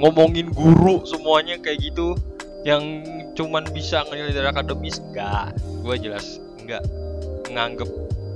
ngomongin 0.03 0.51
guru 0.51 1.07
semuanya 1.07 1.55
kayak 1.63 1.79
gitu 1.79 2.19
yang 2.67 3.07
cuman 3.39 3.63
bisa 3.71 4.03
ngenilai 4.11 4.35
dari 4.35 4.49
akademis 4.51 4.99
enggak. 4.99 5.55
Gue 5.87 5.97
jelas 6.03 6.43
enggak 6.59 6.83
nganggep 7.47 7.87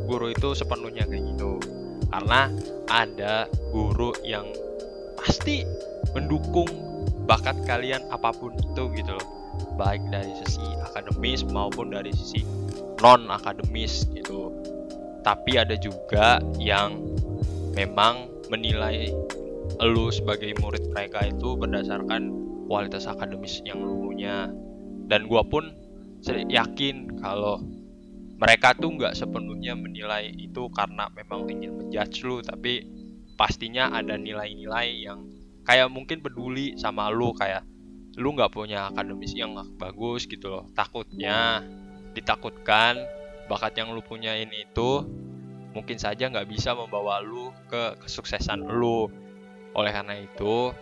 guru 0.06 0.30
itu 0.30 0.54
sepenuhnya 0.54 1.02
kayak 1.10 1.26
gitu. 1.34 1.58
Karena 2.06 2.46
ada 2.86 3.50
guru 3.74 4.14
yang 4.22 4.46
pasti 5.18 5.66
mendukung 6.14 6.70
bakat 7.26 7.58
kalian 7.66 8.06
apa 8.14 8.30
pun 8.30 8.54
itu 8.54 8.86
gitu 8.94 9.10
loh. 9.18 9.26
Baik 9.74 10.06
dari 10.14 10.30
sisi 10.46 10.62
akademis 10.86 11.42
maupun 11.50 11.90
dari 11.90 12.14
sisi 12.14 12.46
non 13.02 13.26
akademis 13.26 14.06
gitu. 14.14 14.54
Tapi 15.26 15.58
ada 15.58 15.74
juga 15.74 16.38
yang 16.62 17.02
memang 17.74 18.30
menilai 18.46 19.10
lu 19.82 20.08
sebagai 20.08 20.54
murid 20.62 20.88
mereka 20.90 21.26
itu 21.26 21.54
berdasarkan 21.58 22.32
kualitas 22.66 23.06
akademis 23.06 23.62
yang 23.66 23.82
lu 23.82 24.10
punya. 24.10 24.50
Dan 25.06 25.30
gua 25.30 25.46
pun 25.46 25.70
yakin 26.26 27.22
kalau 27.22 27.62
mereka 28.36 28.74
tuh 28.76 28.92
nggak 28.92 29.16
sepenuhnya 29.16 29.78
menilai 29.78 30.28
itu 30.36 30.68
karena 30.74 31.08
memang 31.14 31.48
ingin 31.48 31.78
menjudge 31.78 32.20
lu 32.26 32.44
tapi 32.44 32.84
pastinya 33.38 33.88
ada 33.94 34.18
nilai-nilai 34.20 35.06
yang 35.06 35.24
kayak 35.64 35.88
mungkin 35.88 36.20
peduli 36.20 36.76
sama 36.76 37.08
lu 37.08 37.32
kayak 37.32 37.64
lu 38.16 38.32
nggak 38.32 38.52
punya 38.52 38.88
akademis 38.90 39.36
yang 39.36 39.56
bagus 39.76 40.24
gitu 40.24 40.48
loh. 40.48 40.64
Takutnya 40.72 41.60
ditakutkan 42.16 42.96
bakat 43.46 43.76
yang 43.76 43.92
lu 43.92 44.00
punya 44.00 44.34
ini 44.34 44.64
itu 44.66 45.04
mungkin 45.76 46.00
saja 46.00 46.32
nggak 46.32 46.48
bisa 46.48 46.72
membawa 46.72 47.20
lu 47.20 47.52
ke 47.68 48.00
kesuksesan 48.04 48.64
lu 48.64 49.12
oleh 49.76 49.92
karena 49.92 50.16
itu 50.16 50.72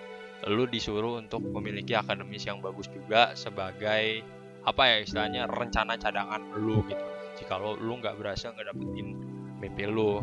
lu 0.45 0.65
disuruh 0.69 1.19
untuk 1.19 1.41
memiliki 1.41 1.97
akademis 1.97 2.47
yang 2.47 2.61
bagus 2.61 2.87
juga 2.93 3.33
sebagai 3.35 4.23
apa 4.65 4.83
ya 4.89 4.97
istilahnya 5.03 5.43
rencana 5.51 5.99
cadangan 5.99 6.41
lu 6.57 6.85
gitu. 6.87 7.05
Jika 7.41 7.59
lo 7.59 7.75
lu 7.77 7.99
nggak 7.99 8.15
berhasil 8.17 8.55
ngedapetin 8.55 9.19
mimpi 9.59 9.85
lu. 9.89 10.23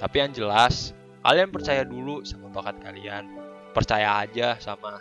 Tapi 0.00 0.16
yang 0.16 0.32
jelas 0.32 0.96
kalian 1.20 1.52
percaya 1.52 1.84
dulu 1.84 2.24
sama 2.24 2.48
bakat 2.48 2.80
kalian. 2.80 3.26
Percaya 3.70 4.24
aja 4.24 4.56
sama 4.58 4.98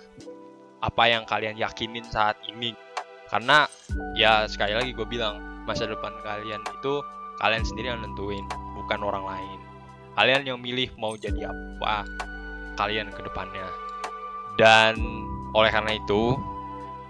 apa 0.82 1.04
yang 1.08 1.24
kalian 1.24 1.56
yakinin 1.56 2.06
saat 2.06 2.38
ini. 2.50 2.76
Karena 3.30 3.70
ya 4.18 4.50
sekali 4.50 4.74
lagi 4.74 4.92
gue 4.92 5.06
bilang 5.06 5.64
masa 5.70 5.86
depan 5.86 6.12
kalian 6.26 6.62
itu 6.82 6.94
kalian 7.38 7.62
sendiri 7.62 7.94
yang 7.94 8.02
nentuin 8.02 8.44
bukan 8.76 9.00
orang 9.06 9.24
lain. 9.24 9.60
Kalian 10.18 10.44
yang 10.44 10.60
milih 10.60 10.90
mau 10.98 11.14
jadi 11.16 11.54
apa 11.54 12.04
kalian 12.80 13.12
ke 13.12 13.20
depannya. 13.20 13.68
Dan 14.56 14.96
oleh 15.52 15.68
karena 15.68 16.00
itu 16.00 16.40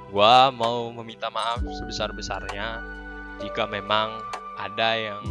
gue 0.09 0.35
mau 0.57 0.89
meminta 0.89 1.29
maaf 1.29 1.61
sebesar-besarnya 1.61 2.81
jika 3.45 3.69
memang 3.69 4.17
ada 4.57 4.97
yang 4.97 5.21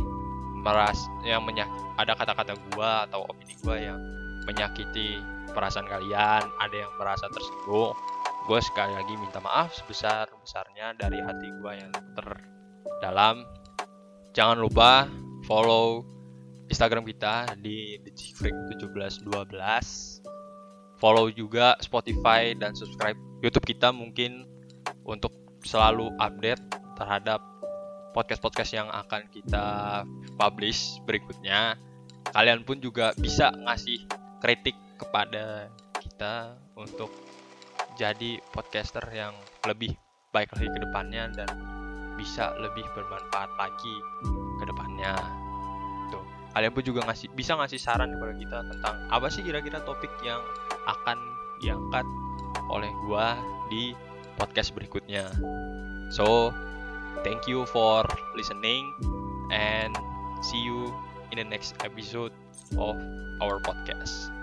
meras 0.62 0.98
yang 1.26 1.42
menyak 1.42 1.66
ada 1.98 2.14
kata-kata 2.14 2.54
gue 2.54 2.90
atau 3.10 3.26
opini 3.26 3.58
gue 3.58 3.76
yang 3.90 3.98
menyakiti 4.46 5.18
perasaan 5.50 5.86
kalian 5.90 6.46
ada 6.62 6.76
yang 6.76 6.92
merasa 6.96 7.26
tersinggung 7.30 7.94
gue 8.48 8.60
sekali 8.64 8.96
lagi 8.96 9.12
minta 9.20 9.44
maaf 9.44 9.76
sebesar 9.76 10.24
besarnya 10.40 10.96
dari 10.96 11.20
hati 11.20 11.52
gue 11.60 11.72
yang 11.84 11.92
terdalam. 12.16 13.44
Jangan 14.32 14.56
lupa 14.64 15.04
follow 15.44 16.00
Instagram 16.68 17.04
kita 17.08 17.56
di 17.58 17.96
thecikfreak1712 18.04 19.24
follow 21.00 21.32
juga 21.32 21.74
Spotify 21.80 22.52
dan 22.52 22.76
subscribe 22.76 23.16
YouTube 23.40 23.66
kita 23.66 23.90
mungkin 23.94 24.44
untuk 25.06 25.32
selalu 25.64 26.12
update 26.20 26.60
terhadap 26.98 27.40
podcast-podcast 28.12 28.72
yang 28.74 28.88
akan 28.90 29.26
kita 29.30 29.66
publish 30.36 30.98
berikutnya 31.06 31.78
kalian 32.34 32.66
pun 32.66 32.82
juga 32.82 33.14
bisa 33.16 33.54
ngasih 33.54 34.04
kritik 34.42 34.74
kepada 34.98 35.70
kita 36.02 36.58
untuk 36.74 37.10
jadi 37.98 38.38
podcaster 38.54 39.02
yang 39.10 39.34
lebih 39.66 39.94
baik 40.30 40.50
lagi 40.54 40.68
ke 40.70 40.78
depannya 40.82 41.24
dan 41.34 41.50
bisa 42.18 42.54
lebih 42.58 42.82
bermanfaat 42.94 43.50
lagi 43.54 43.94
ke 44.58 44.64
depannya. 44.66 45.14
Kalian 46.56 46.72
pun 46.74 46.82
juga 46.82 47.00
ngasih 47.06 47.28
bisa 47.36 47.54
ngasih 47.54 47.78
saran 47.78 48.14
kepada 48.16 48.34
kita 48.34 48.58
tentang 48.66 48.96
apa 49.12 49.26
sih 49.28 49.44
kira-kira 49.44 49.84
topik 49.84 50.10
yang 50.24 50.40
akan 50.88 51.18
diangkat 51.60 52.06
oleh 52.72 52.90
gua 53.06 53.36
di 53.68 53.92
podcast 54.40 54.72
berikutnya. 54.72 55.28
So, 56.08 56.54
thank 57.26 57.44
you 57.50 57.68
for 57.68 58.06
listening 58.32 58.86
and 59.52 59.92
see 60.40 60.62
you 60.62 60.94
in 61.34 61.42
the 61.42 61.46
next 61.46 61.76
episode 61.84 62.32
of 62.78 62.96
our 63.42 63.60
podcast. 63.60 64.37